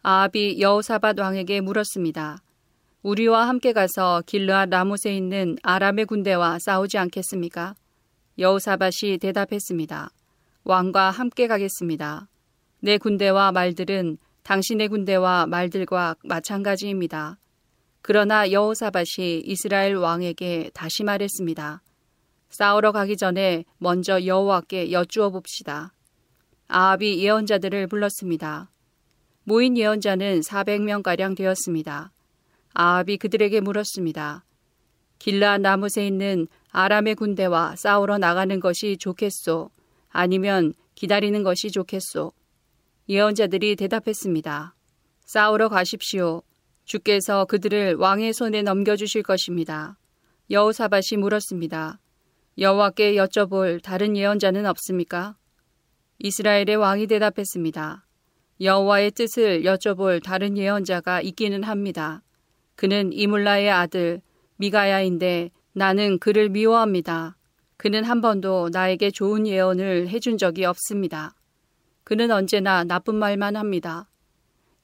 아합이 0.01 0.59
여호사밧 0.59 1.19
왕에게 1.19 1.61
물었습니다. 1.61 2.38
우리와 3.04 3.48
함께 3.48 3.74
가서 3.74 4.24
길르앗 4.26 4.70
라못에 4.70 5.16
있는 5.16 5.56
아람의 5.62 6.06
군대와 6.06 6.58
싸우지 6.60 6.98
않겠습니까? 6.98 7.76
여호사밧이 8.39 9.20
대답했습니다. 9.20 10.10
왕과 10.64 11.12
함께 11.12 11.48
가겠습니다. 11.48 12.28
내 12.80 12.98
군대와 12.98 13.52
말들은 13.52 14.18
당신의 14.43 14.88
군대와 14.89 15.45
말들과 15.45 16.16
마찬가지입니다. 16.24 17.38
그러나 18.02 18.52
여호사밧이 18.52 19.43
이스라엘 19.45 19.95
왕에게 19.95 20.72
다시 20.74 21.04
말했습니다. 21.04 21.84
싸우러 22.50 22.91
가기 22.91 23.18
전에 23.18 23.66
먼저 23.78 24.26
여호와께 24.26 24.91
여쭈어 24.91 25.30
봅시다. 25.30 25.93
아합이 26.68 27.24
예언자들을 27.24 27.88
불렀습니다. 27.88 28.72
모인 29.43 29.78
예언자는 29.78 30.41
400명가량 30.41 31.36
되었습니다. 31.38 32.12
아합이 32.80 33.17
그들에게 33.17 33.59
물었습니다. 33.61 34.45
길라 35.17 35.57
나무에 35.57 36.05
있는 36.05 36.47
아람의 36.69 37.15
군대와 37.15 37.75
싸우러 37.75 38.19
나가는 38.19 38.59
것이 38.59 38.97
좋겠소? 38.99 39.71
아니면 40.09 40.75
기다리는 40.93 41.41
것이 41.41 41.71
좋겠소? 41.71 42.34
예언자들이 43.09 43.78
대답했습니다. 43.78 44.75
싸우러 45.25 45.69
가십시오. 45.69 46.43
주께서 46.86 47.45
그들을 47.45 47.95
왕의 47.95 48.34
손에 48.34 48.61
넘겨주실 48.61 49.23
것입니다. 49.23 49.97
여호사밭이 50.51 51.17
물었습니다. 51.17 51.99
여호와께 52.59 53.15
여쭤볼 53.15 53.82
다른 53.82 54.15
예언자는 54.15 54.67
없습니까? 54.67 55.36
이스라엘의 56.19 56.75
왕이 56.75 57.07
대답했습니다. 57.07 58.05
여호와의 58.61 59.11
뜻을 59.13 59.63
여쭤볼 59.63 60.21
다른 60.21 60.59
예언자가 60.59 61.21
있기는 61.21 61.63
합니다. 61.63 62.21
그는 62.78 63.11
이물라의 63.11 63.71
아들 63.71 64.21
미가야인데 64.57 65.49
나는 65.73 66.19
그를 66.19 66.47
미워합니다. 66.47 67.36
그는 67.75 68.03
한 68.03 68.21
번도 68.21 68.69
나에게 68.71 69.09
좋은 69.09 69.47
예언을 69.47 70.09
해준 70.09 70.38
적이 70.38 70.65
없습니다. 70.65 71.34
그는 72.03 72.30
언제나 72.30 72.84
나쁜 72.84 73.15
말만 73.15 73.55
합니다. 73.55 74.07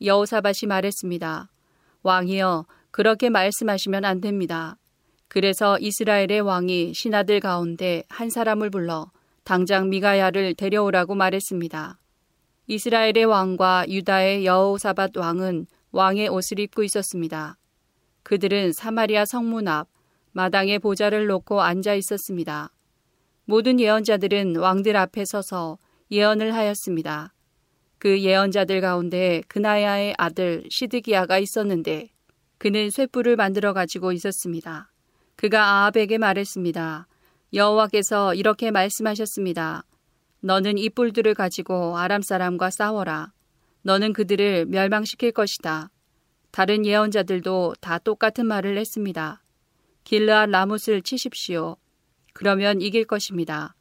여호사밭이 0.01 0.67
말했습니다. 0.67 1.51
왕이여, 2.01 2.65
그렇게 2.89 3.29
말씀하시면 3.29 4.05
안 4.05 4.21
됩니다. 4.21 4.77
그래서 5.27 5.77
이스라엘의 5.79 6.41
왕이 6.41 6.95
신하들 6.95 7.41
가운데 7.41 8.03
한 8.09 8.31
사람을 8.31 8.71
불러 8.71 9.11
당장 9.43 9.89
미가야를 9.89 10.55
데려오라고 10.55 11.13
말했습니다. 11.13 11.99
이스라엘의 12.65 13.25
왕과 13.25 13.85
유다의 13.87 14.47
여호사밧 14.47 15.15
왕은 15.15 15.67
왕의 15.91 16.29
옷을 16.29 16.59
입고 16.59 16.81
있었습니다. 16.81 17.57
그들은 18.23 18.73
사마리아 18.73 19.25
성문 19.25 19.67
앞 19.67 19.87
마당에 20.31 20.79
보좌를 20.79 21.27
놓고 21.27 21.61
앉아 21.61 21.93
있었습니다. 21.95 22.71
모든 23.45 23.79
예언자들은 23.79 24.55
왕들 24.55 24.95
앞에 24.95 25.25
서서 25.25 25.77
예언을 26.09 26.53
하였습니다. 26.53 27.33
그 27.97 28.21
예언자들 28.21 28.81
가운데 28.81 29.41
그나야의 29.47 30.15
아들 30.17 30.63
시드기야가 30.69 31.37
있었는데 31.37 32.09
그는 32.57 32.89
쇠뿔을 32.89 33.35
만들어 33.35 33.73
가지고 33.73 34.11
있었습니다. 34.11 34.91
그가 35.35 35.63
아합에게 35.63 36.17
말했습니다. 36.17 37.07
여호와께서 37.53 38.33
이렇게 38.33 38.71
말씀하셨습니다. 38.71 39.83
너는 40.39 40.77
이 40.77 40.89
뿔들을 40.89 41.33
가지고 41.35 41.97
아람 41.97 42.21
사람과 42.21 42.69
싸워라. 42.69 43.31
너는 43.83 44.13
그들을 44.13 44.65
멸망시킬 44.65 45.31
것이다. 45.31 45.89
다른 46.53 46.85
예언자들도 46.85 47.73
다 47.81 47.97
똑같은 47.97 48.45
말을 48.45 48.77
했습니다. 48.77 49.41
길르앗 50.03 50.51
라못을 50.51 51.01
치십시오. 51.01 51.77
그러면 52.31 52.79
이길 52.79 53.05
것입니다. 53.05 53.73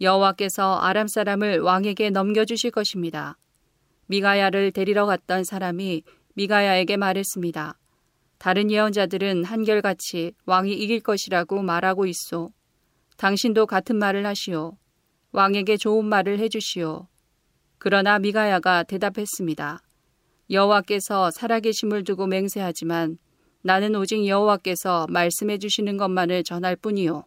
여호와께서 0.00 0.80
아람 0.80 1.06
사람을 1.06 1.60
왕에게 1.60 2.10
넘겨주실 2.10 2.72
것입니다. 2.72 3.38
미가야를 4.06 4.72
데리러 4.72 5.06
갔던 5.06 5.44
사람이 5.44 6.02
미가야에게 6.34 6.96
말했습니다. 6.96 7.78
다른 8.38 8.72
예언자들은 8.72 9.44
한결같이 9.44 10.32
왕이 10.44 10.72
이길 10.72 10.98
것이라고 10.98 11.62
말하고 11.62 12.04
있소. 12.06 12.50
당신도 13.16 13.66
같은 13.66 13.94
말을 13.94 14.26
하시오. 14.26 14.76
왕에게 15.30 15.76
좋은 15.76 16.04
말을 16.04 16.40
해주시오. 16.40 17.06
그러나 17.78 18.18
미가야가 18.18 18.82
대답했습니다. 18.82 19.82
여호와께서 20.50 21.30
살아계심을 21.30 22.04
두고 22.04 22.26
맹세하지만 22.26 23.18
나는 23.60 23.94
오직 23.94 24.26
여호와께서 24.26 25.06
말씀해 25.10 25.58
주시는 25.58 25.96
것만을 25.98 26.42
전할 26.42 26.74
뿐이요. 26.76 27.24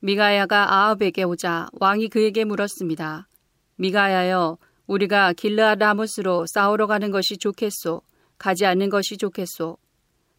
미가야가 0.00 0.74
아합에게 0.74 1.22
오자 1.24 1.68
왕이 1.74 2.08
그에게 2.08 2.44
물었습니다. 2.44 3.28
미가야여, 3.76 4.58
우리가 4.86 5.32
길르아 5.34 5.74
라못으로 5.74 6.46
싸우러 6.46 6.86
가는 6.86 7.10
것이 7.10 7.36
좋겠소. 7.36 8.02
가지 8.38 8.64
않는 8.64 8.88
것이 8.88 9.16
좋겠소. 9.16 9.76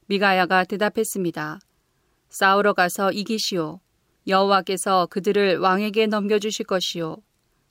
미가야가 0.07 0.65
대답했습니다. 0.65 1.59
싸우러 2.29 2.73
가서 2.73 3.11
이기시오. 3.11 3.79
여호와께서 4.27 5.07
그들을 5.07 5.59
왕에게 5.59 6.07
넘겨주실 6.07 6.65
것이요. 6.65 7.17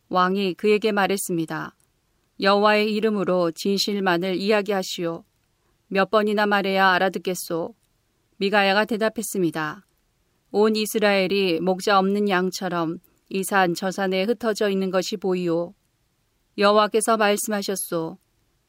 왕이 0.08 0.54
그에게 0.54 0.92
말했습니다. 0.92 1.74
여호와의 2.40 2.92
이름으로 2.94 3.52
진실만을 3.52 4.36
이야기하시오. 4.36 5.24
몇 5.88 6.10
번이나 6.10 6.46
말해야 6.46 6.88
알아듣겠소. 6.92 7.74
미가야가 8.38 8.86
대답했습니다. 8.86 9.86
온 10.50 10.76
이스라엘이 10.76 11.60
목자 11.60 11.98
없는 11.98 12.28
양처럼 12.28 12.98
이 13.30 13.42
산 13.44 13.74
저 13.74 13.90
산에 13.90 14.24
흩어져 14.24 14.68
있는 14.68 14.90
것이 14.90 15.16
보이오. 15.16 15.74
여호와께서 16.58 17.16
말씀하셨소. 17.16 18.18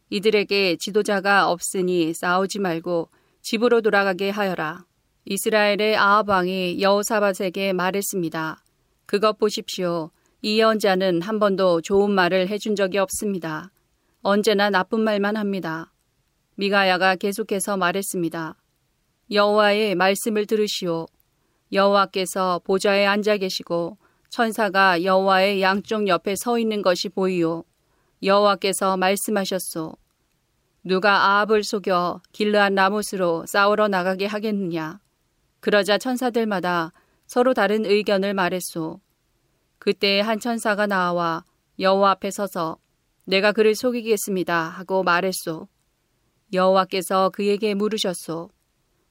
이들에게 0.10 0.78
지도자가 0.80 1.50
없으니 1.50 2.14
싸우지 2.14 2.60
말고 2.60 3.10
집으로 3.42 3.82
돌아가게 3.82 4.30
하여라. 4.30 4.86
이스라엘의 5.26 5.96
아합 5.98 6.30
왕이 6.30 6.82
여호사밧에게 6.82 7.74
말했습니다. 7.74 8.64
그것 9.06 9.38
보십시오. 9.38 10.12
이 10.46 10.60
예언자는 10.60 11.22
한 11.22 11.40
번도 11.40 11.80
좋은 11.80 12.12
말을 12.12 12.50
해준 12.50 12.76
적이 12.76 12.98
없습니다. 12.98 13.72
언제나 14.22 14.70
나쁜 14.70 15.00
말만 15.00 15.38
합니다. 15.38 15.94
미가야가 16.56 17.16
계속해서 17.16 17.78
말했습니다. 17.78 18.58
여호와의 19.32 19.96
말씀을 19.96 20.46
들으시오. 20.46 21.06
여호와께서 21.72 22.60
보좌에 22.66 23.06
앉아 23.06 23.38
계시고 23.38 23.98
천사가 24.28 25.06
여호와의 25.06 25.62
양쪽 25.62 26.10
옆에 26.10 26.36
서 26.36 26.60
있는 26.60 26.82
것이 26.82 27.08
보이오. 27.08 27.64
여호와께서 28.22 28.98
말씀하셨소. 28.98 29.94
누가 30.84 31.38
아합을 31.38 31.64
속여 31.64 32.20
길르한 32.34 32.76
나못으로 32.76 33.46
싸우러 33.48 33.88
나가게 33.88 34.26
하겠느냐. 34.26 35.00
그러자 35.62 35.98
천사들마다 35.98 36.92
서로 37.28 37.54
다른 37.54 37.86
의견을 37.86 38.34
말했소. 38.34 39.00
그때 39.84 40.22
한 40.22 40.40
천사가 40.40 40.88
나와 40.88 41.44
여호와 41.78 42.12
앞에 42.12 42.32
서서 42.32 42.78
내가 43.26 43.52
그를 43.52 43.76
속이겠습니다 43.76 44.58
하고 44.58 45.04
말했소. 45.04 45.68
여호와께서 46.54 47.32
그에게 47.32 47.74
물으셨소. 47.74 48.50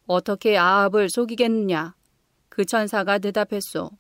어떻게 0.07 0.57
아합을 0.57 1.11
속이겠느냐? 1.11 1.95
그 2.49 2.65
천사가 2.65 3.19
대답했소. 3.19 3.91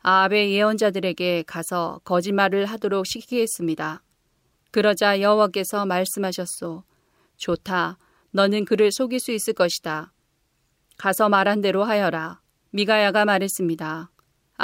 아합의 0.00 0.52
예언자들에게 0.52 1.44
가서 1.46 2.00
거짓말을 2.02 2.66
하도록 2.66 3.06
시키겠습니다. 3.06 4.02
그러자 4.72 5.20
여호와께서 5.20 5.86
말씀하셨소. 5.86 6.82
좋다. 7.36 7.98
너는 8.32 8.64
그를 8.64 8.90
속일 8.90 9.20
수 9.20 9.30
있을 9.30 9.52
것이다. 9.52 10.12
가서 10.98 11.28
말한 11.28 11.60
대로 11.60 11.84
하여라. 11.84 12.40
미가야가 12.70 13.24
말했습니다. 13.24 14.11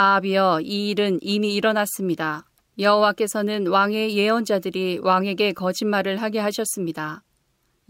아합이여 0.01 0.61
이 0.63 0.91
일은 0.91 1.19
이미 1.23 1.57
일어났습니다. 1.57 2.45
여호와께서는 2.79 3.67
왕의 3.67 4.17
예언자들이 4.17 5.01
왕에게 5.03 5.55
거짓말을 5.55 6.23
하게 6.23 6.39
하셨습니다. 6.39 7.25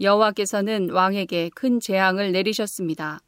여호와께서는 0.01 0.89
왕에게 0.89 1.51
큰 1.53 1.79
재앙을 1.79 2.31
내리셨습니다. 2.31 3.19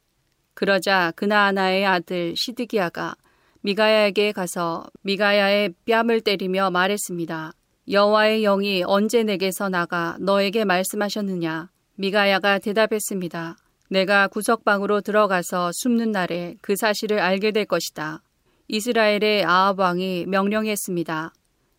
그러자 0.54 1.12
그나아나의 1.14 1.86
아들 1.86 2.34
시드기야가 2.34 3.14
미가야에게 3.60 4.32
가서 4.32 4.84
미가야의 5.02 5.74
뺨을 5.86 6.20
때리며 6.20 6.72
말했습니다. 6.72 7.52
여호와의 7.88 8.42
영이 8.42 8.82
언제 8.84 9.22
내게서 9.22 9.68
나가 9.68 10.16
너에게 10.18 10.64
말씀하셨느냐? 10.64 11.70
미가야가 11.94 12.58
대답했습니다. 12.58 13.56
내가 13.90 14.26
구석방으로 14.26 15.02
들어가서 15.02 15.70
숨는 15.72 16.10
날에 16.10 16.56
그 16.60 16.74
사실을 16.74 17.20
알게 17.20 17.52
될 17.52 17.64
것이다. 17.64 18.24
이스라엘의 18.68 19.44
아합 19.44 19.78
왕이 19.78 20.26
명령했습니다. 20.26 21.32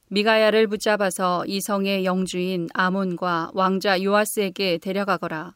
미가야를 0.09 0.67
붙잡아서 0.67 1.45
이 1.47 1.59
성의 1.61 2.05
영주인 2.05 2.67
아몬과 2.73 3.51
왕자 3.53 4.01
요아스에게 4.01 4.79
데려가거라. 4.79 5.55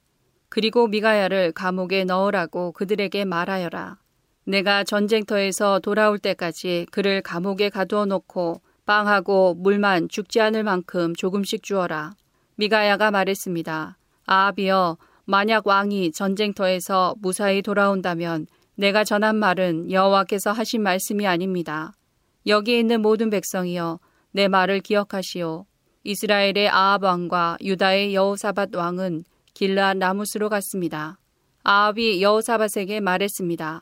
그리고 0.49 0.87
미가야를 0.87 1.51
감옥에 1.51 2.05
넣으라고 2.05 2.71
그들에게 2.71 3.25
말하여라. 3.25 3.97
내가 4.45 4.83
전쟁터에서 4.85 5.79
돌아올 5.79 6.17
때까지 6.17 6.87
그를 6.89 7.21
감옥에 7.21 7.69
가두어 7.69 8.05
놓고 8.05 8.61
빵하고 8.85 9.55
물만 9.55 10.07
죽지 10.07 10.39
않을 10.39 10.63
만큼 10.63 11.13
조금씩 11.13 11.61
주어라. 11.61 12.13
미가야가 12.55 13.11
말했습니다. 13.11 13.97
아비여, 14.25 14.97
만약 15.25 15.67
왕이 15.67 16.13
전쟁터에서 16.13 17.15
무사히 17.19 17.61
돌아온다면 17.61 18.47
내가 18.79 19.03
전한 19.03 19.37
말은 19.37 19.91
여호와께서 19.91 20.51
하신 20.51 20.83
말씀이 20.83 21.25
아닙니다. 21.25 21.93
여기에 22.45 22.77
있는 22.77 23.01
모든 23.01 23.31
백성이여 23.31 23.99
내 24.31 24.47
말을 24.47 24.81
기억하시오. 24.81 25.65
이스라엘의 26.03 26.69
아합 26.69 27.01
왕과 27.01 27.57
유다의 27.63 28.13
여호사밧 28.13 28.75
왕은 28.75 29.23
길르앗 29.55 29.97
나무스로 29.97 30.49
갔습니다. 30.49 31.17
아합이 31.63 32.21
여호사밧에게 32.21 32.99
말했습니다. 32.99 33.81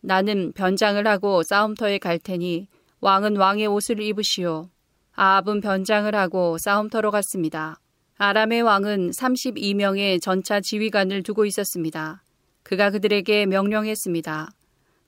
나는 0.00 0.52
변장을 0.52 1.04
하고 1.08 1.42
싸움터에 1.42 1.98
갈 1.98 2.20
테니 2.20 2.68
왕은 3.00 3.36
왕의 3.36 3.66
옷을 3.66 4.00
입으시오. 4.00 4.70
아합은 5.16 5.60
변장을 5.60 6.14
하고 6.14 6.56
싸움터로 6.56 7.10
갔습니다. 7.10 7.80
아람의 8.16 8.62
왕은 8.62 9.10
32명의 9.10 10.22
전차 10.22 10.60
지휘관을 10.60 11.24
두고 11.24 11.46
있었습니다. 11.46 12.22
그가 12.70 12.90
그들에게 12.90 13.46
명령했습니다. 13.46 14.48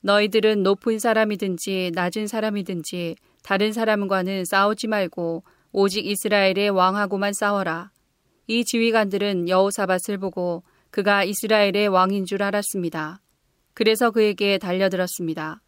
너희들은 0.01 0.63
높은 0.63 0.99
사람이든지 0.99 1.91
낮은 1.95 2.27
사람이든지 2.27 3.15
다른 3.41 3.71
사람과는 3.71 4.43
싸우지 4.43 4.87
말고 4.87 5.45
오직 5.71 6.05
이스라엘의 6.05 6.71
왕하고만 6.71 7.31
싸워라. 7.31 7.89
이 8.47 8.65
지휘관들은 8.65 9.47
여호사밧을 9.47 10.17
보고 10.19 10.63
그가 10.91 11.23
이스라엘의 11.23 11.87
왕인 11.87 12.25
줄 12.25 12.43
알았습니다. 12.43 13.21
그래서 13.73 14.11
그에게 14.11 14.57
달려들었습니다. 14.57 15.61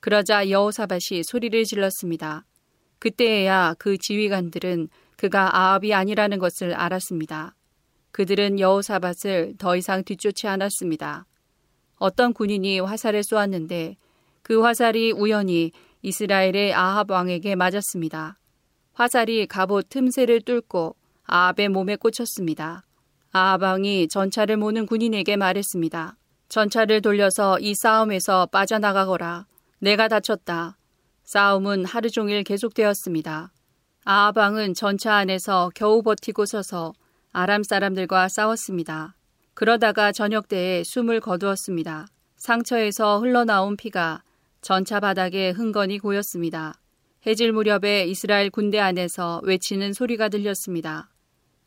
그러자 0.00 0.50
여호사밧이 0.50 1.22
소리를 1.24 1.64
질렀습니다. 1.64 2.44
그때에야 2.98 3.74
그 3.78 3.96
지휘관들은 3.96 4.90
그가 5.16 5.56
아합이 5.56 5.94
아니라는 5.94 6.40
것을 6.40 6.74
알았습니다. 6.74 7.54
그들은 8.10 8.60
여호사밧을 8.60 9.54
더 9.56 9.76
이상 9.76 10.04
뒤쫓지 10.04 10.46
않았습니다. 10.46 11.24
어떤 11.98 12.32
군인이 12.32 12.80
화살을 12.80 13.22
쏘았는데 13.22 13.96
그 14.42 14.62
화살이 14.62 15.12
우연히 15.12 15.72
이스라엘의 16.02 16.74
아합 16.74 17.10
왕에게 17.10 17.54
맞았습니다. 17.54 18.38
화살이 18.92 19.46
갑옷 19.46 19.88
틈새를 19.88 20.40
뚫고 20.40 20.96
아합의 21.24 21.68
몸에 21.68 21.96
꽂혔습니다. 21.96 22.84
아합 23.32 23.62
왕이 23.62 24.08
전차를 24.08 24.56
모는 24.56 24.86
군인에게 24.86 25.36
말했습니다. 25.36 26.16
전차를 26.48 27.02
돌려서 27.02 27.58
이 27.60 27.74
싸움에서 27.74 28.46
빠져나가거라. 28.46 29.46
내가 29.80 30.08
다쳤다. 30.08 30.78
싸움은 31.24 31.84
하루 31.84 32.10
종일 32.10 32.42
계속되었습니다. 32.42 33.52
아하방은 34.04 34.72
전차 34.72 35.16
안에서 35.16 35.70
겨우 35.74 36.02
버티고 36.02 36.46
서서 36.46 36.94
아람 37.32 37.62
사람들과 37.62 38.28
싸웠습니다. 38.28 39.17
그러다가 39.58 40.12
저녁 40.12 40.46
때에 40.46 40.84
숨을 40.84 41.18
거두었습니다. 41.18 42.06
상처에서 42.36 43.18
흘러나온 43.18 43.76
피가 43.76 44.22
전차 44.60 45.00
바닥에 45.00 45.50
흥건히 45.50 45.98
고였습니다. 45.98 46.74
해질 47.26 47.50
무렵에 47.50 48.04
이스라엘 48.06 48.50
군대 48.50 48.78
안에서 48.78 49.40
외치는 49.42 49.94
소리가 49.94 50.28
들렸습니다. 50.28 51.10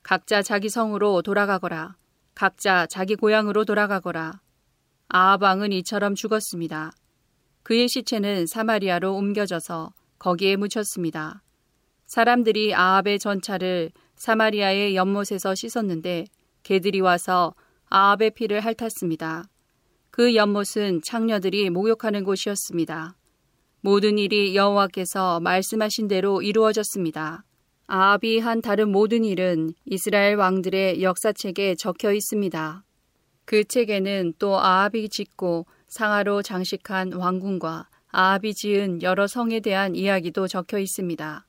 각자 0.04 0.42
자기 0.42 0.70
성으로 0.70 1.22
돌아가거라. 1.22 1.98
각자 2.34 2.86
자기 2.86 3.18
고향으로 3.18 3.66
돌아가거라. 3.66 4.39
아합왕은 5.10 5.74
이처럼 5.74 6.16
죽었습니다. 6.16 6.94
그의 7.64 7.89
시체는 7.89 8.48
사마리아로 8.48 9.14
옮겨져서 9.18 9.92
거기에 10.18 10.56
묻혔습니다. 10.56 11.44
사람들이 12.06 12.74
아합의 12.74 13.20
전차를 13.20 13.92
사마리아의 14.16 14.96
연못에서 14.96 15.56
씻었는데 15.56 16.28
개들이 16.64 17.02
와서 17.02 17.54
아합의 17.94 18.32
피를 18.32 18.62
핥았습니다. 18.62 19.44
그 20.12 20.34
연못은 20.34 21.02
창녀들이 21.04 21.70
목욕하는 21.70 22.24
곳이었습니다. 22.24 23.18
모든 23.82 24.18
일이 24.18 24.56
여호와께서 24.56 25.42
말씀하신 25.42 26.08
대로 26.08 26.42
이루어졌습니다. 26.42 27.44
아합이 27.88 28.39
한 28.39 28.62
다른 28.62 28.94
모든 28.94 29.26
일은 29.26 29.74
이스라엘 29.84 30.36
왕들의 30.36 31.04
역사책에 31.04 31.76
적혀 31.76 32.14
있습니다. 32.14 32.86
그 33.44 33.66
책에는 33.66 34.36
또 34.39 34.58
아합이 34.58 35.10
짓고 35.10 35.66
상하로 35.89 36.44
장식한 36.44 37.12
왕궁과 37.12 37.89
아합이 38.08 38.54
지은 38.54 39.02
여러 39.02 39.28
성에 39.28 39.60
대한 39.60 39.98
이야기도 39.98 40.48
적혀 40.48 40.80
있습니다. 40.80 41.46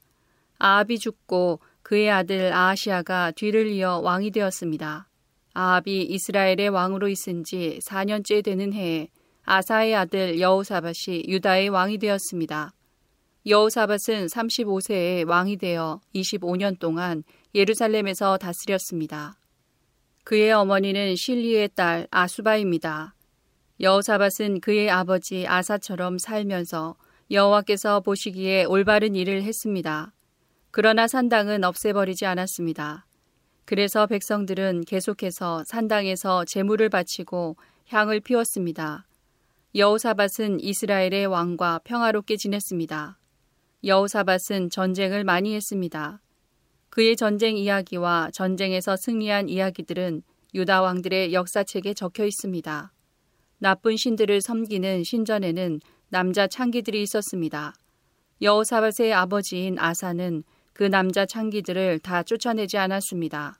아합이 0.58 0.98
죽고 0.98 1.60
그의 1.82 2.10
아들 2.10 2.52
아하시아가 2.52 3.30
뒤를 3.30 3.68
이어 3.68 4.00
왕이 4.00 4.32
되었습니다. 4.32 5.06
아합이 5.54 6.02
이스라엘의 6.02 6.68
왕으로 6.70 7.08
있은 7.08 7.44
지 7.44 7.78
4년째 7.84 8.42
되는 8.44 8.72
해에 8.72 9.08
아사의 9.44 9.94
아들 9.94 10.40
여호사밧이 10.40 11.24
유다의 11.28 11.68
왕이 11.68 11.98
되었습니다. 11.98 12.72
여호사밧은 13.46 14.26
35세에 14.26 15.26
왕이 15.26 15.56
되어 15.56 16.00
25년 16.14 16.78
동안 16.78 17.24
예루살렘에서 17.54 18.38
다스렸습니다. 18.38 19.36
그의 20.24 20.52
어머니는 20.52 21.16
실리의 21.16 21.70
딸 21.74 22.06
아수바입니다. 22.10 23.14
여호사밧은 23.80 24.60
그의 24.60 24.90
아버지 24.90 25.46
아사처럼 25.46 26.18
살면서 26.18 26.94
여호와께서 27.30 28.00
보시기에 28.00 28.64
올바른 28.64 29.16
일을 29.16 29.42
했습니다. 29.42 30.12
그러나 30.70 31.08
산당은 31.08 31.64
없애버리지 31.64 32.24
않았습니다. 32.26 33.06
그래서 33.64 34.06
백성들은 34.06 34.82
계속해서 34.86 35.64
산당에서 35.64 36.44
제물을 36.44 36.88
바치고 36.88 37.56
향을 37.88 38.20
피웠습니다. 38.20 39.06
여호사밧은 39.74 40.60
이스라엘의 40.60 41.26
왕과 41.26 41.80
평화롭게 41.84 42.36
지냈습니다. 42.36 43.18
여호사밧은 43.84 44.70
전쟁을 44.70 45.24
많이 45.24 45.54
했습니다. 45.54 46.20
그의 46.90 47.16
전쟁 47.16 47.56
이야기와 47.56 48.30
전쟁에서 48.32 48.96
승리한 48.96 49.48
이야기들은 49.48 50.22
유다 50.54 50.82
왕들의 50.82 51.32
역사책에 51.32 51.94
적혀 51.94 52.26
있습니다. 52.26 52.92
나쁜 53.58 53.96
신들을 53.96 54.42
섬기는 54.42 55.04
신전에는 55.04 55.80
남자 56.10 56.46
창기들이 56.46 57.00
있었습니다. 57.02 57.74
여호사밧의 58.42 59.14
아버지인 59.14 59.78
아사는 59.78 60.44
그 60.72 60.84
남자 60.84 61.26
창기들을 61.26 61.98
다 62.00 62.22
쫓아내지 62.22 62.78
않았습니다. 62.78 63.58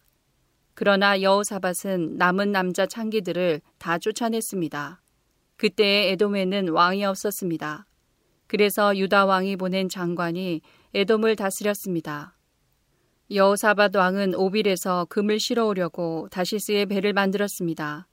그러나 0.75 1.21
여호사밧은 1.21 2.17
남은 2.17 2.53
남자 2.53 2.87
창기들을 2.87 3.61
다 3.79 3.99
쫓아냈습니다. 3.99 5.01
그때의 5.57 6.13
에돔에는 6.13 6.71
왕이 6.71 7.05
없었습니다. 7.05 7.87
그래서 8.47 8.97
유다 8.97 9.27
왕이 9.27 9.57
보낸 9.57 9.89
장관이 9.89 10.63
에돔을 10.95 11.37
다스렸습니다. 11.37 12.37
여호사밧 13.31 13.95
왕은 13.95 14.35
오빌에서 14.35 15.07
금을 15.07 15.41
실어오려고 15.41 16.29
다시스의 16.31 16.87
배를 16.87 17.13
만들었습니다. 17.13 18.09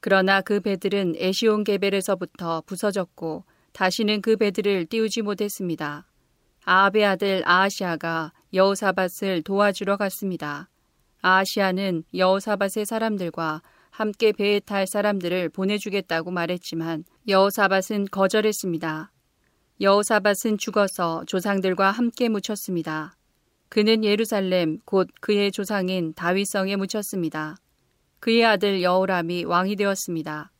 그러나 0.00 0.40
그 0.42 0.60
배들은 0.60 1.14
에시온 1.16 1.64
게벨에서부터 1.64 2.62
부서졌고 2.66 3.44
다시는 3.72 4.20
그 4.22 4.36
배들을 4.36 4.86
띄우지 4.86 5.22
못했습니다. 5.22 6.06
아합의 6.66 7.04
아들 7.04 7.42
아하시아가 7.44 8.32
여호사밧을 8.54 9.42
도와주러 9.44 9.98
갔습니다. 9.98 10.70
아하시아는 11.20 12.04
여호사밧의 12.14 12.86
사람들과 12.86 13.60
함께 13.90 14.32
배에 14.32 14.60
탈 14.60 14.86
사람들을 14.86 15.50
보내주겠다고 15.50 16.30
말했지만 16.30 17.04
여호사밧은 17.28 18.06
거절했습니다. 18.10 19.12
여호사밧은 19.80 20.56
죽어서 20.58 21.24
조상들과 21.26 21.90
함께 21.90 22.30
묻혔습니다. 22.30 23.14
그는 23.68 24.02
예루살렘 24.02 24.78
곧 24.86 25.08
그의 25.20 25.52
조상인 25.52 26.14
다윗성에 26.14 26.76
묻혔습니다. 26.76 27.56
그의 28.20 28.44
아들 28.44 28.82
여호람이 28.82 29.44
왕이 29.44 29.76
되었습니다. 29.76 30.50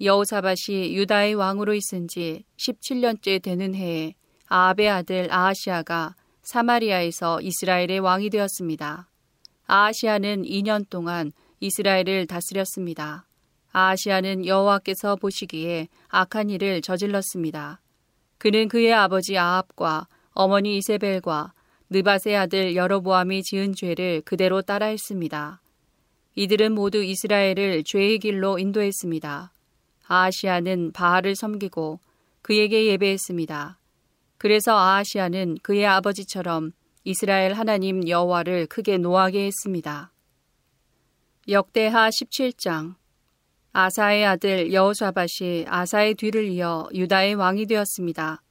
여호사밧이 0.00 0.96
유다의 0.96 1.34
왕으로 1.34 1.74
있은 1.74 2.08
지 2.08 2.44
17년째 2.56 3.42
되는 3.42 3.74
해에 3.74 4.14
아합의 4.48 4.88
아들 4.88 5.32
아하시아가 5.32 6.14
사마리아에서 6.42 7.40
이스라엘의 7.40 7.98
왕이 7.98 8.30
되었습니다. 8.30 9.08
아하시아는 9.66 10.42
2년 10.42 10.88
동안 10.88 11.32
이스라엘을 11.60 12.26
다스렸습니다. 12.26 13.26
아하시아는 13.72 14.46
여호와께서 14.46 15.16
보시기에 15.16 15.88
악한 16.08 16.50
일을 16.50 16.82
저질렀습니다. 16.82 17.80
그는 18.38 18.68
그의 18.68 18.92
아버지 18.92 19.36
아합과 19.36 20.06
어머니 20.32 20.76
이세벨과 20.78 21.52
느바의 21.90 22.36
아들 22.36 22.76
여로보암이 22.76 23.42
지은 23.42 23.74
죄를 23.74 24.22
그대로 24.24 24.62
따라했습니다. 24.62 25.60
이들은 26.36 26.72
모두 26.72 27.02
이스라엘을 27.02 27.82
죄의 27.84 28.18
길로 28.18 28.58
인도했습니다. 28.58 29.52
아하시아는 30.06 30.92
바알을 30.92 31.34
섬기고 31.34 31.98
그에게 32.42 32.86
예배했습니다. 32.86 33.75
그래서 34.38 34.76
아하시아는 34.76 35.58
그의 35.62 35.86
아버지처럼 35.86 36.72
이스라엘 37.04 37.52
하나님 37.52 38.06
여호와를 38.08 38.66
크게 38.66 38.98
노하게 38.98 39.46
했습니다. 39.46 40.12
역대하 41.48 42.08
17장 42.08 42.96
아사의 43.72 44.26
아들 44.26 44.72
여호사밧이 44.72 45.66
아사의 45.68 46.14
뒤를 46.14 46.46
이어 46.46 46.88
유다의 46.92 47.34
왕이 47.34 47.66
되었습니다. 47.66 48.42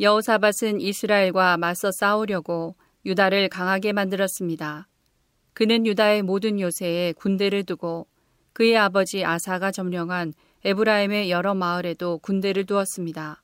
여호사밧은 0.00 0.80
이스라엘과 0.80 1.56
맞서 1.56 1.90
싸우려고 1.90 2.76
유다를 3.06 3.48
강하게 3.48 3.92
만들었습니다. 3.92 4.88
그는 5.54 5.86
유다의 5.86 6.22
모든 6.22 6.60
요새에 6.60 7.12
군대를 7.12 7.64
두고 7.64 8.06
그의 8.52 8.76
아버지 8.76 9.24
아사가 9.24 9.70
점령한 9.70 10.34
에브라임의 10.64 11.30
여러 11.30 11.54
마을에도 11.54 12.18
군대를 12.18 12.66
두었습니다. 12.66 13.42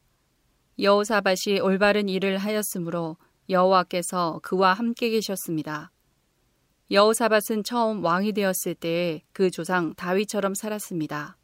여호사밧이 0.83 1.61
올바른 1.61 2.09
일을 2.09 2.39
하였으므로 2.39 3.17
여호와께서 3.49 4.41
그와 4.43 4.73
함께 4.73 5.11
계셨습니다. 5.11 5.93
여호사밧은 6.91 7.63
처음 7.65 8.05
왕이 8.05 8.33
되었을 8.33 8.75
때에 8.75 9.23
그 9.33 9.53
조상 9.53 9.95
다윗처럼 9.95 10.55
살았습니다. 10.55 11.37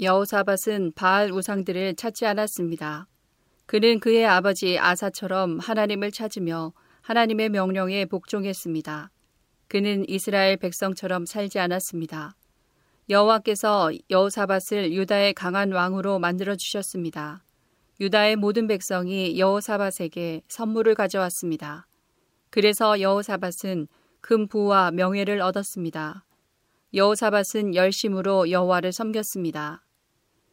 여호사밧은 0.00 0.92
바알 0.94 1.32
우상들을 1.32 1.96
찾지 1.96 2.24
않았습니다. 2.24 3.08
그는 3.66 4.00
그의 4.00 4.24
아버지 4.24 4.78
아사처럼 4.78 5.58
하나님을 5.58 6.10
찾으며 6.10 6.72
하나님의 7.02 7.50
명령에 7.50 8.06
복종했습니다. 8.06 9.10
그는 9.68 10.08
이스라엘 10.08 10.56
백성처럼 10.56 11.26
살지 11.26 11.58
않았습니다. 11.58 12.34
여호와께서 13.10 13.92
여호사밧을 14.08 14.94
유다의 14.94 15.34
강한 15.34 15.72
왕으로 15.72 16.18
만들어 16.18 16.56
주셨습니다. 16.56 17.44
유다의 18.00 18.36
모든 18.36 18.66
백성이 18.66 19.38
여호사밧에게 19.38 20.42
선물을 20.48 20.94
가져왔습니다. 20.94 21.86
그래서 22.50 23.00
여호사밧은 23.00 23.86
큰 24.20 24.48
부와 24.48 24.90
명예를 24.90 25.40
얻었습니다. 25.40 26.24
여호사밧은 26.94 27.74
열심으로 27.74 28.50
여호와를 28.50 28.92
섬겼습니다. 28.92 29.84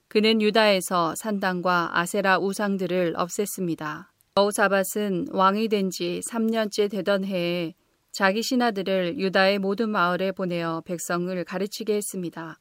그는 0.07 0.41
유다에서 0.41 1.15
산당과 1.15 1.99
아세라 1.99 2.39
우상들을 2.39 3.13
없앴습니다. 3.13 4.07
여호사밧은 4.37 5.27
왕이 5.31 5.67
된 5.67 5.89
지 5.89 6.21
3년째 6.29 6.89
되던 6.89 7.25
해에 7.25 7.73
자기 8.11 8.41
신하들을 8.41 9.19
유다의 9.19 9.59
모든 9.59 9.89
마을에 9.89 10.31
보내어 10.31 10.81
백성을 10.85 11.43
가르치게 11.43 11.95
했습니다. 11.95 12.59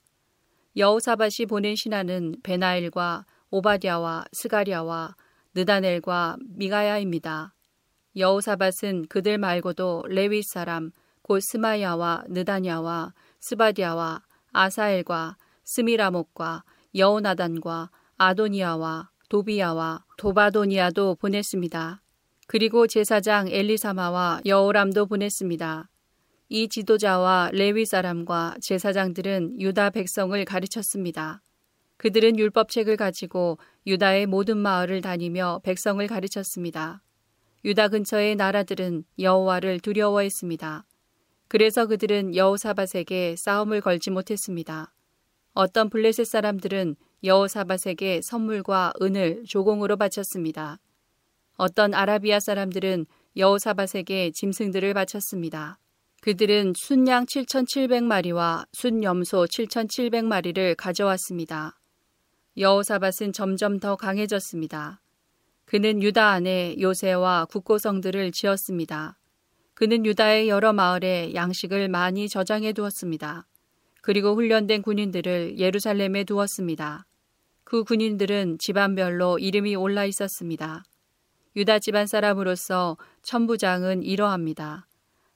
여호사밧이 0.76 1.46
보낸 1.48 1.74
신하는 1.74 2.36
베나일과 2.42 3.24
오바댜와 3.50 4.24
스가랴와 4.32 5.16
느다넬과 5.54 6.36
미가야입니다. 6.48 7.54
여우사밧은 8.16 9.06
그들 9.08 9.38
말고도 9.38 10.04
레위 10.08 10.42
사람 10.42 10.90
곧 11.22 11.40
스마야와 11.40 12.24
느다냐와 12.28 13.12
스바디아와 13.40 14.22
아사엘과 14.52 15.36
스미라목과 15.64 16.64
여우나단과 16.94 17.90
아도니아와 18.16 19.10
도비야와 19.28 20.04
도바도니아도 20.16 21.16
보냈습니다. 21.16 22.02
그리고 22.46 22.86
제사장 22.86 23.48
엘리사마와 23.48 24.40
여호람도 24.46 25.06
보냈습니다. 25.06 25.88
이 26.48 26.68
지도자와 26.68 27.50
레위 27.52 27.84
사람과 27.84 28.54
제사장들은 28.62 29.60
유다 29.60 29.90
백성을 29.90 30.42
가르쳤습니다. 30.46 31.42
그들은 31.98 32.38
율법책을 32.38 32.96
가지고 32.96 33.58
유다의 33.86 34.26
모든 34.26 34.56
마을을 34.56 35.00
다니며 35.00 35.60
백성을 35.64 36.04
가르쳤습니다. 36.06 37.02
유다 37.64 37.88
근처의 37.88 38.36
나라들은 38.36 39.04
여호와를 39.18 39.80
두려워했습니다. 39.80 40.86
그래서 41.48 41.86
그들은 41.86 42.36
여호사밧에게 42.36 43.34
싸움을 43.36 43.80
걸지 43.80 44.10
못했습니다. 44.10 44.94
어떤 45.54 45.90
블레셋 45.90 46.26
사람들은 46.26 46.94
여호사밧에게 47.24 48.20
선물과 48.22 48.92
은을 49.02 49.44
조공으로 49.48 49.96
바쳤습니다. 49.96 50.78
어떤 51.56 51.94
아라비아 51.94 52.38
사람들은 52.38 53.06
여호사밧에게 53.36 54.30
짐승들을 54.30 54.94
바쳤습니다. 54.94 55.80
그들은 56.20 56.74
순양 56.76 57.26
7,700마리와 57.26 58.66
순염소 58.72 59.46
7,700마리를 59.46 60.76
가져왔습니다. 60.76 61.77
여호사밧은 62.56 63.32
점점 63.32 63.78
더 63.78 63.96
강해졌습니다. 63.96 65.00
그는 65.64 66.02
유다 66.02 66.30
안에 66.30 66.76
요새와 66.80 67.44
국고성들을 67.44 68.32
지었습니다. 68.32 69.18
그는 69.74 70.06
유다의 70.06 70.48
여러 70.48 70.72
마을에 70.72 71.34
양식을 71.34 71.88
많이 71.88 72.28
저장해 72.28 72.72
두었습니다. 72.72 73.46
그리고 74.00 74.34
훈련된 74.34 74.82
군인들을 74.82 75.58
예루살렘에 75.58 76.24
두었습니다. 76.24 77.06
그 77.64 77.84
군인들은 77.84 78.58
집안별로 78.58 79.38
이름이 79.38 79.76
올라 79.76 80.04
있었습니다. 80.06 80.82
유다 81.54 81.80
집안 81.80 82.06
사람으로서 82.06 82.96
천부장은 83.22 84.02
이러합니다. 84.02 84.88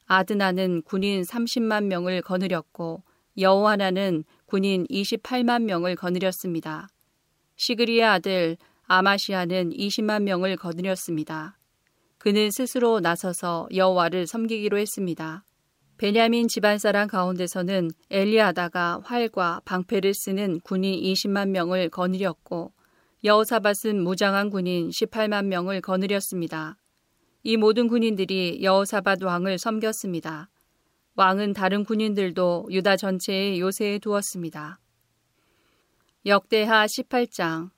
아드나는 0.06 0.82
군인 0.82 1.22
30만 1.22 1.84
명을 1.84 2.22
거느렸고 2.22 3.02
여호하나는 3.38 4.24
군인 4.46 4.86
28만 4.88 5.64
명을 5.64 5.94
거느렸습니다. 5.96 6.88
시그리의 7.56 8.02
아들 8.04 8.56
아마시아는 8.86 9.70
20만 9.70 10.22
명을 10.22 10.56
거느렸습니다. 10.56 11.58
그는 12.18 12.50
스스로 12.50 13.00
나서서 13.00 13.68
여호와를 13.74 14.26
섬기기로 14.26 14.78
했습니다. 14.78 15.44
베냐민 15.98 16.48
집안 16.48 16.78
사람 16.78 17.06
가운데서는 17.08 17.90
엘리아다가 18.10 19.00
활과 19.04 19.60
방패를 19.64 20.14
쓰는 20.14 20.60
군인 20.60 21.00
20만 21.00 21.50
명을 21.50 21.90
거느렸고 21.90 22.72
여호사밧은 23.24 24.02
무장한 24.02 24.50
군인 24.50 24.90
18만 24.90 25.46
명을 25.46 25.80
거느렸습니다. 25.80 26.76
이 27.44 27.56
모든 27.56 27.86
군인들이 27.86 28.60
여호사밧 28.62 29.22
왕을 29.22 29.58
섬겼습니다. 29.58 30.48
왕은 31.14 31.52
다른 31.52 31.84
군인들도 31.84 32.68
유다 32.70 32.96
전체의 32.96 33.60
요새에 33.60 33.98
두었습니다. 33.98 34.81
역대하 36.24 36.86
18장 36.86 37.70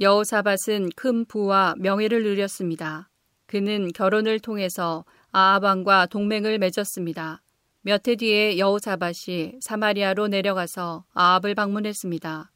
여호사밧은 0.00 0.90
큰 0.96 1.24
부와 1.24 1.74
명예를 1.78 2.24
누렸습니다. 2.24 3.08
그는 3.46 3.92
결혼을 3.92 4.40
통해서 4.40 5.04
아합왕과 5.30 6.06
동맹을 6.06 6.58
맺었습니다. 6.58 7.40
몇 7.82 8.08
해 8.08 8.16
뒤에 8.16 8.58
여호사밧이 8.58 9.60
사마리아로 9.60 10.26
내려가서 10.26 11.04
아합을 11.12 11.54
방문했습니다. 11.54 12.50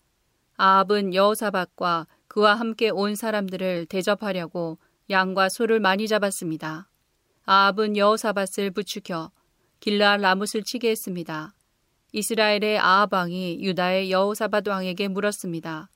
아합은 0.56 1.14
여호사밧과 1.14 2.08
그와 2.26 2.56
함께 2.56 2.90
온 2.90 3.14
사람들을 3.14 3.86
대접하려고 3.86 4.78
양과 5.08 5.50
소를 5.50 5.78
많이 5.78 6.08
잡았습니다. 6.08 6.88
아합은 7.44 7.96
여호사밧을 7.96 8.72
부추겨 8.72 9.30
길라 9.78 10.16
라못을 10.16 10.64
치게 10.64 10.90
했습니다. 10.90 11.54
이스라엘의 12.18 12.78
아합 12.78 13.12
왕이 13.12 13.58
유다의 13.60 14.10
여호사밧 14.10 14.66
왕에게 14.66 15.08
물었습니다. 15.08 15.90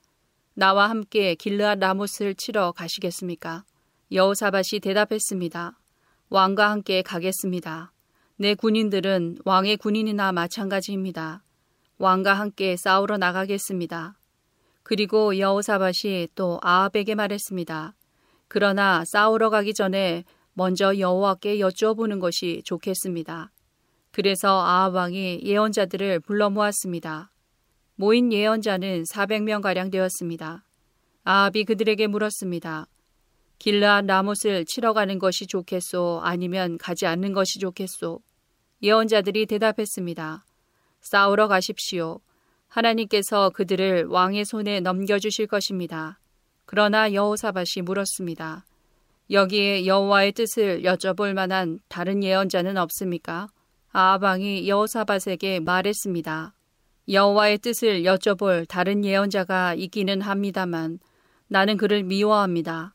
나와 0.53 0.91
함께 0.91 1.35
길르앗 1.35 1.79
라못을 1.79 2.35
치러 2.35 2.73
가시겠습니까? 2.73 3.65
여호사밧이 4.13 4.81
대답했습니다. 4.83 5.79
왕과 6.29 6.73
함께 6.73 7.01
가겠습니다. 7.01 7.93
내 8.37 8.55
군인들은 8.55 9.39
왕의 9.47 9.79
군인이나 9.79 10.33
마찬가지입니다. 10.33 11.43
왕과 11.97 12.35
함께 12.35 12.77
싸우러 12.77 13.17
나가겠습니다. 13.17 14.19
그리고 14.83 15.39
여호사밧이 15.39 16.29
또 16.35 16.61
아합에게 16.61 17.15
말했습니다. 17.15 17.95
그러나 18.47 19.05
싸우러 19.07 19.49
가기 19.49 19.73
전에 19.73 20.25
먼저 20.53 20.99
여호와께 20.99 21.61
여쭈어보는 21.61 22.21
것이 22.21 22.61
좋겠습니다. 22.67 23.53
그래서 24.13 24.61
아합 24.61 24.95
왕이 24.95 25.41
예언자들을 25.45 26.21
불러 26.21 26.51
모았습니다. 26.51 27.31
모인 27.95 28.33
예언자는 28.33 29.05
400명 29.05 29.63
가량 29.63 29.91
되었습니다. 29.91 30.65
아합이 31.25 31.65
그들에게 31.65 32.07
물었습니다. 32.07 32.87
길라 33.59 34.01
라못을 34.01 34.65
치러 34.65 34.95
가는 34.95 35.19
것이 35.19 35.47
좋겠소 35.47 36.21
아니면 36.25 36.79
가지 36.79 37.07
않는 37.07 37.35
것이 37.35 37.59
좋겠소. 37.59 38.21
예언자들이 38.83 39.47
대답했습니다. 39.47 40.47
싸우러 41.01 41.47
가십시오. 41.47 42.21
하나님께서 42.69 43.51
그들을 43.51 44.07
왕의 44.07 44.45
손에 44.45 44.81
넘겨주실 44.81 45.47
것입니다. 45.47 46.19
그러나 46.65 47.13
여호사밭이 47.13 47.83
물었습니다. 47.85 48.65
여기에 49.31 49.87
여호와의 49.87 50.33
뜻을 50.33 50.83
여쭤볼 50.83 51.35
만한 51.35 51.81
다른 51.89 52.25
예언자는 52.25 52.77
없습니까? 52.79 53.49
아방이 53.93 54.69
여호사밧에게 54.69 55.59
말했습니다. 55.61 56.55
여호와의 57.09 57.59
뜻을 57.59 58.05
여쭤볼 58.05 58.69
다른 58.69 59.05
예언자가 59.05 59.75
있기는 59.75 60.21
합니다만 60.21 61.01
나는 61.49 61.77
그를 61.77 62.05
미워합니다. 62.05 62.95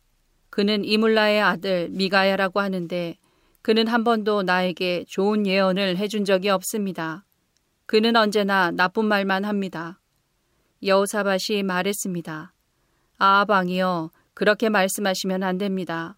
그는 0.49 0.85
이물라의 0.85 1.41
아들 1.41 1.89
미가야라고 1.89 2.61
하는데 2.61 3.17
그는 3.61 3.87
한 3.87 4.05
번도 4.05 4.43
나에게 4.43 5.03
좋은 5.09 5.45
예언을 5.45 5.97
해준 5.97 6.23
적이 6.23 6.49
없습니다. 6.51 7.25
그는 7.85 8.15
언제나 8.15 8.71
나쁜 8.71 9.03
말만 9.03 9.43
합니다. 9.43 9.99
여호사밧이 10.81 11.63
말했습니다. 11.63 12.53
아하방이여 13.17 14.11
그렇게 14.33 14.69
말씀하시면 14.69 15.43
안 15.43 15.57
됩니다. 15.57 16.15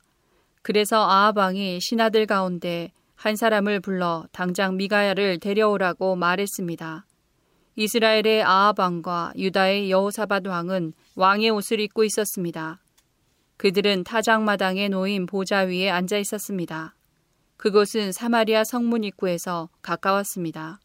그래서 0.62 1.04
아하방이 1.04 1.80
신하들 1.82 2.28
가운데 2.28 2.92
한 3.18 3.36
사람을 3.36 3.80
불러 3.80 4.26
당장 4.32 4.78
미가야를 4.78 5.40
데려오라고 5.40 6.16
말했습니다. 6.16 7.08
이스라엘의 7.76 8.44
아하방과 8.44 9.34
유다의 9.36 9.90
여호사밧 9.90 10.46
왕은 10.46 10.94
왕의 11.16 11.50
옷을 11.50 11.80
입고 11.80 12.04
있었습니다. 12.04 12.80
그들은 13.58 14.04
타작마당에 14.04 14.90
놓인 14.90 15.26
보좌 15.26 15.62
위에 15.62 15.90
앉아 15.90 16.20
있었습니다. 16.20 16.94
그곳은 17.58 18.12
사마리아 18.12 18.64
성문 18.64 19.04
입구에서 19.04 19.70
가까웠습니다. 19.82 20.80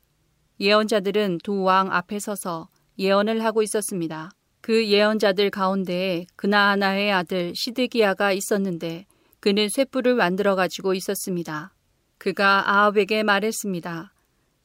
예언자들은 0.58 1.38
두 1.44 1.64
왕 1.64 1.92
앞에 1.92 2.18
서서 2.18 2.68
예언을 2.98 3.44
하고 3.44 3.62
있었습니다. 3.62 4.30
그 4.62 4.88
예언자들 4.88 5.50
가운데에 5.50 6.24
그나하나의 6.36 7.12
아들 7.12 7.52
시드기야가 7.54 8.32
있었는데 8.32 9.04
그는 9.40 9.68
쇠뿔을 9.68 10.14
만들어 10.14 10.54
가지고 10.54 10.94
있었습니다. 10.94 11.74
그가 12.22 12.70
아합에게 12.70 13.24
말했습니다. 13.24 14.12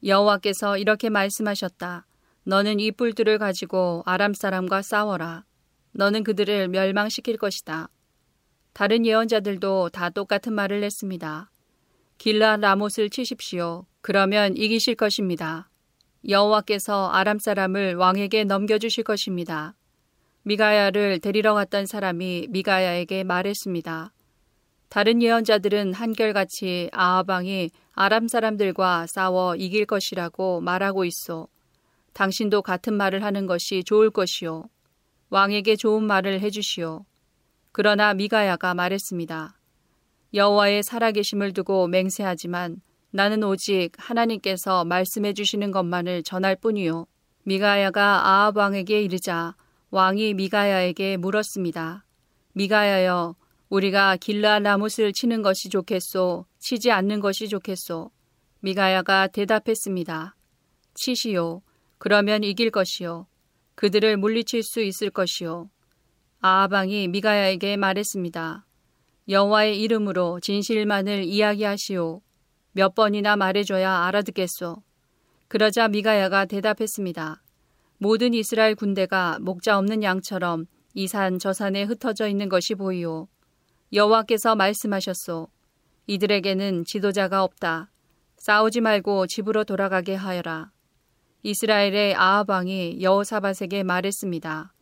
여호와께서 0.06 0.78
이렇게 0.78 1.10
말씀하셨다. 1.10 2.06
너는 2.44 2.78
이 2.78 2.92
뿔들을 2.92 3.36
가지고 3.38 4.04
아람 4.06 4.32
사람과 4.32 4.80
싸워라. 4.80 5.44
너는 5.90 6.22
그들을 6.22 6.68
멸망시킬 6.68 7.36
것이다. 7.36 7.88
다른 8.74 9.04
예언자들도 9.04 9.88
다 9.88 10.08
똑같은 10.08 10.52
말을 10.52 10.84
했습니다. 10.84 11.50
길라 12.18 12.58
라못을 12.58 13.10
치십시오. 13.10 13.86
그러면 14.02 14.56
이기실 14.56 14.94
것입니다. 14.94 15.68
여호와께서 16.28 17.08
아람 17.08 17.40
사람을 17.40 17.96
왕에게 17.96 18.44
넘겨주실 18.44 19.02
것입니다. 19.02 19.74
미가야를 20.44 21.18
데리러 21.18 21.54
갔던 21.54 21.86
사람이 21.86 22.46
미가야에게 22.50 23.24
말했습니다. 23.24 24.12
다른 24.88 25.22
예언자들은 25.22 25.92
한결같이 25.92 26.88
아하방이 26.92 27.70
아람 27.92 28.26
사람들과 28.26 29.06
싸워 29.06 29.54
이길 29.54 29.84
것이라고 29.84 30.60
말하고 30.60 31.04
있어. 31.04 31.46
당신도 32.14 32.62
같은 32.62 32.94
말을 32.94 33.22
하는 33.22 33.46
것이 33.46 33.84
좋을 33.84 34.10
것이요. 34.10 34.64
왕에게 35.30 35.76
좋은 35.76 36.04
말을 36.04 36.40
해주시오. 36.40 37.04
그러나 37.72 38.14
미가야가 38.14 38.74
말했습니다. 38.74 39.58
여호와의 40.32 40.82
살아계심을 40.82 41.52
두고 41.52 41.86
맹세하지만 41.88 42.80
나는 43.10 43.42
오직 43.44 43.92
하나님께서 43.96 44.84
말씀해 44.84 45.32
주시는 45.34 45.70
것만을 45.70 46.22
전할 46.22 46.56
뿐이요. 46.56 47.06
미가야가 47.44 48.26
아합 48.26 48.56
왕에게 48.56 49.02
이르자 49.02 49.54
왕이 49.90 50.34
미가야에게 50.34 51.16
물었습니다. 51.18 52.04
미가야여, 52.52 53.36
우리가 53.68 54.16
길라 54.16 54.60
라못을 54.60 55.12
치는 55.12 55.42
것이 55.42 55.68
좋겠소, 55.68 56.46
치지 56.58 56.90
않는 56.90 57.20
것이 57.20 57.48
좋겠소. 57.48 58.10
미가야가 58.60 59.28
대답했습니다. 59.28 60.34
치시오. 60.94 61.60
그러면 61.98 62.44
이길 62.44 62.70
것이요. 62.70 63.26
그들을 63.74 64.16
물리칠 64.16 64.62
수 64.62 64.80
있을 64.80 65.10
것이요. 65.10 65.68
아하방이 66.40 67.08
미가야에게 67.08 67.76
말했습니다. 67.76 68.64
여호와의 69.28 69.78
이름으로 69.80 70.40
진실만을 70.40 71.24
이야기하시오. 71.24 72.22
몇 72.72 72.94
번이나 72.94 73.36
말해줘야 73.36 74.04
알아듣겠소. 74.06 74.82
그러자 75.48 75.88
미가야가 75.88 76.46
대답했습니다. 76.46 77.42
모든 77.98 78.32
이스라엘 78.32 78.74
군대가 78.74 79.38
목자 79.40 79.76
없는 79.78 80.02
양처럼 80.02 80.66
이 80.94 81.04
산 81.06 81.38
저 81.38 81.52
산에 81.52 81.82
흩어져 81.84 82.28
있는 82.28 82.48
것이 82.48 82.74
보이오. 82.74 83.28
여호와께서 83.90 84.54
말씀하셨소. 84.54 85.48
이들에게는 86.06 86.84
지도자가 86.84 87.42
없다. 87.42 87.90
싸우지 88.36 88.82
말고 88.82 89.26
집으로 89.26 89.64
돌아가게 89.64 90.14
하여라. 90.14 90.70
이스라엘의 91.42 92.14
아하방이 92.14 93.00
여호사밧에게 93.00 93.84
말했습니다. 93.84 94.74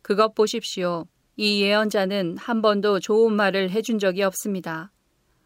그것 0.00 0.36
보십시오. 0.36 1.06
이 1.36 1.62
예언자는 1.62 2.36
한 2.38 2.62
번도 2.62 3.00
좋은 3.00 3.34
말을 3.34 3.70
해준 3.70 3.98
적이 3.98 4.22
없습니다. 4.22 4.92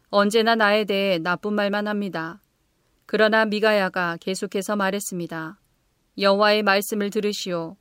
언제나 0.09 0.53
나에 0.53 0.85
대해 0.85 1.17
나쁜 1.17 1.53
말만 1.53 1.87
합니다. 1.87 2.39
그러나 3.07 3.45
미가야가 3.45 4.17
계속해서 4.21 4.75
말했습니다. 4.75 5.59
여호와의 6.19 6.61
말씀을 6.61 7.09
들으시오. 7.09 7.77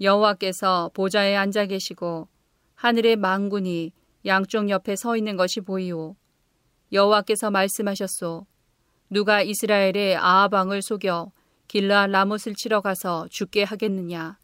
여호와께서 0.00 0.90
보좌에 0.94 1.36
앉아 1.36 1.66
계시고 1.66 2.28
하늘의 2.74 3.16
망군이 3.16 3.92
양쪽 4.26 4.70
옆에 4.70 4.96
서 4.96 5.16
있는 5.16 5.36
것이 5.36 5.60
보이오. 5.60 6.16
여호와께서 6.92 7.50
말씀하셨소. 7.50 8.46
누가 9.10 9.42
이스라엘의 9.42 10.16
아하방을 10.16 10.80
속여 10.80 11.30
길라 11.68 12.06
라못을 12.06 12.54
치러 12.54 12.80
가서 12.80 13.28
죽게 13.30 13.64
하겠느냐. 13.64 14.38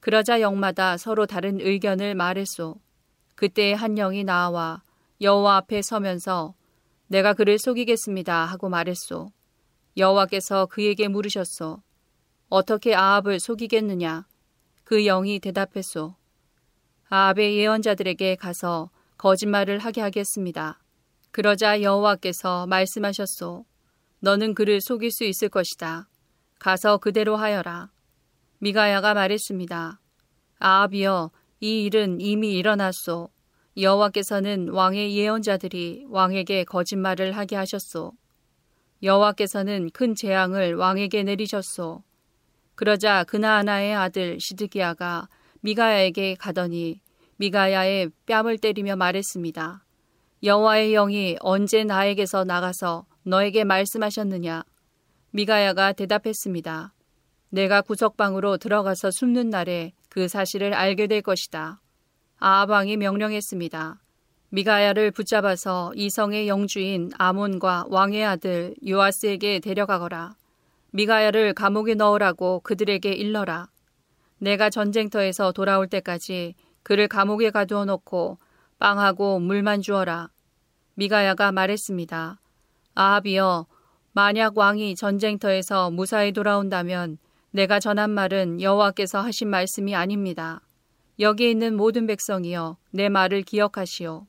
그러자 0.00 0.40
영마다 0.40 0.96
서로 0.96 1.26
다른 1.26 1.60
의견을 1.60 2.14
말했소. 2.14 2.76
그때 3.34 3.72
한 3.72 3.96
영이 3.96 4.24
나와 4.24 4.82
여호와 5.20 5.56
앞에 5.56 5.82
서면서 5.82 6.54
내가 7.08 7.32
그를 7.32 7.58
속이겠습니다 7.58 8.44
하고 8.44 8.68
말했소. 8.68 9.32
여호와께서 9.96 10.66
그에게 10.66 11.08
물으셨소. 11.08 11.82
어떻게 12.50 12.94
아합을 12.94 13.40
속이겠느냐? 13.40 14.26
그 14.84 15.02
영이 15.02 15.40
대답했소. 15.40 16.14
아합의 17.08 17.56
예언자들에게 17.56 18.36
가서 18.36 18.90
거짓말을 19.18 19.80
하게 19.80 20.00
하겠습니다. 20.00 20.80
그러자 21.32 21.82
여호와께서 21.82 22.66
말씀하셨소. 22.68 23.64
너는 24.20 24.54
그를 24.54 24.80
속일 24.80 25.10
수 25.10 25.24
있을 25.24 25.48
것이다. 25.48 26.08
가서 26.60 26.98
그대로 26.98 27.36
하여라. 27.36 27.90
미가야가 28.58 29.14
말했습니다. 29.14 30.00
아합이여, 30.60 31.30
이 31.60 31.84
일은 31.84 32.20
이미 32.20 32.54
일어났소. 32.54 33.28
여호와께서는 33.76 34.70
왕의 34.70 35.16
예언자들이 35.16 36.06
왕에게 36.08 36.64
거짓말을 36.64 37.36
하게 37.36 37.56
하셨소. 37.56 38.12
여호와께서는 39.02 39.90
큰 39.90 40.14
재앙을 40.14 40.74
왕에게 40.74 41.24
내리셨소. 41.24 42.02
그러자 42.76 43.24
그나하나의 43.24 43.94
아들 43.94 44.38
시드기야가 44.40 45.28
미가야에게 45.60 46.36
가더니 46.36 47.00
미가야의 47.40 48.10
뺨을 48.26 48.58
때리며 48.58 48.96
말했습니다. 48.96 49.84
여호와의 50.42 50.90
영이 50.92 51.36
언제 51.40 51.84
나에게서 51.84 52.42
나가서 52.42 53.06
너에게 53.22 53.62
말씀하셨느냐? 53.62 54.64
미가야가 55.30 55.92
대답했습니다. 55.92 56.94
내가 57.50 57.82
구석방으로 57.82 58.56
들어가서 58.56 59.12
숨는 59.12 59.50
날에 59.50 59.92
그 60.08 60.26
사실을 60.26 60.74
알게 60.74 61.06
될 61.06 61.22
것이다. 61.22 61.80
아합왕이 62.38 62.96
명령했습니다. 62.96 64.00
미가야를 64.50 65.12
붙잡아서 65.12 65.92
이성의 65.94 66.48
영주인 66.48 67.10
아몬과 67.18 67.86
왕의 67.88 68.24
아들 68.24 68.74
요아스에게 68.86 69.60
데려가거라. 69.60 70.34
미가야를 70.90 71.54
감옥에 71.54 71.94
넣으라고 71.94 72.60
그들에게 72.60 73.12
일러라. 73.12 73.68
내가 74.38 74.70
전쟁터에서 74.70 75.52
돌아올 75.52 75.86
때까지 75.86 76.54
그를 76.82 77.08
감옥에 77.08 77.50
가두어 77.50 77.84
놓고 77.84 78.38
빵하고 78.78 79.40
물만 79.40 79.82
주어라. 79.82 80.30
미가야가 80.94 81.52
말했습니다. 81.52 82.40
아합이여, 82.94 83.66
만약 84.12 84.58
왕이 84.58 84.96
전쟁터에서 84.96 85.90
무사히 85.90 86.32
돌아온다면 86.32 87.18
내가 87.50 87.80
전한 87.80 88.10
말은 88.10 88.60
여호와께서 88.60 89.20
하신 89.20 89.48
말씀이 89.48 89.94
아닙니다. 89.94 90.60
여기 91.20 91.50
있는 91.50 91.76
모든 91.76 92.06
백성이여 92.06 92.76
내 92.90 93.08
말을 93.08 93.42
기억하시오. 93.42 94.26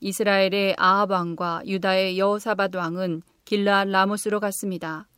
이스라엘의 0.00 0.74
아합 0.76 1.10
왕과 1.10 1.62
유다의 1.66 2.18
여호사밧 2.18 2.74
왕은 2.74 3.22
길라 3.44 3.84
라모스로 3.84 4.40
갔습니다. 4.40 5.08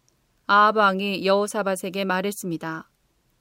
아합 0.46 0.76
왕이 0.76 1.26
여호사밧에게 1.26 2.04
말했습니다. 2.04 2.88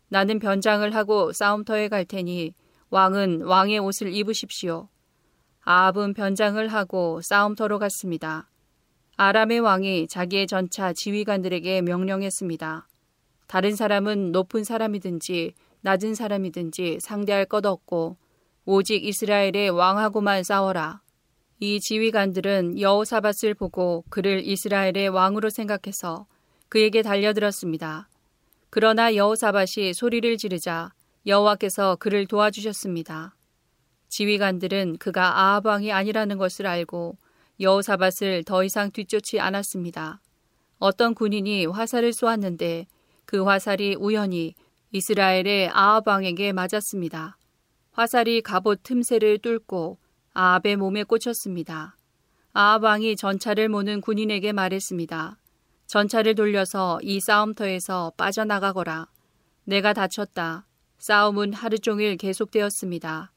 나는 0.10 0.40
변장을 0.40 0.94
하고 0.96 1.34
싸움터에 1.34 1.88
갈 1.88 2.06
테니 2.06 2.54
왕은 2.90 3.42
왕의 3.42 3.80
옷을 3.80 4.14
입으십시오. 4.14 4.90
아합은 5.62 6.14
변장을 6.14 6.68
하고 6.68 7.20
싸움터로 7.24 7.80
갔습니다. 7.80 8.50
아람의 9.18 9.62
왕이 9.62 10.08
자기의 10.08 10.46
전차 10.46 10.94
지휘관들에게 10.94 11.82
명령했습니다. 11.82 12.88
다른 13.48 13.76
사람은 13.76 14.32
높은 14.32 14.64
사람이든지 14.64 15.54
낮은 15.82 16.16
사람이든지 16.16 17.00
상대할 17.02 17.46
것 17.46 17.66
없고 17.66 18.18
오직 18.66 19.04
이스라엘의 19.06 19.70
왕하고만 19.70 20.44
싸워라. 20.44 21.02
이 21.60 21.80
지휘관들은 21.80 22.80
여호사밧을 22.80 23.54
보고 23.54 24.04
그를 24.10 24.46
이스라엘의 24.46 25.10
왕으로 25.10 25.50
생각해서 25.50 26.28
그에게 26.70 27.02
달려들었습니다. 27.02 28.10
그러나 28.70 29.16
여호사밧이 29.16 29.94
소리를 29.94 30.38
지르자 30.38 30.92
여호와께서 31.28 31.96
그를 31.96 32.28
도와주셨습니다. 32.28 33.36
지휘관들은 34.10 34.98
그가 34.98 35.40
아합 35.40 35.66
왕이 35.66 35.92
아니라는 35.92 36.38
것을 36.38 36.68
알고 36.68 37.18
여호사밧을 37.60 38.44
더 38.46 38.64
이상 38.64 38.92
뒤쫓지 38.92 39.40
않았습니다. 39.40 40.22
어떤 40.78 41.16
군인이 41.16 41.66
화살을 41.66 42.14
쏘았는데 42.14 42.86
그 43.26 43.44
화살이 43.44 43.96
우연히 43.96 44.54
이스라엘의 44.92 45.70
아합 45.74 46.08
왕에게 46.08 46.54
맞았습니다. 46.54 47.38
화살이 47.92 48.42
갑옷 48.42 48.84
틈새를 48.84 49.40
뚫고 49.40 49.98
아합의 50.34 50.76
몸에 50.76 51.04
꽂혔습니다. 51.04 51.98
아합 52.54 52.84
왕이 52.84 53.16
전차를 53.16 53.70
모는 53.70 54.02
군인에게 54.02 54.52
말했습니다. 54.52 55.38
전차를 55.88 56.36
돌려서 56.36 57.00
이 57.02 57.20
싸움터에서 57.20 58.14
빠져나가거라. 58.18 59.08
내가 59.64 59.94
다쳤다. 59.94 60.66
싸움은 61.06 61.54
하루 61.54 61.78
종일 61.78 62.18
계속되었습니다. 62.18 63.32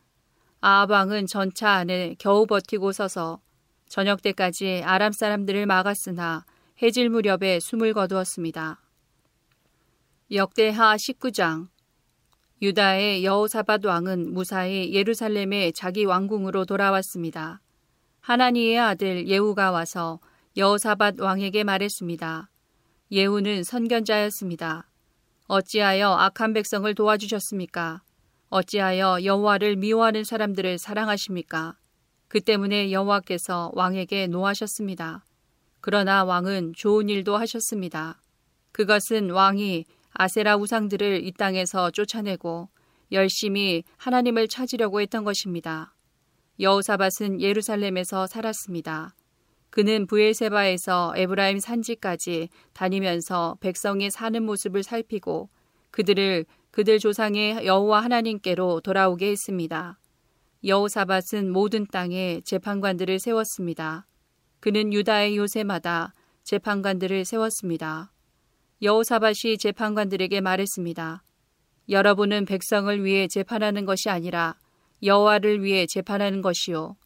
아합 0.62 0.90
왕은 0.90 1.27
전차 1.27 1.73
안에 1.73 2.15
겨우 2.19 2.47
버티고 2.47 2.93
서서 2.93 3.43
저녁 3.90 4.23
때까지 4.23 4.81
아람 4.86 5.12
사람들을 5.12 5.66
막았으나 5.66 6.47
해질 6.81 7.11
무렵에 7.11 7.61
숨을 7.61 7.93
거두었습니다. 7.93 8.81
역대하 10.32 10.97
19장 10.97 11.69
유다의 12.62 13.27
여호사밧 13.27 13.85
왕은 13.85 14.32
무사히 14.32 14.95
예루살렘의 14.95 15.74
자기 15.74 16.07
왕궁으로 16.07 16.65
돌아왔습니다. 16.65 17.61
하나니의 18.20 18.78
아들 18.78 19.28
예후가 19.28 19.73
와서 19.73 20.20
여호사밧 20.57 21.20
왕에게 21.20 21.65
말했습니다. 21.65 22.49
예후는 23.12 23.62
선견자였습니다. 23.62 24.89
어찌하여 25.51 26.12
악한 26.12 26.53
백성을 26.53 26.95
도와주셨습니까? 26.95 28.03
어찌하여 28.51 29.25
여호와를 29.25 29.77
미워하는 29.77 30.23
사람들을 30.23 30.77
사랑하십니까? 30.77 31.75
그 32.29 32.43
때문에 32.43 32.93
여호와께서 32.93 33.73
왕에게 33.73 34.27
노하셨습니다. 34.27 35.25
그러나 35.81 36.25
왕은 36.25 36.75
좋은 36.77 37.09
일도 37.09 37.39
하셨습니다. 37.39 38.20
그것은 38.73 39.31
왕이 39.31 39.87
아세라 40.12 40.57
우상들을 40.59 41.25
이 41.25 41.33
땅에서 41.33 41.93
쫓아내고 41.93 42.69
열심히 43.12 43.85
하나님을 43.97 44.49
찾으려고 44.49 45.01
했던 45.01 45.25
것입니다. 45.25 45.95
여호사밧은 46.61 47.41
예루살렘에서 47.41 48.27
살았습니다. 48.27 49.15
그는 49.78 50.09
부엘세바에서 50.09 51.12
에브라임 51.14 51.60
산지까지 51.60 52.48
다니면서 52.72 53.56
백성이 53.60 54.10
사는 54.10 54.42
모습을 54.42 54.82
살피고 54.82 55.50
그들을 55.92 56.46
그들 56.72 56.98
조상의 56.98 57.64
여호와 57.64 58.00
하나님께로 58.02 58.80
돌아오게 58.80 59.30
했습니다. 59.30 60.00
여호사밧은 60.64 61.52
모든 61.52 61.86
땅에 61.86 62.40
재판관들을 62.44 63.20
세웠습니다. 63.20 64.05
그는 64.59 64.92
유다의 64.92 65.36
요새마다 65.36 66.12
재판관들을 66.42 67.24
세웠습니다. 67.24 68.10
여호사밧이 68.82 69.59
재판관들에게 69.59 70.40
말했습니다. 70.40 71.22
여러분은 71.88 72.46
백성을 72.46 73.05
위해 73.05 73.28
재판하는 73.28 73.84
것이 73.84 74.10
아니라 74.10 74.56
여호와를 75.05 75.62
위해 75.62 75.86
재판하는 75.88 76.42
것이요. 76.42 76.96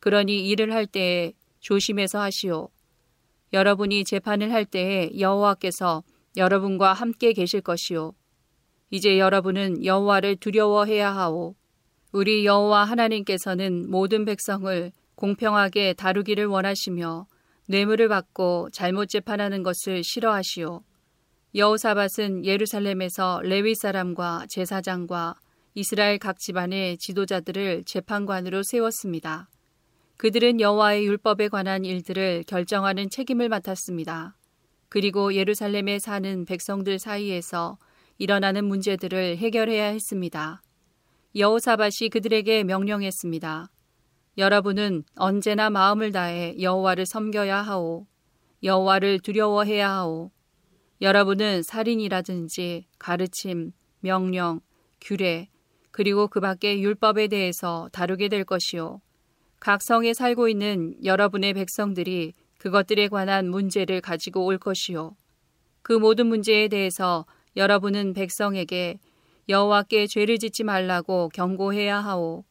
그러니 0.00 0.48
일을 0.48 0.72
할 0.72 0.86
때에 0.86 1.34
조심해서 1.64 2.20
하시오. 2.20 2.68
여러분이 3.54 4.04
재판을 4.04 4.52
할 4.52 4.66
때에 4.66 5.18
여호와께서 5.18 6.02
여러분과 6.36 6.92
함께 6.92 7.32
계실 7.32 7.62
것이요. 7.62 8.12
이제 8.90 9.18
여러분은 9.18 9.84
여호와를 9.84 10.36
두려워해야 10.36 11.10
하오. 11.16 11.54
우리 12.12 12.44
여호와 12.44 12.84
하나님께서는 12.84 13.90
모든 13.90 14.26
백성을 14.26 14.92
공평하게 15.14 15.94
다루기를 15.94 16.46
원하시며 16.46 17.26
뇌물을 17.68 18.08
받고 18.08 18.68
잘못 18.70 19.06
재판하는 19.06 19.62
것을 19.62 20.04
싫어하시오. 20.04 20.82
여호사밧은 21.54 22.44
예루살렘에서 22.44 23.40
레위 23.42 23.74
사람과 23.74 24.44
제사장과 24.50 25.36
이스라엘 25.74 26.18
각 26.18 26.38
집안의 26.38 26.98
지도자들을 26.98 27.84
재판관으로 27.84 28.62
세웠습니다. 28.64 29.48
그들은 30.16 30.60
여호와의 30.60 31.06
율법에 31.06 31.48
관한 31.48 31.84
일들을 31.84 32.44
결정하는 32.46 33.10
책임을 33.10 33.48
맡았습니다. 33.48 34.36
그리고 34.88 35.34
예루살렘에 35.34 35.98
사는 35.98 36.44
백성들 36.44 36.98
사이에서 36.98 37.78
일어나는 38.18 38.64
문제들을 38.64 39.38
해결해야 39.38 39.86
했습니다. 39.86 40.62
여호사밧이 41.34 42.10
그들에게 42.12 42.62
명령했습니다. 42.62 43.70
여러분은 44.38 45.02
언제나 45.16 45.68
마음을 45.68 46.12
다해 46.12 46.56
여호와를 46.60 47.06
섬겨야 47.06 47.62
하오. 47.62 48.06
여호와를 48.62 49.18
두려워해야 49.18 49.90
하오. 49.90 50.30
여러분은 51.00 51.62
살인이라든지 51.64 52.86
가르침, 52.98 53.72
명령, 54.00 54.60
규례, 55.00 55.48
그리고 55.90 56.28
그 56.28 56.40
밖의 56.40 56.82
율법에 56.82 57.28
대해서 57.28 57.88
다루게 57.92 58.28
될 58.28 58.44
것이요. 58.44 59.00
각 59.64 59.80
성에 59.80 60.12
살고 60.12 60.48
있는 60.48 60.94
여러분의 61.02 61.54
백성들이 61.54 62.34
그것들에 62.58 63.08
관한 63.08 63.48
문제를 63.48 64.02
가지고 64.02 64.44
올 64.44 64.58
것이요. 64.58 65.16
그 65.80 65.94
모든 65.94 66.26
문제에 66.26 66.68
대해서 66.68 67.24
여러분은 67.56 68.12
백성에게 68.12 68.98
여호와께 69.48 70.06
죄를 70.06 70.38
짓지 70.38 70.64
말라고 70.64 71.30
경고해야 71.32 71.98
하오. 71.98 72.44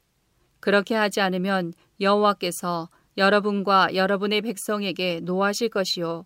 그렇게 0.59 0.95
하지 0.95 1.21
않으면 1.21 1.73
여호와께서 2.01 2.89
여러분과 3.15 3.93
여러분의 3.93 4.41
백성에게 4.41 5.19
노하실 5.21 5.69
것이요. 5.69 6.25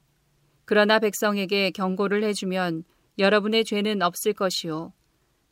그러나 0.64 1.00
백성에게 1.00 1.72
경고를 1.72 2.24
해주면 2.24 2.86
여러분의 3.20 3.66
죄는 3.66 4.02
없을 4.02 4.32
것이요. 4.32 4.94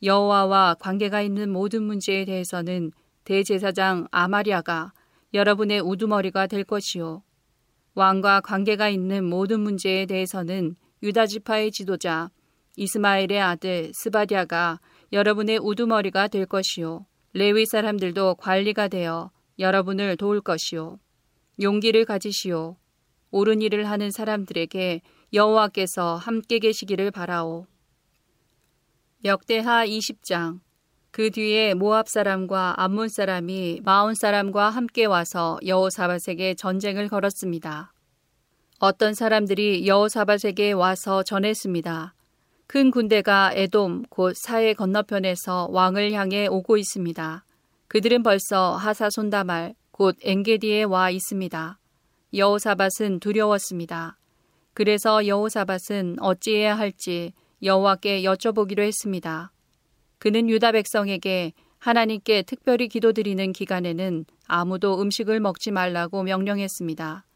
여호와와 0.01 0.75
관계가 0.79 1.21
있는 1.21 1.51
모든 1.51 1.83
문제에 1.83 2.23
대해서는 2.23 2.93
대제사장 3.25 4.07
아마리아가 4.11 4.93
여러분의 5.35 5.81
우두머리가 5.81 6.47
될 6.47 6.63
것이요. 6.63 7.21
왕과 7.93 8.39
관계가 8.39 8.87
있는 8.87 9.25
모든 9.25 9.59
문제에 9.59 10.05
대해서는 10.05 10.77
유다 11.03 11.25
지파의 11.27 11.71
지도자 11.71 12.31
이스마엘의 12.77 13.41
아들 13.41 13.91
스바디아가 13.93 14.79
여러분의 15.11 15.59
우두머리가 15.61 16.29
될 16.29 16.45
것이요. 16.45 17.05
레위 17.33 17.65
사람들도 17.65 18.35
관리가 18.35 18.87
되어 18.87 19.29
여러분을 19.59 20.15
도울 20.15 20.39
것이요. 20.39 20.99
용기를 21.61 22.05
가지시오. 22.05 22.77
옳은 23.31 23.61
일을 23.61 23.89
하는 23.89 24.11
사람들에게 24.11 25.01
여호와께서 25.33 26.15
함께 26.15 26.59
계시기를 26.59 27.11
바라오. 27.11 27.67
역대하 29.25 29.85
20장 29.85 30.61
그 31.15 31.31
뒤에 31.31 31.75
모압 31.75 32.09
사람과 32.09 32.73
암몬 32.75 33.07
사람이 33.07 33.79
마온 33.85 34.15
사람과 34.15 34.69
함께 34.69 35.05
와서 35.05 35.57
여호사밧에게 35.65 36.55
전쟁을 36.55 37.07
걸었습니다. 37.07 37.93
어떤 38.79 39.13
사람들이 39.13 39.87
여호사밧에게 39.87 40.73
와서 40.73 41.23
전했습니다. 41.23 42.13
큰 42.67 42.91
군대가 42.91 43.53
에돔 43.53 44.03
곧 44.09 44.35
사해 44.35 44.73
건너편에서 44.73 45.69
왕을 45.71 46.11
향해 46.11 46.47
오고 46.47 46.75
있습니다. 46.75 47.45
그들은 47.87 48.21
벌써 48.21 48.75
하사손다말 48.75 49.73
곧 49.91 50.17
엔게디에 50.21 50.83
와 50.83 51.11
있습니다. 51.11 51.79
여호사밧은 52.33 53.21
두려웠습니다. 53.21 54.17
그래서 54.73 55.25
여호사밧은 55.25 56.17
어찌해야 56.19 56.77
할지 56.77 57.31
여호와께 57.63 58.23
여쭤보기로 58.23 58.81
했습니다. 58.81 59.53
그는 60.25 60.49
유다 60.49 60.71
백성에게 60.71 61.53
하나님께 61.77 62.41
특별히 62.41 62.87
기도드리는 62.87 63.53
기간에는 63.53 64.25
아무도 64.47 64.99
음식을 64.99 65.39
먹지 65.39 65.69
말라고 65.69 66.23
명령했습니다. 66.23 67.27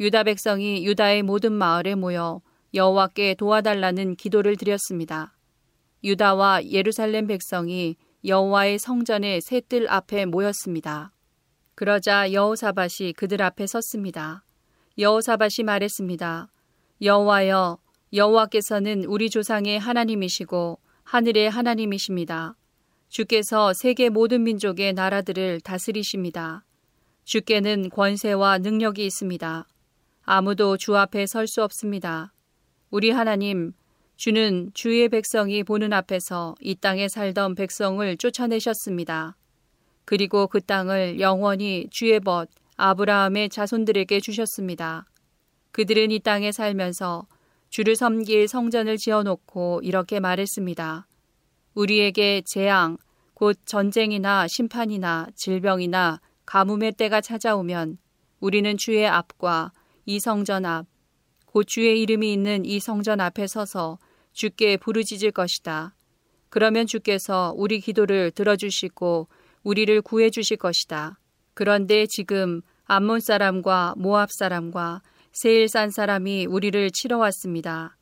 유다 0.00 0.24
백성이 0.24 0.84
유다의 0.84 1.22
모든 1.22 1.52
마을에 1.52 1.94
모여 1.94 2.40
여호와께 2.74 3.34
도와달라는 3.34 4.16
기도를 4.16 4.56
드렸습니다. 4.56 5.36
유다와 6.02 6.64
예루살렘 6.64 7.28
백성이 7.28 7.94
여호와의 8.24 8.80
성전의 8.80 9.40
셋들 9.42 9.88
앞에 9.88 10.26
모였습니다. 10.26 11.12
그러자 11.76 12.32
여호사밧이 12.32 13.12
그들 13.12 13.40
앞에 13.40 13.68
섰습니다. 13.68 14.42
여호사밧이 14.98 15.64
말했습니다. 15.64 16.48
여호와여 17.02 17.78
여호와께서는 18.12 19.04
우리 19.04 19.30
조상의 19.30 19.78
하나님이시고 19.78 20.80
하늘의 21.10 21.50
하나님이십니다. 21.50 22.54
주께서 23.08 23.72
세계 23.72 24.10
모든 24.10 24.44
민족의 24.44 24.92
나라들을 24.92 25.60
다스리십니다. 25.62 26.64
주께는 27.24 27.88
권세와 27.88 28.58
능력이 28.58 29.06
있습니다. 29.06 29.66
아무도 30.22 30.76
주 30.76 30.96
앞에 30.96 31.26
설 31.26 31.48
수 31.48 31.64
없습니다. 31.64 32.32
우리 32.90 33.10
하나님, 33.10 33.72
주는 34.14 34.70
주의 34.72 35.08
백성이 35.08 35.64
보는 35.64 35.92
앞에서 35.92 36.54
이 36.60 36.76
땅에 36.76 37.08
살던 37.08 37.56
백성을 37.56 38.16
쫓아내셨습니다. 38.16 39.36
그리고 40.04 40.46
그 40.46 40.60
땅을 40.60 41.18
영원히 41.18 41.88
주의 41.90 42.20
벗 42.20 42.48
아브라함의 42.76 43.48
자손들에게 43.48 44.20
주셨습니다. 44.20 45.06
그들은 45.72 46.12
이 46.12 46.20
땅에 46.20 46.52
살면서 46.52 47.26
주를 47.70 47.94
섬길 47.94 48.48
성전을 48.48 48.98
지어놓고 48.98 49.80
이렇게 49.84 50.18
말했습니다. 50.20 51.06
우리에게 51.74 52.42
재앙, 52.44 52.98
곧 53.34 53.56
전쟁이나 53.64 54.48
심판이나 54.48 55.28
질병이나 55.36 56.20
가뭄의 56.46 56.92
때가 56.92 57.20
찾아오면 57.20 57.98
우리는 58.40 58.76
주의 58.76 59.06
앞과 59.06 59.72
이 60.04 60.18
성전 60.18 60.66
앞, 60.66 60.86
곧 61.46 61.64
주의 61.64 62.00
이름이 62.02 62.32
있는 62.32 62.64
이 62.64 62.80
성전 62.80 63.20
앞에 63.20 63.46
서서 63.46 63.98
주께 64.32 64.76
부르짖을 64.76 65.30
것이다. 65.30 65.94
그러면 66.48 66.86
주께서 66.86 67.54
우리 67.56 67.78
기도를 67.78 68.32
들어주시고 68.32 69.28
우리를 69.62 70.02
구해 70.02 70.30
주실 70.30 70.56
것이다. 70.56 71.20
그런데 71.54 72.06
지금 72.06 72.62
암몬 72.86 73.20
사람과 73.20 73.94
모압 73.96 74.32
사람과 74.32 75.02
세일 75.32 75.68
산 75.68 75.90
사람이 75.90 76.46
우리를 76.46 76.90
치러 76.90 77.18
왔습니다. 77.18 77.96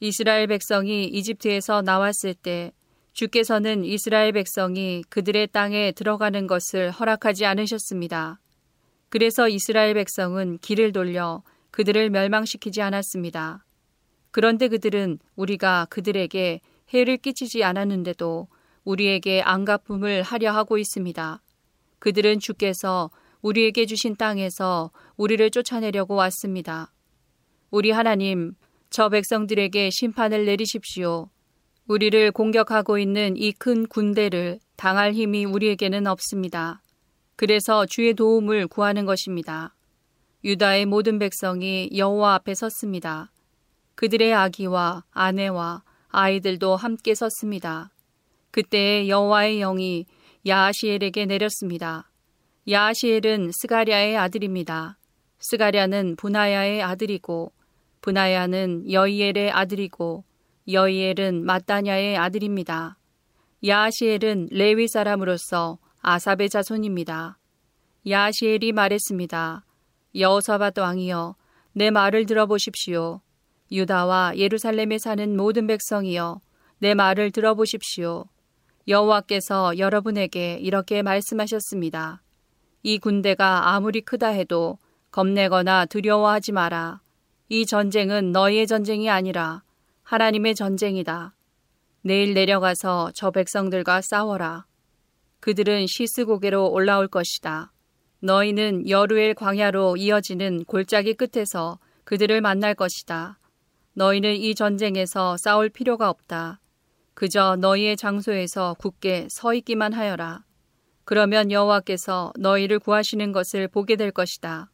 이스라엘 0.00 0.46
백성이 0.46 1.04
이집트에서 1.04 1.82
나왔을 1.82 2.32
때 2.32 2.72
주께서는 3.12 3.84
이스라엘 3.84 4.32
백성이 4.32 5.04
그들의 5.10 5.48
땅에 5.48 5.92
들어가는 5.92 6.46
것을 6.46 6.90
허락하지 6.90 7.44
않으셨습니다. 7.44 8.40
그래서 9.10 9.48
이스라엘 9.48 9.92
백성은 9.92 10.58
길을 10.58 10.92
돌려 10.92 11.42
그들을 11.70 12.08
멸망시키지 12.08 12.80
않았습니다. 12.80 13.66
그런데 14.30 14.68
그들은 14.68 15.18
우리가 15.36 15.86
그들에게 15.90 16.60
해를 16.94 17.16
끼치지 17.18 17.62
않았는데도 17.62 18.48
우리에게 18.84 19.42
안갚음을 19.42 20.22
하려 20.22 20.52
하고 20.52 20.78
있습니다. 20.78 21.42
그들은 21.98 22.40
주께서 22.40 23.10
우리에게 23.42 23.86
주신 23.86 24.16
땅에서 24.16 24.90
우리를 25.16 25.50
쫓아내려고 25.50 26.14
왔습니다. 26.14 26.92
우리 27.70 27.90
하나님, 27.90 28.54
저 28.90 29.08
백성들에게 29.08 29.90
심판을 29.90 30.44
내리십시오. 30.44 31.30
우리를 31.86 32.32
공격하고 32.32 32.98
있는 32.98 33.36
이 33.36 33.52
큰 33.52 33.86
군대를 33.86 34.60
당할 34.76 35.12
힘이 35.12 35.44
우리에게는 35.44 36.06
없습니다. 36.06 36.82
그래서 37.36 37.86
주의 37.86 38.14
도움을 38.14 38.66
구하는 38.68 39.06
것입니다. 39.06 39.74
유다의 40.44 40.86
모든 40.86 41.18
백성이 41.18 41.90
여호와 41.94 42.34
앞에 42.34 42.54
섰습니다. 42.54 43.30
그들의 43.94 44.32
아기와 44.34 45.04
아내와 45.10 45.82
아이들도 46.08 46.76
함께 46.76 47.14
섰습니다. 47.14 47.90
그때 48.50 49.08
여호와의 49.08 49.58
영이 49.58 50.06
야하시엘에게 50.46 51.26
내렸습니다. 51.26 52.09
야하시엘은 52.68 53.52
스가랴의 53.52 54.18
아들입니다. 54.18 54.98
스가랴는 55.38 56.16
분하야의 56.16 56.82
아들이고 56.82 57.52
분하야는 58.02 58.92
여이엘의 58.92 59.50
아들이고 59.50 60.24
여이엘은 60.70 61.46
마따냐의 61.46 62.18
아들입니다. 62.18 62.98
야하시엘은 63.66 64.48
레위 64.52 64.88
사람으로서 64.88 65.78
아삽의 66.02 66.50
자손입니다. 66.50 67.38
야하시엘이 68.06 68.72
말했습니다. 68.72 69.64
여호사밧 70.16 70.78
왕이여 70.78 71.36
내 71.72 71.90
말을 71.90 72.26
들어보십시오. 72.26 73.22
유다와 73.72 74.34
예루살렘에 74.36 74.98
사는 74.98 75.34
모든 75.34 75.66
백성이여 75.66 76.42
내 76.78 76.92
말을 76.92 77.30
들어보십시오. 77.30 78.26
여호와께서 78.86 79.78
여러분에게 79.78 80.58
이렇게 80.60 81.00
말씀하셨습니다. 81.00 82.22
이 82.82 82.98
군대가 82.98 83.74
아무리 83.74 84.00
크다 84.00 84.28
해도 84.28 84.78
겁내거나 85.10 85.86
두려워하지 85.86 86.52
마라. 86.52 87.00
이 87.48 87.66
전쟁은 87.66 88.32
너희의 88.32 88.66
전쟁이 88.66 89.10
아니라 89.10 89.62
하나님의 90.02 90.54
전쟁이다. 90.54 91.34
내일 92.02 92.32
내려가서 92.32 93.10
저 93.14 93.30
백성들과 93.30 94.00
싸워라. 94.00 94.64
그들은 95.40 95.86
시스 95.86 96.24
고개로 96.24 96.70
올라올 96.70 97.08
것이다. 97.08 97.72
너희는 98.20 98.88
여루엘 98.88 99.34
광야로 99.34 99.96
이어지는 99.96 100.64
골짜기 100.64 101.14
끝에서 101.14 101.78
그들을 102.04 102.40
만날 102.40 102.74
것이다. 102.74 103.38
너희는 103.92 104.36
이 104.36 104.54
전쟁에서 104.54 105.36
싸울 105.36 105.68
필요가 105.68 106.08
없다. 106.08 106.60
그저 107.12 107.56
너희의 107.56 107.96
장소에서 107.98 108.74
굳게 108.78 109.28
서 109.30 109.52
있기만 109.52 109.92
하여라. 109.92 110.44
그러면 111.04 111.50
여호와께서 111.50 112.32
너희를 112.38 112.78
구하시는 112.78 113.32
것을 113.32 113.68
보게 113.68 113.96
될 113.96 114.10
것이다. 114.10 114.70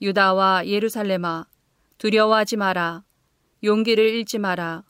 유다와 0.00 0.66
예루살렘아 0.66 1.46
두려워하지 1.98 2.56
마라. 2.56 3.04
용기를 3.62 4.08
잃지 4.08 4.38
마라. 4.38 4.84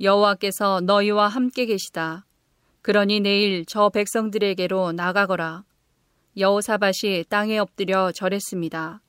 여호와께서 0.00 0.80
너희와 0.82 1.28
함께 1.28 1.66
계시다. 1.66 2.26
그러니 2.82 3.20
내일 3.20 3.64
저 3.66 3.88
백성들에게로 3.88 4.92
나가거라. 4.92 5.64
여호사밭이 6.36 7.24
땅에 7.28 7.58
엎드려 7.58 8.12
절했습니다. 8.12 9.00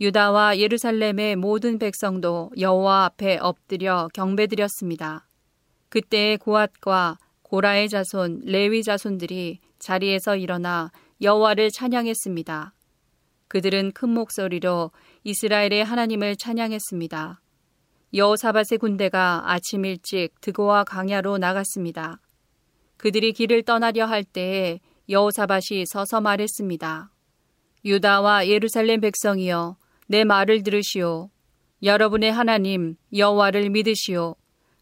유다와 0.00 0.56
예루살렘의 0.58 1.36
모든 1.36 1.78
백성도 1.78 2.50
여호와 2.58 3.04
앞에 3.04 3.38
엎드려 3.38 4.08
경배드렸습니다. 4.14 5.26
그때 5.90 6.38
고앗과 6.38 7.18
고라의 7.42 7.88
자손 7.88 8.42
레위 8.44 8.82
자손들이 8.82 9.58
자리에서 9.80 10.36
일어나 10.36 10.92
여호와를 11.20 11.70
찬양했습니다. 11.72 12.74
그들은 13.48 13.92
큰 13.92 14.10
목소리로 14.10 14.92
이스라엘의 15.24 15.84
하나님을 15.84 16.36
찬양했습니다. 16.36 17.40
여호사밧의 18.14 18.78
군대가 18.78 19.42
아침 19.50 19.84
일찍 19.84 20.40
드고와 20.40 20.84
강야로 20.84 21.38
나갔습니다. 21.38 22.20
그들이 22.96 23.32
길을 23.32 23.62
떠나려 23.62 24.06
할 24.06 24.22
때에 24.22 24.80
여호사밧이 25.08 25.86
서서 25.86 26.20
말했습니다. 26.20 27.10
유다와 27.84 28.46
예루살렘 28.46 29.00
백성이여 29.00 29.76
내 30.06 30.24
말을 30.24 30.62
들으시오. 30.62 31.30
여러분의 31.82 32.30
하나님 32.30 32.96
여호와를 33.16 33.70
믿으시오. 33.70 34.36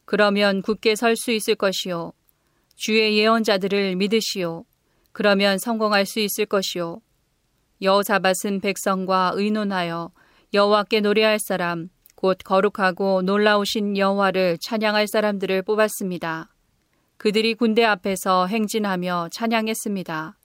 그러면 0.05 0.63
굳게 0.63 0.97
설 0.97 1.17
수 1.17 1.31
있을 1.31 1.55
것이요. 1.55 2.13
주의 2.75 3.19
예언자들을 3.19 3.97
믿으시오. 3.97 4.65
그러면 5.19 5.59
성공할 5.59 6.07
수 6.07 6.21
있을 6.21 6.47
것이요. 6.47 7.01
여호사밧은 7.83 8.61
백성과 8.63 9.33
의논하여 9.35 10.13
여호와께 10.55 11.01
노래할 11.01 11.41
사람 11.41 11.89
곧 12.15 12.39
거룩하고 12.45 13.23
놀라우신 13.23 13.99
여호와를 13.99 14.59
찬양할 14.61 15.09
사람들을 15.09 15.63
뽑았습니다. 15.63 16.55
그들이 17.17 17.55
군대 17.55 17.83
앞에서 17.83 18.47
행진하며 18.47 19.31
찬양했습니다. 19.33 20.37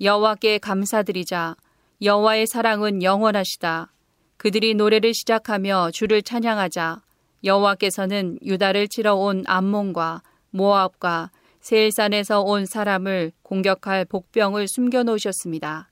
여호와께 0.00 0.58
감사드리자 0.58 1.54
여호와의 2.02 2.48
사랑은 2.48 3.04
영원하시다. 3.04 3.92
그들이 4.38 4.74
노래를 4.74 5.14
시작하며 5.14 5.92
주를 5.92 6.22
찬양하자 6.22 7.00
여호와께서는 7.44 8.40
유다를 8.42 8.88
치러 8.88 9.14
온 9.14 9.44
암몬과 9.46 10.22
모압과 10.50 11.30
세일산에서 11.60 12.40
온 12.40 12.66
사람을 12.66 13.32
공격할 13.42 14.06
복병을 14.06 14.66
숨겨 14.68 15.02
놓으셨습니다. 15.02 15.90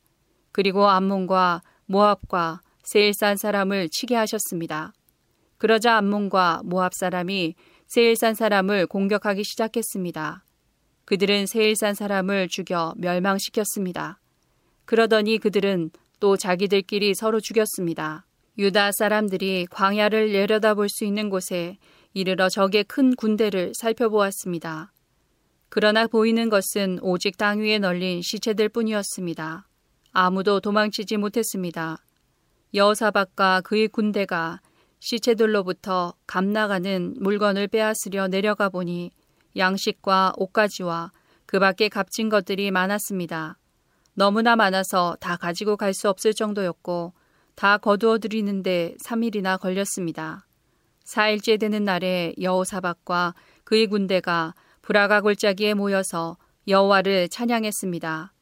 그리고 0.52 0.88
암몬과 0.88 1.62
모압과 1.86 2.60
세일산 2.82 3.36
사람을 3.36 3.88
치게 3.90 4.14
하셨습니다. 4.16 4.92
그러자 5.58 5.96
암몬과 5.96 6.62
모압 6.64 6.94
사람이 6.94 7.54
세일산 7.86 8.34
사람을 8.34 8.86
공격하기 8.86 9.44
시작했습니다. 9.44 10.44
그들은 11.04 11.46
세일산 11.46 11.94
사람을 11.94 12.48
죽여 12.48 12.94
멸망시켰습니다. 12.96 14.20
그러더니 14.84 15.38
그들은 15.38 15.90
또 16.20 16.36
자기들끼리 16.36 17.14
서로 17.14 17.40
죽였습니다. 17.40 18.26
유다 18.58 18.90
사람들이 18.92 19.66
광야를 19.70 20.32
내려다볼 20.32 20.88
수 20.88 21.04
있는 21.04 21.30
곳에 21.30 21.78
이르러 22.12 22.48
적의 22.48 22.84
큰 22.84 23.14
군대를 23.14 23.72
살펴보았습니다. 23.74 24.92
그러나 25.68 26.06
보이는 26.06 26.48
것은 26.48 26.98
오직 27.02 27.36
땅 27.36 27.60
위에 27.60 27.78
널린 27.78 28.22
시체들 28.22 28.68
뿐이었습니다. 28.70 29.68
아무도 30.12 30.60
도망치지 30.60 31.18
못했습니다. 31.18 31.98
여사박과 32.74 33.60
그의 33.62 33.88
군대가 33.88 34.60
시체들로부터 35.00 36.14
감나가는 36.26 37.14
물건을 37.20 37.68
빼앗으려 37.68 38.28
내려가 38.28 38.68
보니 38.68 39.10
양식과 39.56 40.34
옷가지와 40.36 41.12
그 41.46 41.58
밖에 41.58 41.88
값진 41.88 42.28
것들이 42.28 42.70
많았습니다. 42.70 43.58
너무나 44.14 44.56
많아서 44.56 45.16
다 45.20 45.36
가지고 45.36 45.76
갈 45.76 45.94
수 45.94 46.08
없을 46.08 46.34
정도였고 46.34 47.12
다 47.54 47.78
거두어 47.78 48.18
들이는데 48.18 48.96
3일이나 49.04 49.60
걸렸습니다. 49.60 50.46
4일째 51.04 51.58
되는 51.58 51.84
날에 51.84 52.34
여호사박과 52.40 53.34
그의 53.64 53.86
군대가 53.86 54.54
브라가 54.88 55.20
골짜기에 55.20 55.74
모여서 55.74 56.38
여호와를 56.66 57.28
찬양했습니다. 57.28 58.32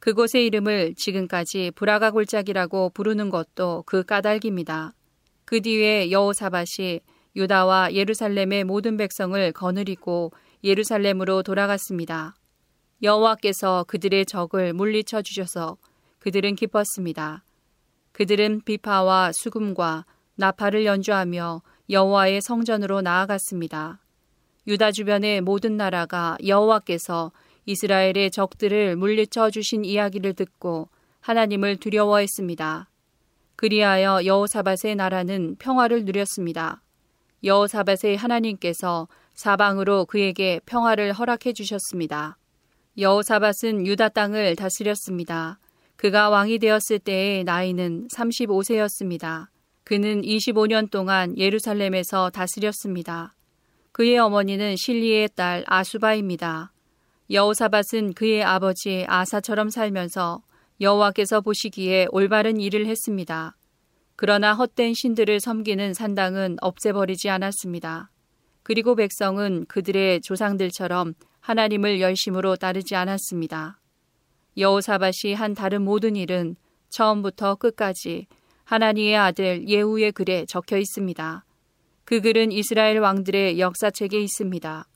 그곳의 0.00 0.46
이름을 0.46 0.96
지금까지 0.96 1.70
브라가 1.76 2.10
골짜기라고 2.10 2.90
부르는 2.90 3.30
것도 3.30 3.84
그 3.86 4.02
까닭입니다. 4.02 4.94
그 5.44 5.60
뒤에 5.60 6.10
여호사밭이 6.10 7.02
유다와 7.36 7.92
예루살렘의 7.92 8.64
모든 8.64 8.96
백성을 8.96 9.52
거느리고 9.52 10.32
예루살렘으로 10.64 11.44
돌아갔습니다. 11.44 12.34
여호와께서 13.00 13.84
그들의 13.86 14.26
적을 14.26 14.72
물리쳐 14.72 15.22
주셔서 15.22 15.76
그들은 16.18 16.56
기뻤습니다. 16.56 17.44
그들은 18.10 18.62
비파와 18.64 19.30
수금과 19.32 20.06
나팔을 20.34 20.84
연주하며 20.84 21.62
여호와의 21.90 22.40
성전으로 22.40 23.02
나아갔습니다. 23.02 24.00
유다 24.66 24.92
주변의 24.92 25.40
모든 25.40 25.76
나라가 25.76 26.36
여호와께서 26.46 27.32
이스라엘의 27.66 28.30
적들을 28.30 28.96
물리쳐 28.96 29.50
주신 29.50 29.84
이야기를 29.84 30.34
듣고 30.34 30.88
하나님을 31.20 31.76
두려워했습니다. 31.76 32.88
그리하여 33.56 34.24
여호사밧의 34.24 34.96
나라는 34.96 35.56
평화를 35.58 36.04
누렸습니다. 36.04 36.82
여호사밧의 37.44 38.16
하나님께서 38.16 39.08
사방으로 39.34 40.06
그에게 40.06 40.60
평화를 40.66 41.12
허락해 41.12 41.52
주셨습니다. 41.52 42.38
여호사밧은 42.98 43.86
유다 43.86 44.10
땅을 44.10 44.56
다스렸습니다. 44.56 45.58
그가 45.96 46.30
왕이 46.30 46.58
되었을 46.58 46.98
때의 46.98 47.44
나이는 47.44 48.08
35세였습니다. 48.14 49.46
그는 49.84 50.22
25년 50.22 50.90
동안 50.90 51.36
예루살렘에서 51.38 52.30
다스렸습니다. 52.30 53.32
그의 53.92 54.18
어머니는 54.18 54.76
실리의 54.76 55.28
딸 55.34 55.64
아수바입니다. 55.66 56.72
여호사밧은 57.30 58.14
그의 58.14 58.42
아버지 58.42 59.04
아사처럼 59.06 59.68
살면서 59.68 60.42
여호와께서 60.80 61.42
보시기에 61.42 62.06
올바른 62.10 62.58
일을 62.58 62.86
했습니다. 62.86 63.54
그러나 64.16 64.54
헛된 64.54 64.94
신들을 64.94 65.40
섬기는 65.40 65.92
산당은 65.92 66.56
없애버리지 66.62 67.28
않았습니다. 67.28 68.10
그리고 68.62 68.94
백성은 68.94 69.66
그들의 69.66 70.22
조상들처럼 70.22 71.12
하나님을 71.40 72.00
열심으로 72.00 72.56
따르지 72.56 72.94
않았습니다. 72.94 73.78
여호사밭이 74.56 75.34
한 75.34 75.52
다른 75.52 75.82
모든 75.82 76.16
일은 76.16 76.56
처음부터 76.88 77.56
끝까지 77.56 78.26
하나님의 78.64 79.16
아들 79.16 79.68
예후의 79.68 80.12
글에 80.12 80.46
적혀 80.46 80.78
있습니다. 80.78 81.44
그 82.12 82.20
글은 82.20 82.52
이스라엘 82.52 82.98
왕들의 82.98 83.58
역사책에 83.58 84.20
있습니다. 84.20 84.86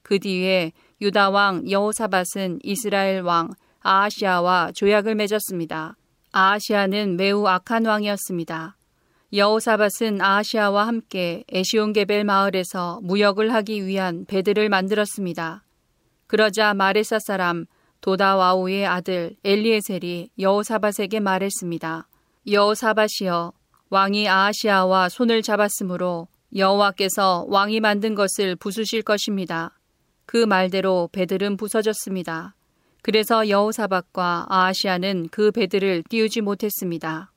그 0.00 0.18
뒤에 0.18 0.72
유다 1.02 1.28
왕 1.28 1.70
여호사밭은 1.70 2.60
이스라엘 2.62 3.20
왕 3.20 3.50
아하시아와 3.80 4.72
조약을 4.74 5.14
맺었습니다. 5.16 5.96
아하시아는 6.32 7.18
매우 7.18 7.46
악한 7.46 7.84
왕이었습니다. 7.84 8.78
여호사밧은 9.34 10.22
아하시아와 10.22 10.86
함께 10.86 11.44
에시온게벨 11.52 12.24
마을에서 12.24 13.00
무역을 13.02 13.52
하기 13.52 13.84
위한 13.86 14.24
배들을 14.24 14.70
만들었습니다. 14.70 15.64
그러자 16.26 16.72
마레사 16.72 17.18
사람 17.18 17.66
도다와우의 18.00 18.86
아들 18.86 19.36
엘리에셀이 19.44 20.30
여호사밧에게 20.38 21.20
말했습니다. 21.20 22.08
여호사밧이여 22.50 23.52
왕이 23.90 24.26
아하시아와 24.26 25.10
손을 25.10 25.42
잡았으므로 25.42 26.28
여호와께서 26.54 27.46
왕이 27.48 27.80
만든 27.80 28.14
것을 28.14 28.56
부수실 28.56 29.02
것입니다. 29.02 29.78
그 30.26 30.44
말대로 30.44 31.08
배들은 31.12 31.56
부서졌습니다. 31.56 32.54
그래서 33.02 33.48
여호사밧과 33.48 34.46
아하시아는 34.48 35.28
그 35.30 35.50
배들을 35.50 36.04
띄우지 36.08 36.40
못했습니다. 36.40 37.31